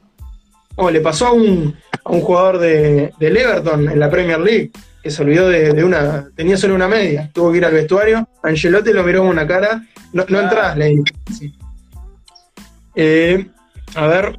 Oh, 0.75 0.91
le 0.91 0.99
pasó 1.01 1.27
a 1.27 1.31
un, 1.33 1.75
a 2.03 2.11
un 2.11 2.21
jugador 2.21 2.59
de, 2.59 3.11
del 3.19 3.37
Everton 3.37 3.89
en 3.89 3.99
la 3.99 4.09
Premier 4.11 4.39
League 4.39 4.71
que 5.01 5.09
se 5.09 5.23
olvidó 5.23 5.47
de, 5.49 5.73
de 5.73 5.83
una. 5.83 6.29
Tenía 6.35 6.57
solo 6.57 6.75
una 6.75 6.87
media. 6.87 7.31
Tuvo 7.33 7.51
que 7.51 7.57
ir 7.57 7.65
al 7.65 7.73
vestuario. 7.73 8.27
Angelotti 8.43 8.91
lo 8.93 9.03
miró 9.03 9.21
con 9.21 9.29
una 9.29 9.47
cara. 9.47 9.81
No, 10.13 10.25
no 10.29 10.37
Ah. 10.37 10.41
entras, 10.43 10.77
le 10.77 10.85
dijo. 10.87 11.03
Sí. 11.35 11.57
Eh, 12.95 13.47
a 13.95 14.05
ver, 14.07 14.37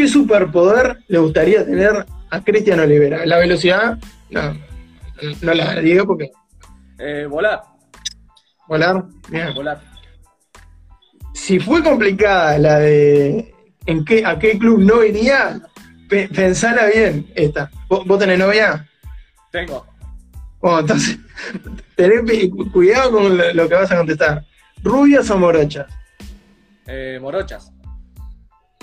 ¿qué 0.00 0.08
superpoder 0.08 0.98
le 1.08 1.18
gustaría 1.18 1.62
tener 1.62 2.06
a 2.30 2.40
Cristian 2.42 2.80
Olivera? 2.80 3.26
La 3.26 3.36
velocidad, 3.36 3.98
no, 4.30 4.54
no 5.42 5.52
la 5.54 5.74
digo 5.80 6.06
porque 6.06 6.30
Eh, 6.98 7.26
volar. 7.28 7.60
volar, 8.66 9.04
bien. 9.28 9.54
Volar. 9.54 9.78
Si 11.34 11.60
fue 11.60 11.82
complicada 11.82 12.56
la 12.56 12.78
de 12.78 13.54
en 13.84 14.02
qué, 14.06 14.24
a 14.24 14.38
qué 14.38 14.58
club 14.58 14.80
no 14.80 15.04
iría, 15.04 15.60
pe- 16.08 16.28
pensala 16.28 16.86
bien 16.86 17.30
esta. 17.34 17.70
¿Vos, 17.90 18.06
vos 18.06 18.18
tenés 18.18 18.38
novia? 18.38 18.88
Tengo. 19.52 19.86
Bueno, 20.62 20.80
entonces, 20.80 21.18
tené 21.94 22.22
pi- 22.22 22.48
cuidado 22.72 23.10
con 23.12 23.36
lo, 23.36 23.52
lo 23.52 23.68
que 23.68 23.74
vas 23.74 23.92
a 23.92 23.98
contestar. 23.98 24.46
¿Rubias 24.82 25.28
o 25.30 25.38
morochas? 25.38 25.86
Eh, 26.86 27.18
morochas. 27.20 27.70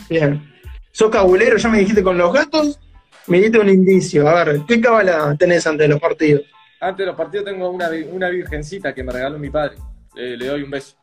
Bien. 0.09 0.53
¿Sos 0.97 1.11
cabulero? 1.11 1.57
Ya 1.57 1.69
me 1.69 1.77
dijiste 1.77 2.01
con 2.01 2.17
los 2.17 2.33
gatos. 2.33 2.79
Me 3.27 3.39
diste 3.39 3.59
un 3.59 3.69
indicio. 3.69 4.27
A 4.27 4.43
ver, 4.43 4.61
¿qué 4.67 4.81
cabala 4.81 5.35
tenés 5.37 5.67
ante 5.67 5.87
los 5.87 5.99
partidos? 5.99 6.41
Antes 6.81 6.97
de 7.03 7.05
los 7.05 7.15
partidos 7.15 7.45
tengo 7.45 7.69
una, 7.69 7.87
una 8.11 8.29
virgencita 8.29 8.95
que 8.95 9.03
me 9.03 9.11
regaló 9.13 9.37
mi 9.37 9.51
padre. 9.51 9.75
Eh, 10.15 10.35
le 10.35 10.47
doy 10.47 10.63
un 10.63 10.71
beso. 10.71 10.95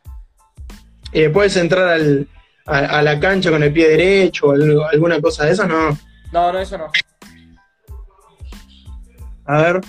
Eh, 1.13 1.29
¿Puedes 1.29 1.55
entrar 1.55 1.87
al- 1.87 2.27
a, 2.65 2.79
a 2.79 3.01
la 3.03 3.17
cancha 3.21 3.49
con 3.51 3.63
el 3.63 3.71
pie 3.71 3.87
derecho 3.87 4.47
o 4.47 4.83
alguna 4.91 5.21
cosa 5.21 5.45
de 5.45 5.51
eso? 5.53 5.65
No. 5.65 5.97
No, 6.33 6.51
no, 6.51 6.59
eso 6.59 6.77
no. 6.77 6.87
A 9.45 9.61
ver. 9.61 9.81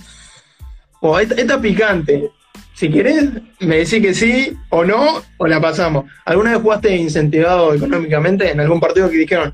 Oh, 1.01 1.19
esta, 1.19 1.35
esta 1.35 1.61
picante. 1.61 2.31
Si 2.75 2.91
querés, 2.91 3.31
me 3.59 3.79
decís 3.79 4.01
que 4.03 4.15
sí 4.15 4.57
o 4.69 4.85
no, 4.85 5.21
o 5.39 5.47
la 5.49 5.61
pasamos. 5.61 6.05
¿Alguna 6.27 6.53
vez 6.53 6.61
jugaste 6.61 6.95
incentivado 6.95 7.75
económicamente 7.75 8.53
en 8.53 8.61
algún 8.61 8.79
partido 8.79 9.09
que 9.11 9.17
dijeron, 9.17 9.53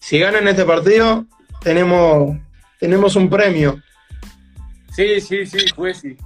si 0.00 0.18
ganan 0.18 0.48
este 0.48 0.64
partido, 0.64 1.24
tenemos, 1.62 2.36
tenemos 2.80 3.14
un 3.16 3.30
premio? 3.30 3.80
Sí, 4.94 5.20
sí, 5.20 5.46
sí, 5.46 5.58
fue 5.76 5.94
sí. 5.94 6.16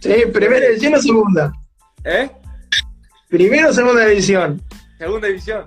Sí, 0.00 0.14
primera 0.32 0.66
división 0.68 0.94
o 0.94 0.98
segunda. 1.00 1.52
¿Eh? 2.04 2.30
Primero 3.28 3.70
o 3.70 3.72
segunda 3.72 4.04
división. 4.06 4.62
Segunda 4.98 5.26
división. 5.28 5.66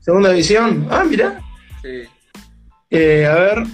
Segunda 0.00 0.30
división. 0.30 0.88
Ah, 0.90 1.04
mira. 1.04 1.40
Sí. 1.82 2.02
Eh, 2.90 3.26
a 3.26 3.34
ver. 3.34 3.64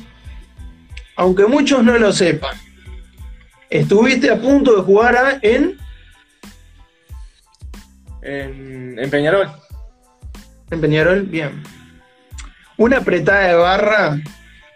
Aunque 1.17 1.47
muchos 1.47 1.83
no 1.85 1.97
lo 1.97 2.13
sepan. 2.13 2.57
Estuviste 3.71 4.31
a 4.31 4.41
punto 4.41 4.75
de 4.77 4.83
jugar 4.83 5.17
a- 5.17 5.39
en, 5.43 5.79
En, 8.23 8.99
en 8.99 9.11
Peñarol. 9.11 9.49
en 10.71 10.81
Peñarol. 10.81 11.23
Bien. 11.23 11.63
Una 12.77 12.99
apretada 12.99 13.49
de 13.49 13.55
barra 13.55 14.19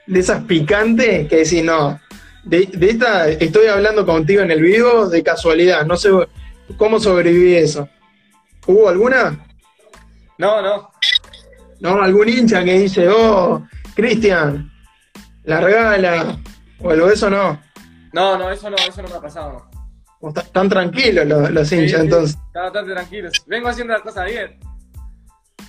de 0.06 0.20
esas 0.20 0.44
picantes 0.44 1.28
que 1.28 1.36
decís, 1.36 1.64
no. 1.64 2.00
De, 2.44 2.66
de 2.66 2.90
esta 2.90 3.28
estoy 3.28 3.66
hablando 3.66 4.06
contigo 4.06 4.42
en 4.42 4.50
el 4.50 4.62
vivo 4.62 5.08
de 5.08 5.22
casualidad. 5.22 5.84
No 5.84 5.96
sé 5.96 6.10
cómo 6.76 6.98
sobreviví 7.00 7.56
eso. 7.56 7.88
¿Hubo 8.66 8.88
alguna? 8.88 9.44
No, 10.38 10.62
no. 10.62 10.90
¿No? 11.80 12.02
¿Algún 12.02 12.28
hincha 12.28 12.64
que 12.64 12.78
dice, 12.78 13.08
oh, 13.08 13.66
Cristian, 13.94 14.70
largala? 15.44 16.38
O 16.80 16.90
algo 16.90 17.06
de 17.06 17.14
eso 17.14 17.30
no. 17.30 17.60
No, 18.12 18.38
no, 18.38 18.50
eso 18.50 18.70
no, 18.70 18.76
eso 18.76 19.02
no 19.02 19.08
me 19.08 19.14
ha 19.14 19.20
pasado. 19.20 19.52
no. 19.52 20.30
Están 20.30 20.68
tranquilos 20.68 21.26
los, 21.26 21.50
los 21.50 21.72
hinchas, 21.72 22.00
sí, 22.00 22.06
entonces. 22.06 22.38
Está 22.48 22.62
bastante 22.62 22.92
tranquilo. 22.92 23.30
Vengo 23.46 23.68
haciendo 23.68 23.92
las 23.92 24.02
cosas 24.02 24.26
bien. 24.26 24.58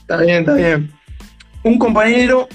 Está 0.02 0.18
bien, 0.18 0.40
está 0.40 0.54
bien. 0.56 0.99
Un 1.64 1.78
compañero, 1.78 2.48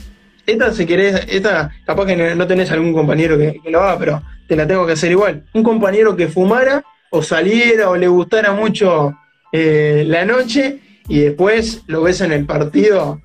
esta 0.46 0.72
si 0.72 0.86
querés, 0.86 1.26
esta 1.28 1.70
capaz 1.84 2.06
que 2.06 2.34
no- 2.34 2.46
tenés 2.46 2.70
algún 2.70 2.92
compañero 2.92 3.36
que, 3.38 3.60
que 3.62 3.70
lo 3.70 3.80
haga, 3.82 3.98
pero 3.98 4.22
te 4.48 4.56
la 4.56 4.66
tengo 4.66 4.86
que 4.86 4.92
hacer 4.92 5.10
igual. 5.10 5.44
Un 5.52 5.62
compañero 5.62 6.16
que 6.16 6.28
fumara 6.28 6.84
o 7.10 7.22
saliera 7.22 7.90
o 7.90 7.96
le 7.96 8.08
gustara 8.08 8.52
mucho 8.52 9.16
eh, 9.52 10.04
la 10.06 10.24
noche 10.24 10.80
y 11.08 11.20
después 11.20 11.82
lo 11.86 12.02
ves 12.02 12.20
en 12.22 12.32
el 12.32 12.44
partido 12.46 13.20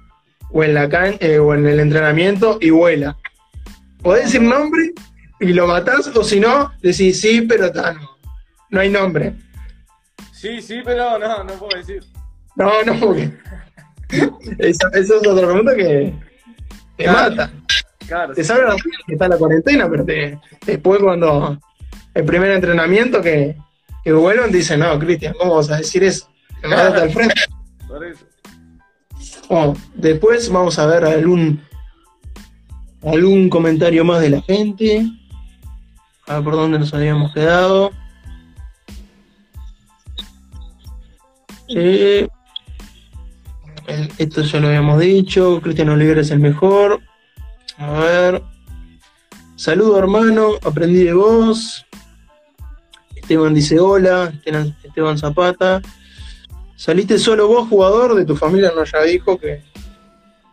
o 0.51 0.63
en 0.63 0.73
la 0.73 0.89
can 0.89 1.15
eh, 1.19 1.39
o 1.39 1.53
en 1.53 1.65
el 1.67 1.79
entrenamiento 1.79 2.57
y 2.61 2.69
vuela. 2.71 3.17
Podés 4.01 4.25
decir 4.25 4.41
nombre 4.41 4.93
y 5.39 5.53
lo 5.53 5.67
matás, 5.67 6.07
o 6.15 6.23
si 6.23 6.39
no, 6.39 6.71
decís 6.81 7.21
sí, 7.21 7.41
pero 7.41 7.71
ta, 7.71 7.93
no, 7.93 8.17
no 8.69 8.79
hay 8.81 8.89
nombre. 8.89 9.33
Sí, 10.33 10.61
sí, 10.61 10.81
pero 10.83 11.17
no, 11.19 11.43
no 11.43 11.53
puedo 11.53 11.77
decir. 11.77 12.03
No, 12.55 12.83
no, 12.83 12.99
porque. 12.99 13.31
Eso, 14.57 14.87
eso 14.93 15.21
es 15.21 15.27
otra 15.27 15.47
pregunta 15.47 15.75
que 15.75 16.13
te 16.97 17.03
Claro. 17.03 17.29
mata. 17.35 17.51
Claro. 18.07 18.33
Te 18.33 18.43
sabe 18.43 18.61
que 19.07 19.13
está 19.13 19.27
la 19.27 19.37
cuarentena, 19.37 19.87
pero 19.89 20.03
te- 20.03 20.39
después 20.65 20.99
cuando 20.99 21.59
el 22.15 22.25
primer 22.25 22.49
entrenamiento 22.51 23.21
que, 23.21 23.55
que 24.03 24.11
vuelven 24.11 24.51
dicen, 24.51 24.79
no, 24.79 24.97
Cristian, 24.97 25.35
¿cómo 25.39 25.55
vas 25.55 25.69
a 25.69 25.77
decir 25.77 26.03
eso? 26.03 26.27
Te 26.61 26.67
mataste 26.67 27.01
al 27.01 27.09
frente. 27.11 27.41
Por 27.87 28.03
eso. 28.05 28.25
Oh, 29.49 29.73
después 29.95 30.49
vamos 30.51 30.77
a 30.79 30.85
ver 30.87 31.05
algún 31.05 31.61
algún 33.03 33.49
comentario 33.49 34.03
más 34.03 34.21
de 34.21 34.29
la 34.31 34.41
gente. 34.41 35.05
A 36.27 36.35
ver 36.35 36.43
por 36.43 36.53
dónde 36.55 36.79
nos 36.79 36.93
habíamos 36.93 37.33
quedado. 37.33 37.91
Eh, 41.69 42.27
el- 43.89 44.11
esto 44.17 44.41
ya 44.41 44.59
lo 44.59 44.67
habíamos 44.67 44.99
dicho. 44.99 45.59
Cristian 45.61 45.89
Oliver 45.89 46.19
es 46.19 46.31
el 46.31 46.39
mejor. 46.39 47.01
A 47.77 47.91
ver. 47.91 48.43
Saludo 49.55 49.99
hermano, 49.99 50.51
aprendí 50.63 51.03
de 51.03 51.13
vos. 51.13 51.85
Esteban 53.15 53.53
dice 53.53 53.79
hola. 53.79 54.31
Esteban, 54.33 54.75
Esteban 54.83 55.17
Zapata. 55.17 55.81
¿Saliste 56.75 57.17
solo 57.19 57.47
vos, 57.47 57.67
jugador? 57.67 58.15
De 58.15 58.25
tu 58.25 58.35
familia 58.37 58.71
no 58.75 58.83
ya 58.85 59.01
dijo 59.03 59.37
que, 59.37 59.61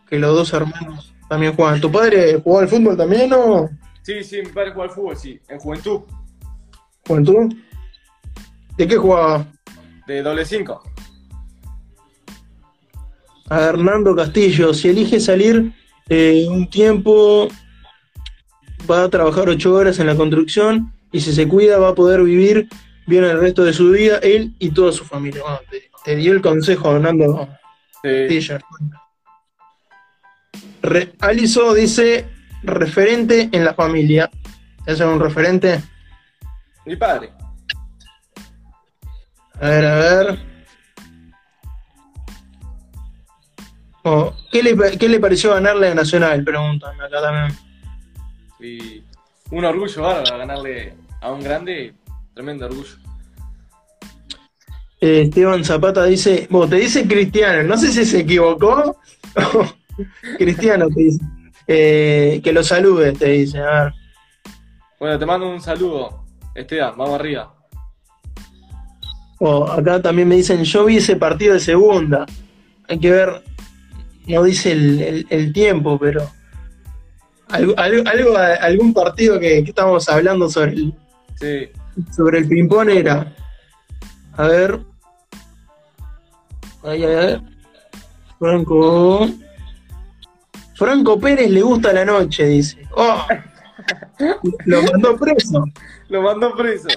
que 0.09 0.19
los 0.19 0.35
dos 0.35 0.51
hermanos 0.53 1.13
también 1.29 1.55
juegan. 1.55 1.79
¿Tu 1.79 1.89
padre 1.91 2.41
jugó 2.43 2.59
al 2.59 2.67
fútbol 2.67 2.97
también 2.97 3.31
o 3.33 3.69
Sí, 4.01 4.23
sí, 4.23 4.41
mi 4.41 4.49
padre 4.51 4.71
juega 4.73 4.89
al 4.89 4.95
fútbol, 4.95 5.17
sí, 5.17 5.39
en 5.49 5.59
juventud, 5.59 6.01
juventud? 7.05 7.53
¿De 8.77 8.87
qué 8.87 8.95
jugaba? 8.95 9.45
de 10.05 10.21
doble 10.21 10.45
5. 10.45 10.81
A 13.49 13.61
Hernando 13.61 14.15
Castillo, 14.15 14.73
si 14.73 14.89
elige 14.89 15.19
salir 15.19 15.73
eh, 16.09 16.45
un 16.49 16.69
tiempo, 16.69 17.47
va 18.89 19.03
a 19.03 19.09
trabajar 19.09 19.47
ocho 19.49 19.73
horas 19.73 19.99
en 19.99 20.07
la 20.07 20.15
construcción 20.15 20.93
y 21.11 21.21
si 21.21 21.33
se 21.33 21.47
cuida 21.47 21.79
va 21.79 21.89
a 21.89 21.95
poder 21.95 22.23
vivir 22.23 22.67
bien 23.05 23.23
el 23.23 23.39
resto 23.39 23.63
de 23.63 23.73
su 23.73 23.91
vida, 23.91 24.17
él 24.21 24.53
y 24.59 24.71
toda 24.71 24.91
su 24.91 25.05
familia. 25.05 25.41
Bueno, 25.41 25.59
te, 25.69 25.89
te 26.03 26.15
dio 26.15 26.33
el 26.33 26.41
consejo 26.41 26.93
Hernando 26.93 27.47
Castillo. 28.01 28.59
Aliso 31.19 31.73
dice 31.73 32.25
referente 32.63 33.49
en 33.51 33.65
la 33.65 33.73
familia. 33.73 34.29
¿Es 34.85 34.99
un 34.99 35.19
referente? 35.19 35.81
Mi 36.85 36.95
padre. 36.95 37.31
A 39.59 39.69
ver, 39.69 39.85
a 39.85 39.95
ver. 39.95 40.56
Oh, 44.09 44.33
¿qué, 44.49 44.63
le, 44.63 44.73
pa- 44.73 44.91
qué 44.91 45.09
le 45.09 45.19
pareció 45.19 45.53
ganarle 45.53 45.89
a 45.89 45.93
Nacional? 45.93 46.41
Preguntan 46.41 46.95
acá 47.01 47.21
también. 47.21 49.03
Un 49.51 49.65
orgullo 49.65 50.01
bárbaro 50.01 50.37
ganarle 50.37 50.95
a 51.19 51.29
un 51.29 51.43
grande, 51.43 51.93
tremendo 52.33 52.67
orgullo. 52.67 52.95
Eh, 55.01 55.23
Esteban 55.23 55.65
Zapata 55.65 56.05
dice, 56.05 56.47
bueno, 56.49 56.69
te 56.69 56.77
dice 56.77 57.05
Cristiano, 57.05 57.63
no 57.63 57.77
sé 57.77 57.91
si 57.91 58.05
se 58.05 58.19
equivocó. 58.19 58.97
Cristiano 60.37 60.87
te 60.87 61.01
dice. 61.01 61.25
Eh, 61.67 62.39
que 62.41 62.53
lo 62.53 62.63
salude, 62.63 63.11
te 63.11 63.27
dice. 63.27 63.59
A 63.59 63.83
ver. 63.83 63.93
Bueno, 65.01 65.19
te 65.19 65.25
mando 65.25 65.49
un 65.49 65.59
saludo, 65.59 66.23
Esteban, 66.55 66.93
vamos 66.97 67.19
arriba. 67.19 67.53
Oh, 69.39 69.67
acá 69.67 70.01
también 70.01 70.29
me 70.29 70.35
dicen, 70.37 70.63
yo 70.63 70.85
vi 70.85 70.95
ese 70.95 71.17
partido 71.17 71.55
de 71.55 71.59
segunda. 71.59 72.25
Hay 72.87 72.99
que 72.99 73.11
ver, 73.11 73.43
no 74.27 74.43
dice 74.43 74.71
el, 74.71 75.01
el- 75.01 75.27
el 75.29 75.53
tiempo, 75.53 75.97
pero 75.99 76.29
algo, 77.49 77.73
algo- 77.77 78.03
algo- 78.09 78.37
algún 78.61 78.93
partido 78.93 79.39
que, 79.39 79.63
que 79.63 79.69
estábamos 79.69 80.07
hablando 80.09 80.49
sobre 80.49 80.71
el, 80.73 80.93
Sí, 81.39 81.69
sobre 82.15 82.39
el 82.39 82.47
ping-pong 82.47 82.89
era. 82.89 83.33
A 84.35 84.47
ver. 84.47 84.79
Ahí, 86.83 87.03
a 87.03 87.07
ver. 87.07 87.41
Franco. 88.39 89.27
Franco 90.75 91.19
Pérez 91.19 91.49
le 91.49 91.61
gusta 91.61 91.91
la 91.93 92.05
noche, 92.05 92.45
dice. 92.45 92.87
¡Oh! 92.95 93.25
Lo 94.65 94.81
mandó 94.83 95.15
preso. 95.17 95.63
lo 96.09 96.21
mandó 96.21 96.55
preso. 96.55 96.87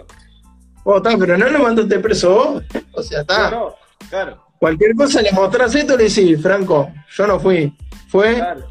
Oh, 0.85 0.97
está, 0.97 1.17
pero 1.19 1.37
no 1.37 1.49
lo 1.49 1.59
mandaste 1.61 1.99
preso 1.99 2.35
vos. 2.35 2.63
O 2.93 3.03
sea, 3.03 3.21
está. 3.21 3.51
No, 3.51 3.59
no, 3.61 3.75
claro, 4.09 4.43
Cualquier 4.61 4.95
cosa 4.95 5.23
le 5.23 5.33
mostrás 5.33 5.75
esto, 5.75 5.97
le 5.97 6.05
decís, 6.05 6.41
Franco, 6.43 6.93
yo 7.17 7.27
no 7.27 7.41
fui. 7.41 7.75
Fue, 8.09 8.35
claro. 8.35 8.69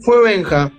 Fue 0.00 0.22
Benja. 0.22 0.70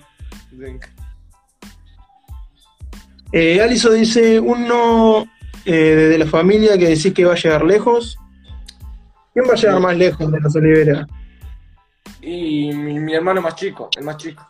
Eh, 3.33 3.61
Aliso 3.61 3.91
dice, 3.91 4.39
uno 4.39 5.27
eh, 5.65 5.73
de 5.73 6.17
la 6.17 6.25
familia 6.25 6.77
que 6.77 6.87
decís 6.87 7.13
que 7.13 7.25
va 7.25 7.33
a 7.33 7.35
llegar 7.35 7.65
lejos. 7.65 8.17
¿Quién 9.33 9.45
va 9.45 9.55
a 9.55 9.57
llegar 9.57 9.79
más 9.81 9.97
lejos 9.97 10.31
de 10.31 10.39
los 10.39 10.55
Olivera? 10.55 11.05
Y 12.21 12.71
mi, 12.73 12.97
mi 12.97 13.13
hermano 13.13 13.41
más 13.41 13.55
chico, 13.55 13.89
el 13.97 14.05
más 14.05 14.15
chico. 14.15 14.49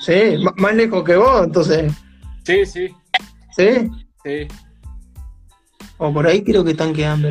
¿Sí? 0.00 0.42
Más 0.56 0.74
lejos 0.74 1.04
que 1.04 1.14
vos, 1.14 1.44
entonces. 1.44 1.92
Sí, 2.42 2.66
sí, 2.66 2.88
¿Sí? 3.56 3.88
sí. 4.24 4.48
O 5.98 6.12
por 6.12 6.26
ahí 6.26 6.42
creo 6.42 6.64
que 6.64 6.72
están 6.72 6.92
quedando 6.92 7.28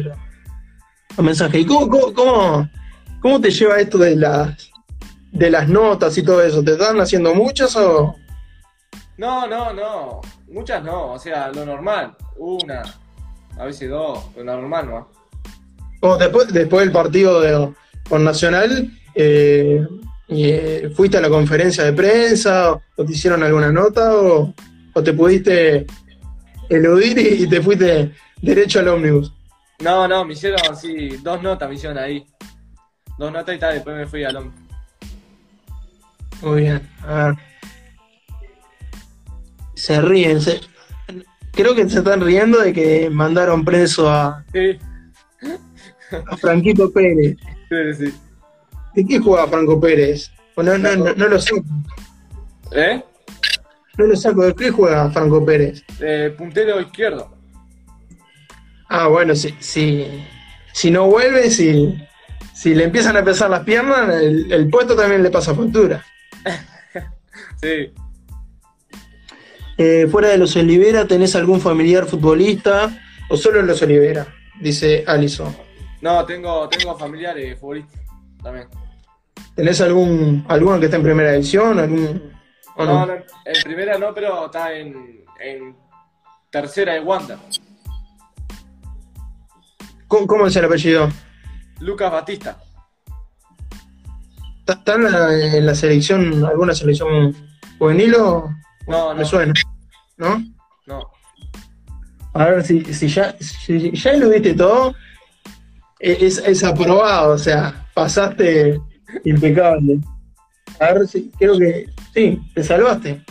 mensajes. 1.23 1.61
¿Y 1.61 1.65
cómo, 1.65 1.89
cómo, 1.89 2.13
cómo, 2.13 2.69
cómo 3.21 3.41
te 3.41 3.51
lleva 3.51 3.79
esto 3.79 3.97
de 3.97 4.15
las, 4.15 4.71
de 5.31 5.49
las 5.49 5.67
notas 5.67 6.17
y 6.17 6.23
todo 6.23 6.41
eso? 6.41 6.63
¿Te 6.63 6.71
están 6.71 6.99
haciendo 6.99 7.33
muchas 7.35 7.75
o...? 7.75 8.15
No, 9.17 9.47
no, 9.47 9.73
no. 9.73 10.21
Muchas 10.49 10.83
no, 10.83 11.13
o 11.13 11.19
sea, 11.19 11.51
lo 11.51 11.65
normal. 11.65 12.15
Una, 12.37 12.83
a 13.57 13.65
veces 13.65 13.89
dos, 13.89 14.25
lo 14.37 14.43
normal, 14.43 14.89
¿no? 14.89 15.19
o 16.01 16.17
después, 16.17 16.51
después 16.53 16.85
del 16.85 16.91
partido 16.91 17.41
de, 17.41 17.73
con 18.07 18.23
Nacional, 18.23 18.91
eh, 19.15 19.85
eh, 20.29 20.89
¿fuiste 20.95 21.17
a 21.17 21.21
la 21.21 21.29
conferencia 21.29 21.83
de 21.83 21.93
prensa 21.93 22.79
o 22.95 23.05
te 23.05 23.11
hicieron 23.11 23.43
alguna 23.43 23.71
nota 23.71 24.15
o, 24.15 24.53
o 24.93 25.03
te 25.03 25.13
pudiste 25.13 25.85
eludir 26.69 27.17
y, 27.17 27.43
y 27.43 27.47
te 27.47 27.61
fuiste 27.61 28.11
derecho 28.41 28.79
al 28.79 28.89
ómnibus? 28.89 29.33
No, 29.81 30.07
no, 30.07 30.25
me 30.25 30.33
hicieron 30.33 30.59
así, 30.69 31.09
dos 31.23 31.41
notas 31.41 31.69
me 31.69 31.75
hicieron 31.75 31.97
ahí. 31.97 32.25
Dos 33.17 33.31
notas 33.31 33.55
y 33.55 33.59
tal, 33.59 33.73
después 33.75 33.95
me 33.95 34.07
fui 34.07 34.23
al 34.23 34.35
hombre. 34.37 34.57
Muy 36.41 36.61
bien, 36.61 36.89
a 37.05 37.13
ver. 37.25 37.35
Se 39.75 40.01
ríen, 40.01 40.41
se- 40.41 40.59
creo 41.53 41.73
que 41.75 41.89
se 41.89 41.99
están 41.99 42.21
riendo 42.21 42.59
de 42.59 42.73
que 42.73 43.09
mandaron 43.09 43.63
preso 43.63 44.09
a, 44.09 44.43
Sí, 44.53 44.77
a 46.29 46.37
Franquito 46.37 46.91
Pérez. 46.91 47.37
sí, 47.69 47.93
sí. 48.07 48.13
¿De 48.95 49.05
qué 49.05 49.19
juega 49.19 49.47
Franco 49.47 49.79
Pérez? 49.79 50.31
O 50.55 50.63
no, 50.63 50.77
no, 50.77 50.95
no, 50.95 51.13
no 51.13 51.27
lo 51.27 51.39
saco, 51.39 51.63
¿Eh? 52.73 53.01
no 53.97 54.05
lo 54.05 54.15
saco. 54.15 54.43
¿De 54.43 54.53
qué 54.55 54.71
juega 54.71 55.09
Franco 55.11 55.45
Pérez? 55.45 55.83
Eh, 56.01 56.33
puntero 56.37 56.81
izquierdo. 56.81 57.37
Ah, 58.89 59.07
bueno, 59.07 59.35
si, 59.35 59.55
si, 59.59 60.25
si 60.73 60.91
no 60.91 61.05
vuelve, 61.05 61.49
si, 61.51 61.95
si 62.53 62.73
le 62.73 62.85
empiezan 62.85 63.15
a 63.15 63.23
pesar 63.23 63.49
las 63.49 63.63
piernas, 63.63 64.09
el, 64.09 64.51
el 64.51 64.69
puesto 64.69 64.95
también 64.95 65.23
le 65.23 65.29
pasa 65.29 65.55
factura. 65.55 66.03
Sí. 67.61 67.93
Eh, 69.77 70.07
fuera 70.09 70.29
de 70.29 70.37
los 70.37 70.55
Olivera, 70.55 71.07
¿tenés 71.07 71.35
algún 71.35 71.59
familiar 71.59 72.05
futbolista 72.05 73.01
o 73.29 73.37
solo 73.37 73.59
en 73.59 73.67
los 73.67 73.81
Olivera? 73.81 74.27
Dice 74.59 75.03
Alison. 75.07 75.55
No, 76.01 76.25
tengo, 76.25 76.67
tengo 76.69 76.97
familiares 76.97 77.59
futbolistas 77.59 78.01
también. 78.41 78.67
¿Tenés 79.55 79.81
algún 79.81 80.45
alguno 80.47 80.79
que 80.79 80.85
está 80.85 80.97
en 80.97 81.03
primera 81.03 81.31
división? 81.33 81.79
¿Algún, 81.79 82.31
o 82.75 82.85
no? 82.85 83.05
No, 83.05 83.05
no, 83.05 83.13
en 83.13 83.63
primera 83.63 83.97
no, 83.97 84.13
pero 84.13 84.45
está 84.45 84.73
en, 84.73 85.25
en 85.39 85.75
tercera 86.49 86.93
de 86.93 87.01
Wanda. 87.01 87.39
¿Cómo, 90.09 90.25
cómo 90.25 90.47
es 90.47 90.55
el 90.55 90.65
apellido? 90.65 91.07
Lucas 91.79 92.11
Batista. 92.11 92.57
¿Está, 94.67 94.95
en, 94.95 95.03
la, 95.03 95.33
en 95.57 95.65
la 95.65 95.75
selección, 95.75 96.43
alguna 96.45 96.73
selección 96.73 97.35
juvenil 97.77 98.15
o 98.15 98.49
No, 98.87 99.13
me 99.13 99.21
no, 99.21 99.25
suena? 99.25 99.53
¿No? 100.17 100.43
no. 100.87 101.07
A 102.33 102.45
ver 102.45 102.63
si, 102.65 102.83
si 102.91 103.07
ya, 103.07 103.35
si 103.39 103.91
ya 103.91 104.13
lo 104.13 104.29
viste 104.29 104.55
todo, 104.55 104.95
e- 105.99 106.17
es, 106.21 106.39
es 106.39 106.63
aprobado, 106.63 107.33
o 107.33 107.37
sea, 107.37 107.87
pasaste 107.93 108.79
impecable. 109.25 109.99
A 110.79 110.93
ver 110.93 111.07
si, 111.07 111.29
creo 111.37 111.57
que 111.57 111.87
sí, 112.15 112.41
te 112.55 112.63
salvaste. 112.63 113.23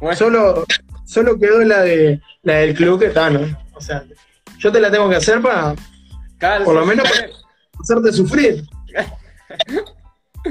Bueno, 0.00 0.16
Solo, 0.16 0.64
solo 1.04 1.36
quedó 1.38 1.64
la 1.64 1.82
de 1.82 2.20
la 2.42 2.54
del 2.54 2.74
club 2.74 3.00
que 3.00 3.06
está, 3.06 3.28
¿no? 3.28 3.40
O 3.74 3.80
sea, 3.80 4.04
yo 4.58 4.70
te 4.70 4.80
la 4.80 4.90
tengo 4.90 5.08
que 5.08 5.16
hacer 5.16 5.40
para 5.40 5.74
por 6.64 6.74
lo 6.74 6.86
menos- 6.86 7.10
bien. 7.10 7.30
hacerte 7.80 8.12
sufrir. 8.12 8.64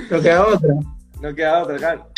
No 0.10 0.22
queda 0.22 0.46
otra. 0.48 0.74
No 1.22 1.34
queda 1.36 1.64
otra, 1.64 1.78
claro. 1.78 2.10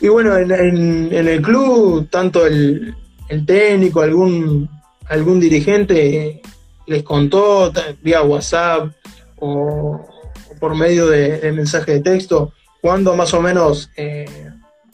Y 0.00 0.08
bueno, 0.08 0.36
en, 0.36 0.50
en- 0.52 1.08
en 1.12 1.28
el 1.28 1.42
club, 1.42 2.08
tanto 2.10 2.46
el, 2.46 2.94
el 3.28 3.44
técnico, 3.46 4.00
algún, 4.00 4.68
algún 5.08 5.40
dirigente 5.40 6.40
les 6.86 7.02
contó 7.02 7.72
vía 8.02 8.22
WhatsApp 8.22 8.92
o, 9.36 10.06
o 10.50 10.54
por 10.60 10.74
medio 10.76 11.06
de, 11.08 11.38
de 11.40 11.52
mensaje 11.52 11.94
de 11.94 12.00
texto, 12.00 12.52
cuándo 12.80 13.14
más 13.16 13.34
o 13.34 13.42
menos 13.42 13.90
eh, 13.96 14.26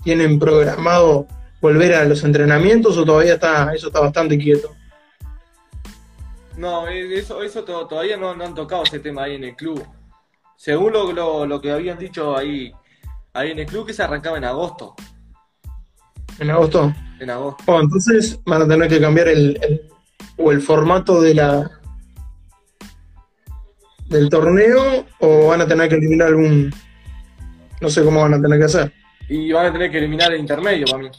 tienen 0.02 0.38
programado 0.38 1.26
volver 1.60 1.94
a 1.94 2.04
los 2.04 2.24
entrenamientos 2.24 2.96
o 2.96 3.04
todavía 3.04 3.34
está, 3.34 3.72
eso 3.74 3.88
está 3.88 4.00
bastante 4.00 4.38
quieto. 4.38 4.74
No, 6.56 6.86
eh, 6.88 7.18
eso, 7.18 7.42
eso 7.42 7.64
to- 7.64 7.86
todavía 7.86 8.16
no, 8.16 8.34
no 8.34 8.44
han 8.44 8.54
tocado 8.54 8.84
ese 8.84 9.00
tema 9.00 9.24
ahí 9.24 9.34
en 9.34 9.44
el 9.44 9.56
club. 9.56 9.84
Según 10.56 10.92
lo, 10.92 11.12
lo, 11.12 11.46
lo 11.46 11.60
que 11.60 11.72
habían 11.72 11.98
dicho 11.98 12.36
ahí, 12.36 12.72
ahí 13.32 13.50
en 13.50 13.58
el 13.58 13.66
club, 13.66 13.86
que 13.86 13.92
se 13.92 14.02
arrancaba 14.02 14.38
en 14.38 14.44
agosto. 14.44 14.94
En 16.38 16.50
agosto. 16.50 16.92
En 17.20 17.30
agosto. 17.30 17.62
Oh, 17.66 17.80
entonces 17.80 18.38
van 18.44 18.62
a 18.62 18.68
tener 18.68 18.88
que 18.88 19.00
cambiar 19.00 19.28
el, 19.28 19.58
el- 19.62 19.88
o 20.36 20.50
el 20.50 20.60
formato 20.60 21.20
de 21.20 21.34
la 21.34 21.70
del 24.06 24.28
torneo 24.28 25.06
o 25.20 25.46
van 25.48 25.60
a 25.60 25.66
tener 25.66 25.88
que 25.88 25.94
eliminar 25.96 26.28
algún 26.28 26.72
No 27.80 27.88
sé 27.88 28.04
cómo 28.04 28.20
van 28.20 28.34
a 28.34 28.40
tener 28.42 28.58
que 28.58 28.64
hacer. 28.64 28.92
Y 29.28 29.52
van 29.52 29.66
a 29.66 29.72
tener 29.72 29.90
que 29.90 29.98
eliminar 29.98 30.32
el 30.32 30.40
intermedio 30.40 30.86
para 30.86 31.02
mí. 31.04 31.10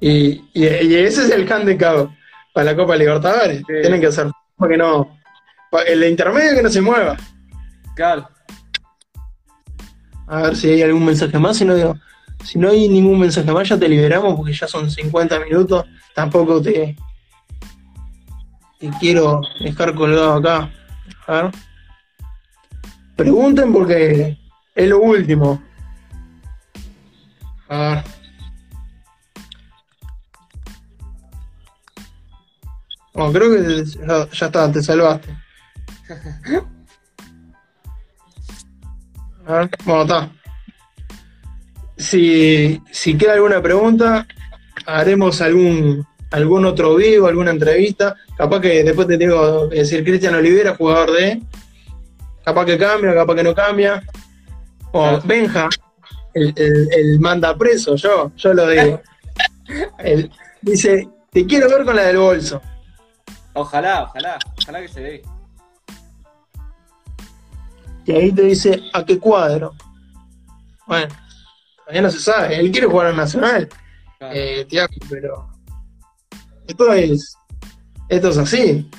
Y, 0.00 0.44
y, 0.52 0.64
y 0.64 0.94
ese 0.96 1.22
es 1.24 1.30
el 1.30 1.50
handicap 1.50 2.10
para 2.56 2.72
la 2.72 2.76
Copa 2.76 2.96
Libertadores. 2.96 3.58
Sí. 3.58 3.64
Tienen 3.82 4.00
que 4.00 4.06
hacer 4.06 4.30
para 4.56 4.70
que 4.72 4.78
no. 4.78 5.18
El 5.86 6.02
intermedio 6.04 6.56
que 6.56 6.62
no 6.62 6.70
se 6.70 6.80
mueva. 6.80 7.14
Claro. 7.94 8.30
A 10.26 10.40
ver 10.40 10.56
si 10.56 10.70
hay 10.70 10.80
algún 10.80 11.04
mensaje 11.04 11.38
más. 11.38 11.58
Si 11.58 11.66
no, 11.66 11.74
digo, 11.74 11.98
si 12.42 12.58
no 12.58 12.70
hay 12.70 12.88
ningún 12.88 13.20
mensaje 13.20 13.52
más, 13.52 13.68
ya 13.68 13.78
te 13.78 13.86
liberamos 13.86 14.36
porque 14.36 14.54
ya 14.54 14.66
son 14.66 14.90
50 14.90 15.38
minutos. 15.40 15.84
Tampoco 16.14 16.62
te, 16.62 16.96
te 18.78 18.90
quiero 19.00 19.42
dejar 19.60 19.94
colgado 19.94 20.32
acá. 20.32 20.70
A 21.26 21.32
ver. 21.34 21.50
Pregunten 23.16 23.70
porque 23.70 24.38
es 24.74 24.88
lo 24.88 25.00
último. 25.00 25.62
A 27.68 27.76
ver. 27.76 28.15
Oh, 33.18 33.32
creo 33.32 33.50
que 33.50 33.84
ya, 33.84 34.28
ya 34.30 34.46
está, 34.46 34.70
te 34.70 34.82
salvaste. 34.82 35.28
A 39.46 39.52
ver, 39.58 39.70
bueno, 39.84 40.02
está. 40.02 40.30
Si, 41.96 42.80
si 42.90 43.16
queda 43.16 43.34
alguna 43.34 43.62
pregunta, 43.62 44.26
haremos 44.84 45.40
algún, 45.40 46.06
algún 46.30 46.66
otro 46.66 46.96
vivo, 46.96 47.26
alguna 47.26 47.52
entrevista. 47.52 48.16
Capaz 48.36 48.60
que 48.60 48.84
después 48.84 49.06
te 49.08 49.16
tengo 49.16 49.68
que 49.70 49.76
decir 49.76 50.04
Cristian 50.04 50.34
Olivera, 50.34 50.74
jugador 50.76 51.12
de. 51.12 51.42
Capaz 52.44 52.66
que 52.66 52.76
cambia, 52.78 53.14
capaz 53.14 53.34
que 53.34 53.42
no 53.44 53.54
cambia. 53.54 54.02
O 54.92 55.00
Claro. 55.00 55.22
Benja, 55.24 55.68
el, 56.34 56.52
el- 56.56 56.88
el 56.92 57.20
manda 57.20 57.56
preso, 57.56 57.96
yo, 57.96 58.32
yo 58.36 58.52
lo 58.54 58.68
digo. 58.68 59.00
Él 59.98 60.30
dice, 60.60 61.08
te 61.32 61.46
quiero 61.46 61.68
ver 61.68 61.84
con 61.84 61.96
la 61.96 62.02
del 62.04 62.18
bolso. 62.18 62.60
Ojalá, 63.56 64.02
ojalá, 64.04 64.38
ojalá 64.62 64.80
que 64.82 64.88
se 64.88 65.00
dé. 65.00 65.22
Y 68.04 68.12
ahí 68.12 68.30
te 68.30 68.42
dice, 68.42 68.82
¿a 68.92 69.02
qué 69.04 69.18
cuadro? 69.18 69.74
Bueno, 70.86 71.08
todavía 71.78 72.02
no 72.02 72.10
se 72.10 72.20
sabe. 72.20 72.60
Él 72.60 72.70
quiere 72.70 72.86
jugar 72.86 73.06
al 73.08 73.16
Nacional, 73.16 73.68
Claro. 74.18 74.34
eh, 74.34 74.64
Tiago, 74.68 74.92
pero 75.08 75.50
esto 76.68 76.92
es, 76.92 77.36
esto 78.08 78.28
es 78.28 78.38
así. 78.38 78.90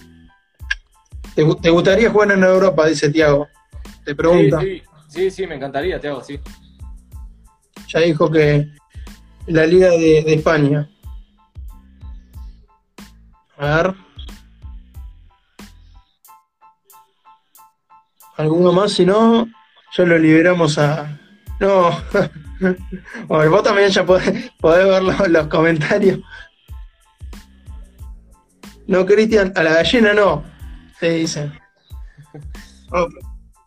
¿Te, 1.36 1.45
gu- 1.45 1.62
te 1.62 1.70
gustaría 1.70 2.10
jugar 2.10 2.32
en 2.32 2.43
Europa? 2.43 2.88
Dice 2.88 3.10
Tiago. 3.10 3.47
Te 4.03 4.16
pregunta. 4.16 4.60
Sí, 4.60 4.80
sí, 4.80 4.84
sí, 5.08 5.32
sí, 5.32 5.47
me 5.47 5.55
encantaría, 5.55 5.99
Tiago, 5.99 6.24
sí. 6.24 6.39
Ya 7.89 7.99
dijo 8.01 8.30
que 8.32 8.68
la 9.45 9.66
Liga 9.68 9.89
de, 9.91 10.24
de 10.26 10.34
España. 10.34 10.89
A 13.58 13.84
ver. 13.84 14.07
¿Alguno 18.38 18.72
más? 18.72 18.94
Si 18.94 19.06
no, 19.06 19.48
ya 19.96 20.04
lo 20.06 20.18
liberamos 20.18 20.78
a. 20.78 21.20
No. 21.60 21.92
Bueno, 23.28 23.52
vos 23.52 23.62
también 23.62 23.90
ya 23.90 24.04
podés, 24.04 24.50
podés 24.60 24.88
ver 24.88 25.04
los, 25.04 25.28
los 25.30 25.46
comentarios. 25.46 26.22
No, 28.88 29.06
Cristian, 29.06 29.54
a 29.56 29.62
la 29.62 29.74
gallina 29.76 30.12
no, 30.16 30.44
te 31.00 31.12
dicen. 31.12 31.54
No, 32.92 33.08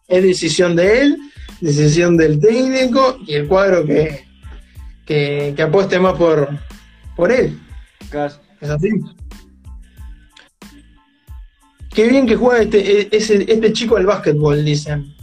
es 0.09 0.23
decisión 0.25 0.75
de 0.75 1.03
él, 1.03 1.19
decisión 1.61 2.17
del 2.17 2.41
técnico 2.41 3.17
y 3.25 3.35
el 3.35 3.47
cuadro 3.47 3.87
que, 3.87 4.25
que, 5.07 5.53
que 5.55 5.63
apueste 5.63 6.01
más 6.01 6.15
por, 6.15 6.49
por 7.15 7.31
él. 7.31 7.61
Claro. 8.11 8.35
Es 8.61 8.71
así. 8.71 8.91
Qué 11.95 12.09
bien 12.09 12.27
que 12.27 12.37
juega 12.37 12.63
este, 12.63 13.03
e- 13.03 13.09
este 13.13 13.73
chico 13.73 13.97
al 13.97 14.07
básquetbol, 14.07 14.65
dicen. 14.65 15.15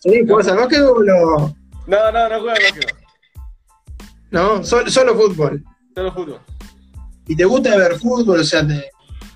¿Sí? 0.00 0.22
¿Juegas 0.26 0.48
al 0.48 0.56
básquetbol 0.58 1.08
o 1.10 1.54
No, 1.86 2.12
no, 2.12 2.28
no 2.28 2.40
juega 2.40 2.54
básquetbol, 2.60 2.98
no? 4.30 4.64
Sol- 4.64 4.90
solo 4.90 5.14
fútbol. 5.14 5.64
solo 5.94 6.12
fútbol. 6.12 6.40
¿Y 7.26 7.36
te 7.36 7.44
gusta 7.44 7.76
ver 7.76 7.98
fútbol? 7.98 8.40
O 8.40 8.44
sea, 8.44 8.66
te- 8.66 8.90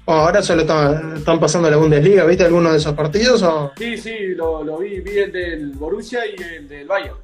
o 0.05 0.13
ahora 0.13 0.43
solo 0.43 0.63
están, 0.63 1.19
están 1.19 1.39
pasando 1.39 1.71
la 1.71 1.77
Bundesliga. 1.77 2.25
¿Viste 2.25 2.45
alguno 2.45 2.71
de 2.73 2.79
esos 2.79 2.95
partidos? 2.95 3.43
O... 3.43 3.73
Sí, 3.79 3.97
sí, 3.97 4.29
lo, 4.35 4.65
lo 4.65 4.79
vi, 4.79 5.01
vi 5.01 5.19
el 5.19 5.33
del 5.33 5.71
Borussia 5.73 6.21
y 6.27 6.43
el 6.43 6.69
del 6.69 6.87
Bayern. 6.87 7.17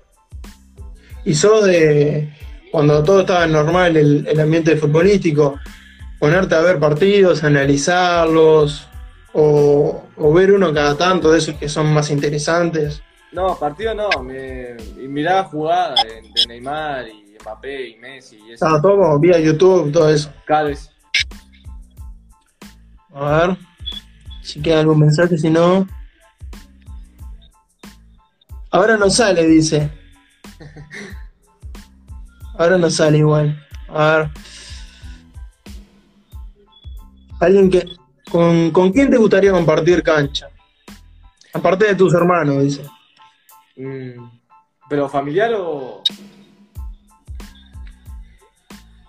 Y 1.24 1.34
sos 1.34 1.64
de, 1.64 2.30
cuando 2.70 3.02
todo 3.02 3.20
estaba 3.22 3.46
normal, 3.46 3.96
el, 3.96 4.26
el 4.28 4.38
ambiente 4.40 4.76
futbolístico, 4.76 5.58
ponerte 6.24 6.54
a 6.54 6.60
ver 6.60 6.78
partidos, 6.78 7.44
analizarlos, 7.44 8.88
o, 9.34 10.04
o 10.16 10.32
ver 10.32 10.52
uno 10.52 10.72
cada 10.72 10.96
tanto 10.96 11.30
de 11.30 11.36
esos 11.36 11.54
que 11.56 11.68
son 11.68 11.92
más 11.92 12.10
interesantes. 12.10 13.02
No, 13.30 13.58
partido 13.58 13.94
no, 13.94 14.08
me 14.22 14.74
y 14.98 15.06
miraba 15.06 15.44
jugadas 15.44 16.02
de, 16.02 16.22
de 16.22 16.46
Neymar 16.48 17.06
y 17.08 17.36
Mbappé 17.42 17.88
y 17.90 17.96
Messi 17.96 18.36
y 18.36 18.52
eso. 18.52 18.54
Estaba 18.54 18.80
todo 18.80 19.18
vía 19.18 19.38
YouTube, 19.38 19.92
todo 19.92 20.08
eso. 20.08 20.32
Cada 20.46 20.62
vez. 20.62 20.90
A 23.12 23.46
ver 23.46 23.58
si 24.40 24.62
queda 24.62 24.80
algún 24.80 25.00
mensaje, 25.00 25.36
si 25.36 25.50
no. 25.50 25.86
Ahora 28.70 28.96
no 28.96 29.10
sale, 29.10 29.46
dice. 29.46 29.90
Ahora 32.58 32.78
no 32.78 32.88
sale 32.88 33.18
igual. 33.18 33.62
A 33.88 34.16
ver. 34.16 34.30
Alguien 37.44 37.70
que. 37.70 37.86
¿Con, 38.30 38.70
con 38.70 38.90
quién 38.90 39.10
te 39.10 39.18
gustaría 39.18 39.52
compartir 39.52 40.02
cancha? 40.02 40.48
Aparte 41.52 41.84
de 41.86 41.94
tus 41.94 42.12
hermanos, 42.14 42.62
dice. 42.62 42.82
Mm, 43.76 44.28
¿Pero 44.88 45.08
familiar 45.08 45.52
o...? 45.56 46.02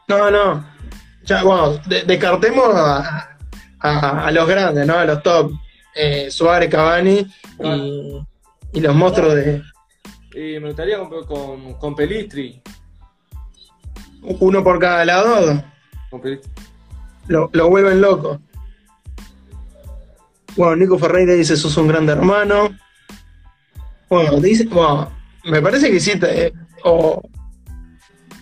No, 0.08 0.30
no. 0.30 0.66
Ya, 1.24 1.44
bueno, 1.44 1.78
de- 1.88 2.04
descartemos 2.04 2.76
a, 2.76 3.38
a- 3.80 4.28
a 4.28 4.32
los 4.32 4.48
grandes, 4.48 4.86
¿no? 4.86 4.96
A 4.98 5.06
los 5.06 5.24
top. 5.24 5.52
Eh, 5.96 6.30
Suárez, 6.30 6.70
Cavani 6.70 7.26
y, 7.64 8.20
y 8.74 8.80
los 8.82 8.94
monstruos 8.94 9.34
de. 9.36 9.64
Y 10.36 10.60
me 10.60 10.68
gustaría 10.68 11.00
con, 11.00 11.26
con, 11.26 11.74
con 11.76 11.96
Pelistri. 11.96 12.62
Uno 14.22 14.62
por 14.62 14.78
cada 14.78 15.06
lado. 15.06 15.64
Con 16.10 16.22
Pelistri. 16.22 16.52
Lo, 17.28 17.50
lo 17.54 17.70
vuelven 17.70 18.02
loco. 18.02 18.40
Bueno, 20.56 20.76
Nico 20.78 20.98
Ferreira 20.98 21.34
dice, 21.34 21.58
sos 21.58 21.76
un 21.78 21.88
grande 21.88 22.14
hermano. 22.14 22.70
Bueno, 24.10 24.40
dice, 24.40 24.66
bueno, 24.66 25.12
me 25.46 25.62
parece 25.62 25.92
que 25.92 26.00
sí, 26.00 26.18
te, 26.18 26.54
o 26.84 27.22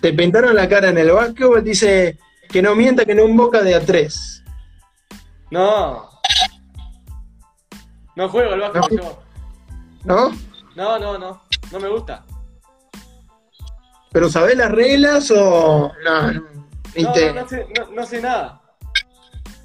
te 0.01 0.13
pintaron 0.13 0.55
la 0.55 0.67
cara 0.67 0.89
en 0.89 0.97
el 0.97 1.11
básquetbol, 1.11 1.63
dice 1.63 2.19
que 2.49 2.61
no 2.61 2.75
mienta, 2.75 3.05
que 3.05 3.15
no 3.15 3.27
invoca 3.27 3.63
de 3.63 3.73
a 3.73 3.81
tres. 3.83 4.43
No. 5.49 6.09
No 8.15 8.29
juego 8.29 8.53
al 8.53 8.59
básquetbol 8.59 8.91
yo. 8.91 9.23
¿No? 10.03 10.31
No, 10.75 10.99
no, 10.99 11.17
no. 11.17 11.41
No 11.71 11.79
me 11.79 11.87
gusta. 11.87 12.25
¿Pero 14.11 14.29
sabés 14.29 14.55
las 14.55 14.71
reglas 14.71 15.31
o 15.31 15.91
no? 16.03 16.31
no, 16.31 16.41
No, 16.95 17.15
no, 17.15 17.33
no 17.33 17.47
sé, 17.47 17.67
no, 17.75 17.91
no 17.91 18.05
sé 18.05 18.21
nada. 18.21 18.61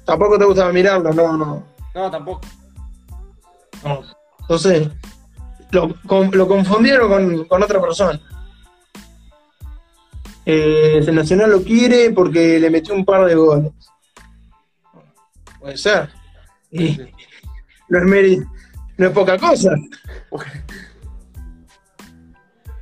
Tampoco 0.09 0.39
te 0.39 0.45
gusta 0.45 0.71
mirarlo, 0.71 1.13
no, 1.13 1.37
no. 1.37 1.63
No, 1.93 2.09
tampoco. 2.09 2.41
no. 3.83 4.01
Entonces, 4.41 4.89
lo, 5.69 5.93
con- 6.07 6.31
lo 6.31 6.47
confundieron 6.47 7.07
con, 7.09 7.45
con 7.45 7.61
otra 7.61 7.79
persona. 7.79 8.19
Eh, 10.47 11.03
el 11.05 11.13
Nacional 11.13 11.51
lo 11.51 11.61
quiere 11.61 12.09
porque 12.11 12.59
le 12.59 12.71
metió 12.71 12.95
un 12.95 13.05
par 13.05 13.25
de 13.25 13.35
goles. 13.35 13.71
Puede 15.59 15.77
ser. 15.77 16.09
Y 16.71 16.87
Sí. 16.95 17.01
no 17.89 17.99
es, 17.99 18.03
meri- 18.05 18.47
no 18.97 19.05
es 19.07 19.11
poca 19.13 19.37
cosa. 19.37 19.75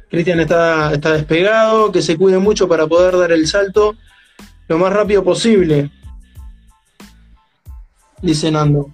Cristian 0.10 0.40
está, 0.40 0.94
está 0.94 1.12
despegado, 1.12 1.92
que 1.92 2.02
se 2.02 2.16
cuide 2.18 2.38
mucho 2.38 2.70
para 2.70 2.88
poder 2.88 3.18
dar 3.18 3.34
el 3.34 3.46
salto 3.48 3.96
lo 4.70 4.78
más 4.78 4.94
rápido 4.94 5.24
posible. 5.26 5.92
Dice 8.22 8.52
Nando. 8.52 8.90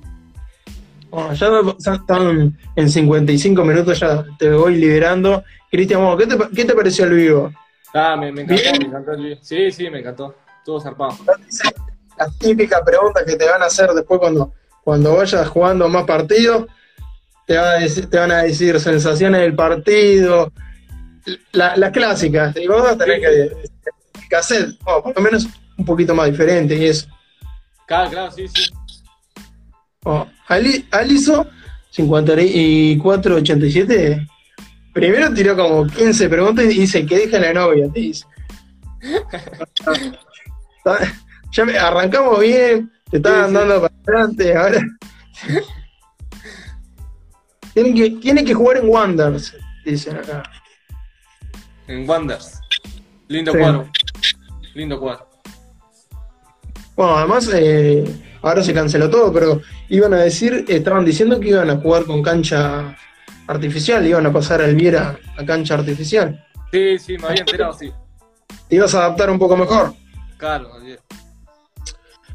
Bueno, 1.09 1.33
ya 1.33 1.93
están 1.93 2.57
en 2.75 2.89
55 2.89 3.63
minutos, 3.63 3.99
ya 3.99 4.25
te 4.39 4.49
voy 4.51 4.75
liberando. 4.75 5.43
Cristian, 5.69 6.17
¿qué 6.17 6.27
te, 6.27 6.37
qué 6.55 6.65
te 6.65 6.73
pareció 6.73 7.05
el 7.05 7.13
vivo? 7.13 7.53
Ah, 7.93 8.15
me, 8.19 8.31
me 8.31 8.41
encantó, 8.41 8.61
Bien. 8.63 8.75
me 8.79 8.85
encantó 8.87 9.11
el 9.11 9.21
video. 9.23 9.37
Sí, 9.41 9.71
sí, 9.71 9.89
me 9.89 9.99
encantó. 9.99 10.35
Todo 10.65 10.79
zarpado. 10.79 11.15
Las 12.17 12.37
típicas 12.39 12.81
preguntas 12.85 13.23
que 13.25 13.35
te 13.35 13.47
van 13.49 13.61
a 13.61 13.65
hacer 13.65 13.91
después 13.91 14.19
cuando, 14.19 14.53
cuando 14.83 15.15
vayas 15.15 15.47
jugando 15.47 15.87
más 15.89 16.05
partidos. 16.05 16.67
te, 17.45 17.57
va 17.57 17.71
a 17.71 17.79
decir- 17.79 18.09
te 18.09 18.17
van 18.17 18.31
a 18.31 18.43
decir 18.43 18.79
sensaciones 18.79 19.41
del 19.41 19.53
partido, 19.53 20.51
la- 21.51 21.75
las 21.75 21.91
clásicas, 21.91 22.55
y 22.55 22.67
vos 22.67 22.81
vas 22.81 22.93
a 22.93 22.97
tener 22.97 23.19
que, 23.19 23.51
que 24.29 24.35
hacer, 24.37 24.69
por 24.81 25.13
lo 25.13 25.21
menos 25.21 25.47
un 25.77 25.83
poquito 25.85 26.15
más 26.15 26.27
diferente 26.31 26.73
y 26.75 26.85
eso. 26.85 27.05
Claro, 27.85 28.09
claro, 28.11 28.31
sí, 28.31 28.47
sí. 28.47 28.71
Oh, 30.05 30.27
Ali- 30.47 30.85
Aliso, 30.91 31.47
54-87, 31.95 34.27
primero 34.93 35.33
tiró 35.33 35.55
como 35.55 35.87
15 35.87 36.29
preguntas 36.29 36.65
y 36.65 36.79
dice 36.79 37.05
que 37.05 37.17
deja 37.19 37.39
la 37.39 37.53
novia, 37.53 37.87
te 37.91 37.99
dice. 37.99 38.25
ya 41.51 41.63
arrancamos 41.87 42.39
bien, 42.39 42.91
te 43.09 43.17
estaban 43.17 43.49
Sí, 43.49 43.49
sí. 43.49 43.53
dando 43.57 43.81
para 43.81 43.93
adelante, 44.07 44.55
ahora... 44.57 44.81
tiene, 47.73 47.93
que, 47.93 48.09
tiene 48.19 48.43
que 48.45 48.53
jugar 48.53 48.77
en 48.77 48.87
Wonders, 48.89 49.55
dicen 49.85 50.17
acá. 50.17 50.43
En 51.87 52.07
Wonders. 52.09 52.59
Lindo 53.27 53.51
Sí. 53.51 53.57
cuadro. 53.57 53.89
Lindo 54.73 54.99
cuadro. 54.99 55.29
Bueno, 56.95 57.17
además, 57.17 57.49
eh, 57.53 58.03
ahora 58.41 58.63
se 58.63 58.73
canceló 58.73 59.09
todo, 59.09 59.33
pero 59.33 59.61
iban 59.89 60.13
a 60.13 60.17
decir, 60.17 60.65
estaban 60.67 61.05
diciendo 61.05 61.39
que 61.39 61.49
iban 61.49 61.69
a 61.69 61.77
jugar 61.77 62.05
con 62.05 62.21
cancha 62.21 62.95
artificial, 63.47 64.05
iban 64.05 64.25
a 64.25 64.33
pasar 64.33 64.61
al 64.61 64.75
Viera 64.75 65.17
a 65.37 65.45
cancha 65.45 65.75
artificial. 65.75 66.45
Sí, 66.71 66.99
sí, 66.99 67.17
me 67.17 67.27
había 67.27 67.41
enterado, 67.41 67.73
sí. 67.73 67.91
Te 68.67 68.75
ibas 68.75 68.93
a 68.95 69.05
adaptar 69.05 69.29
un 69.29 69.39
poco 69.39 69.57
mejor. 69.57 69.93
Claro, 70.37 70.69
sí. 70.81 70.95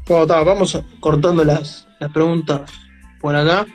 Bueno, 0.07 0.25
vamos 0.25 0.81
cortando 0.99 1.43
las, 1.43 1.87
las 1.99 2.11
preguntas 2.11 2.71
por 3.21 3.35
acá. 3.35 3.65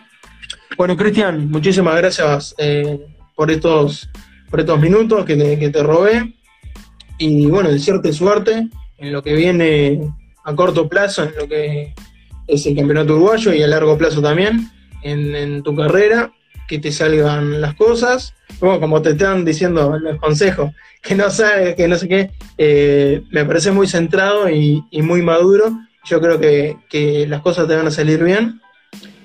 Bueno, 0.77 0.97
Cristian, 0.97 1.49
muchísimas 1.51 1.97
gracias 1.97 2.55
eh, 2.59 3.07
por 3.37 3.51
estos 3.51 4.09
por 4.51 4.61
estos 4.61 4.81
minutos 4.81 5.25
que 5.25 5.37
te, 5.37 5.59
que 5.59 5.71
te 5.71 5.83
robé. 5.83 6.35
Y 7.19 7.47
bueno, 7.47 7.71
desearte 7.71 8.13
suerte 8.13 8.69
en 8.99 9.13
lo 9.13 9.23
que 9.23 9.35
viene 9.35 10.01
a 10.45 10.55
corto 10.55 10.89
plazo, 10.89 11.25
en 11.25 11.35
lo 11.37 11.49
que 11.49 11.95
es 12.47 12.67
el 12.67 12.77
campeonato 12.77 13.15
uruguayo 13.15 13.53
y 13.53 13.63
a 13.63 13.67
largo 13.67 13.97
plazo 13.97 14.21
también, 14.21 14.71
en, 15.03 15.63
tu 15.63 15.75
carrera, 15.75 16.33
que 16.69 16.79
te 16.79 16.93
salgan 16.93 17.61
las 17.61 17.75
cosas. 17.75 18.35
Bueno, 18.61 18.81
como 18.81 19.03
te 19.03 19.11
están 19.11 19.45
diciendo 19.45 19.99
los 19.99 20.19
consejos, 20.19 20.71
que 21.03 21.15
no 21.15 21.31
sabes, 21.31 21.75
que 21.75 21.89
no 21.89 21.97
sé 21.97 22.09
qué, 22.09 22.31
eh, 22.57 23.23
me 23.31 23.45
parece 23.45 23.71
muy 23.71 23.87
centrado 23.87 24.49
y, 24.49 24.83
muy 24.93 25.23
maduro. 25.23 25.73
Yo 26.05 26.21
creo 26.21 26.39
que, 26.39 26.77
que 26.89 27.27
las 27.27 27.41
cosas 27.41 27.67
te 27.67 27.77
van 27.77 27.87
a 27.87 27.91
salir 27.91 28.23
bien. 28.23 28.61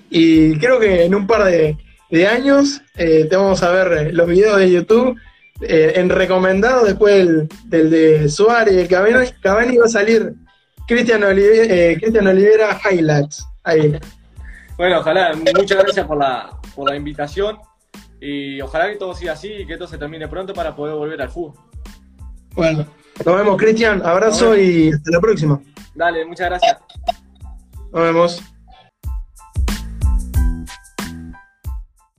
Y 0.09 0.57
creo 0.57 0.79
que 0.79 1.03
en 1.03 1.15
un 1.15 1.27
par 1.27 1.45
de, 1.45 1.77
de 2.09 2.27
años 2.27 2.81
eh, 2.97 3.27
te 3.29 3.35
vamos 3.35 3.61
a 3.63 3.71
ver 3.71 4.07
eh, 4.07 4.13
los 4.13 4.27
videos 4.27 4.57
de 4.57 4.71
YouTube 4.71 5.17
en 5.61 6.07
recomendado 6.07 6.85
después 6.85 7.15
del, 7.15 7.49
del 7.65 7.89
de 7.89 8.29
Suárez 8.29 8.75
y 8.75 8.79
el 8.79 8.87
Cavani, 8.87 9.29
Cavani 9.41 9.75
va 9.75 9.87
a 9.87 9.89
salir 9.89 10.33
Cristian 10.89 11.23
Olivera, 11.23 11.71
eh, 11.71 11.97
Cristian 11.99 12.25
Olivera 12.25 12.79
Highlights. 12.83 13.47
Ahí. 13.63 13.95
Bueno, 14.75 15.01
ojalá, 15.01 15.35
muchas 15.35 15.77
gracias 15.83 16.07
por 16.07 16.17
la, 16.17 16.49
por 16.75 16.89
la 16.89 16.95
invitación. 16.95 17.59
Y 18.19 18.59
ojalá 18.59 18.89
que 18.89 18.95
todo 18.95 19.13
siga 19.13 19.33
así 19.33 19.49
y 19.49 19.67
que 19.67 19.73
esto 19.73 19.85
se 19.85 19.99
termine 19.99 20.27
pronto 20.27 20.51
para 20.51 20.75
poder 20.75 20.95
volver 20.95 21.21
al 21.21 21.29
fútbol. 21.29 21.53
Bueno, 22.55 22.87
nos 23.23 23.37
vemos, 23.37 23.55
Cristian. 23.57 24.01
Abrazo 24.03 24.49
Nos 24.49 24.57
y 24.57 24.91
hasta 24.91 25.11
la 25.11 25.21
próxima. 25.21 25.61
Dale, 25.93 26.25
muchas 26.25 26.49
gracias. 26.49 26.77
Nos 27.91 28.01
vemos. 28.01 28.41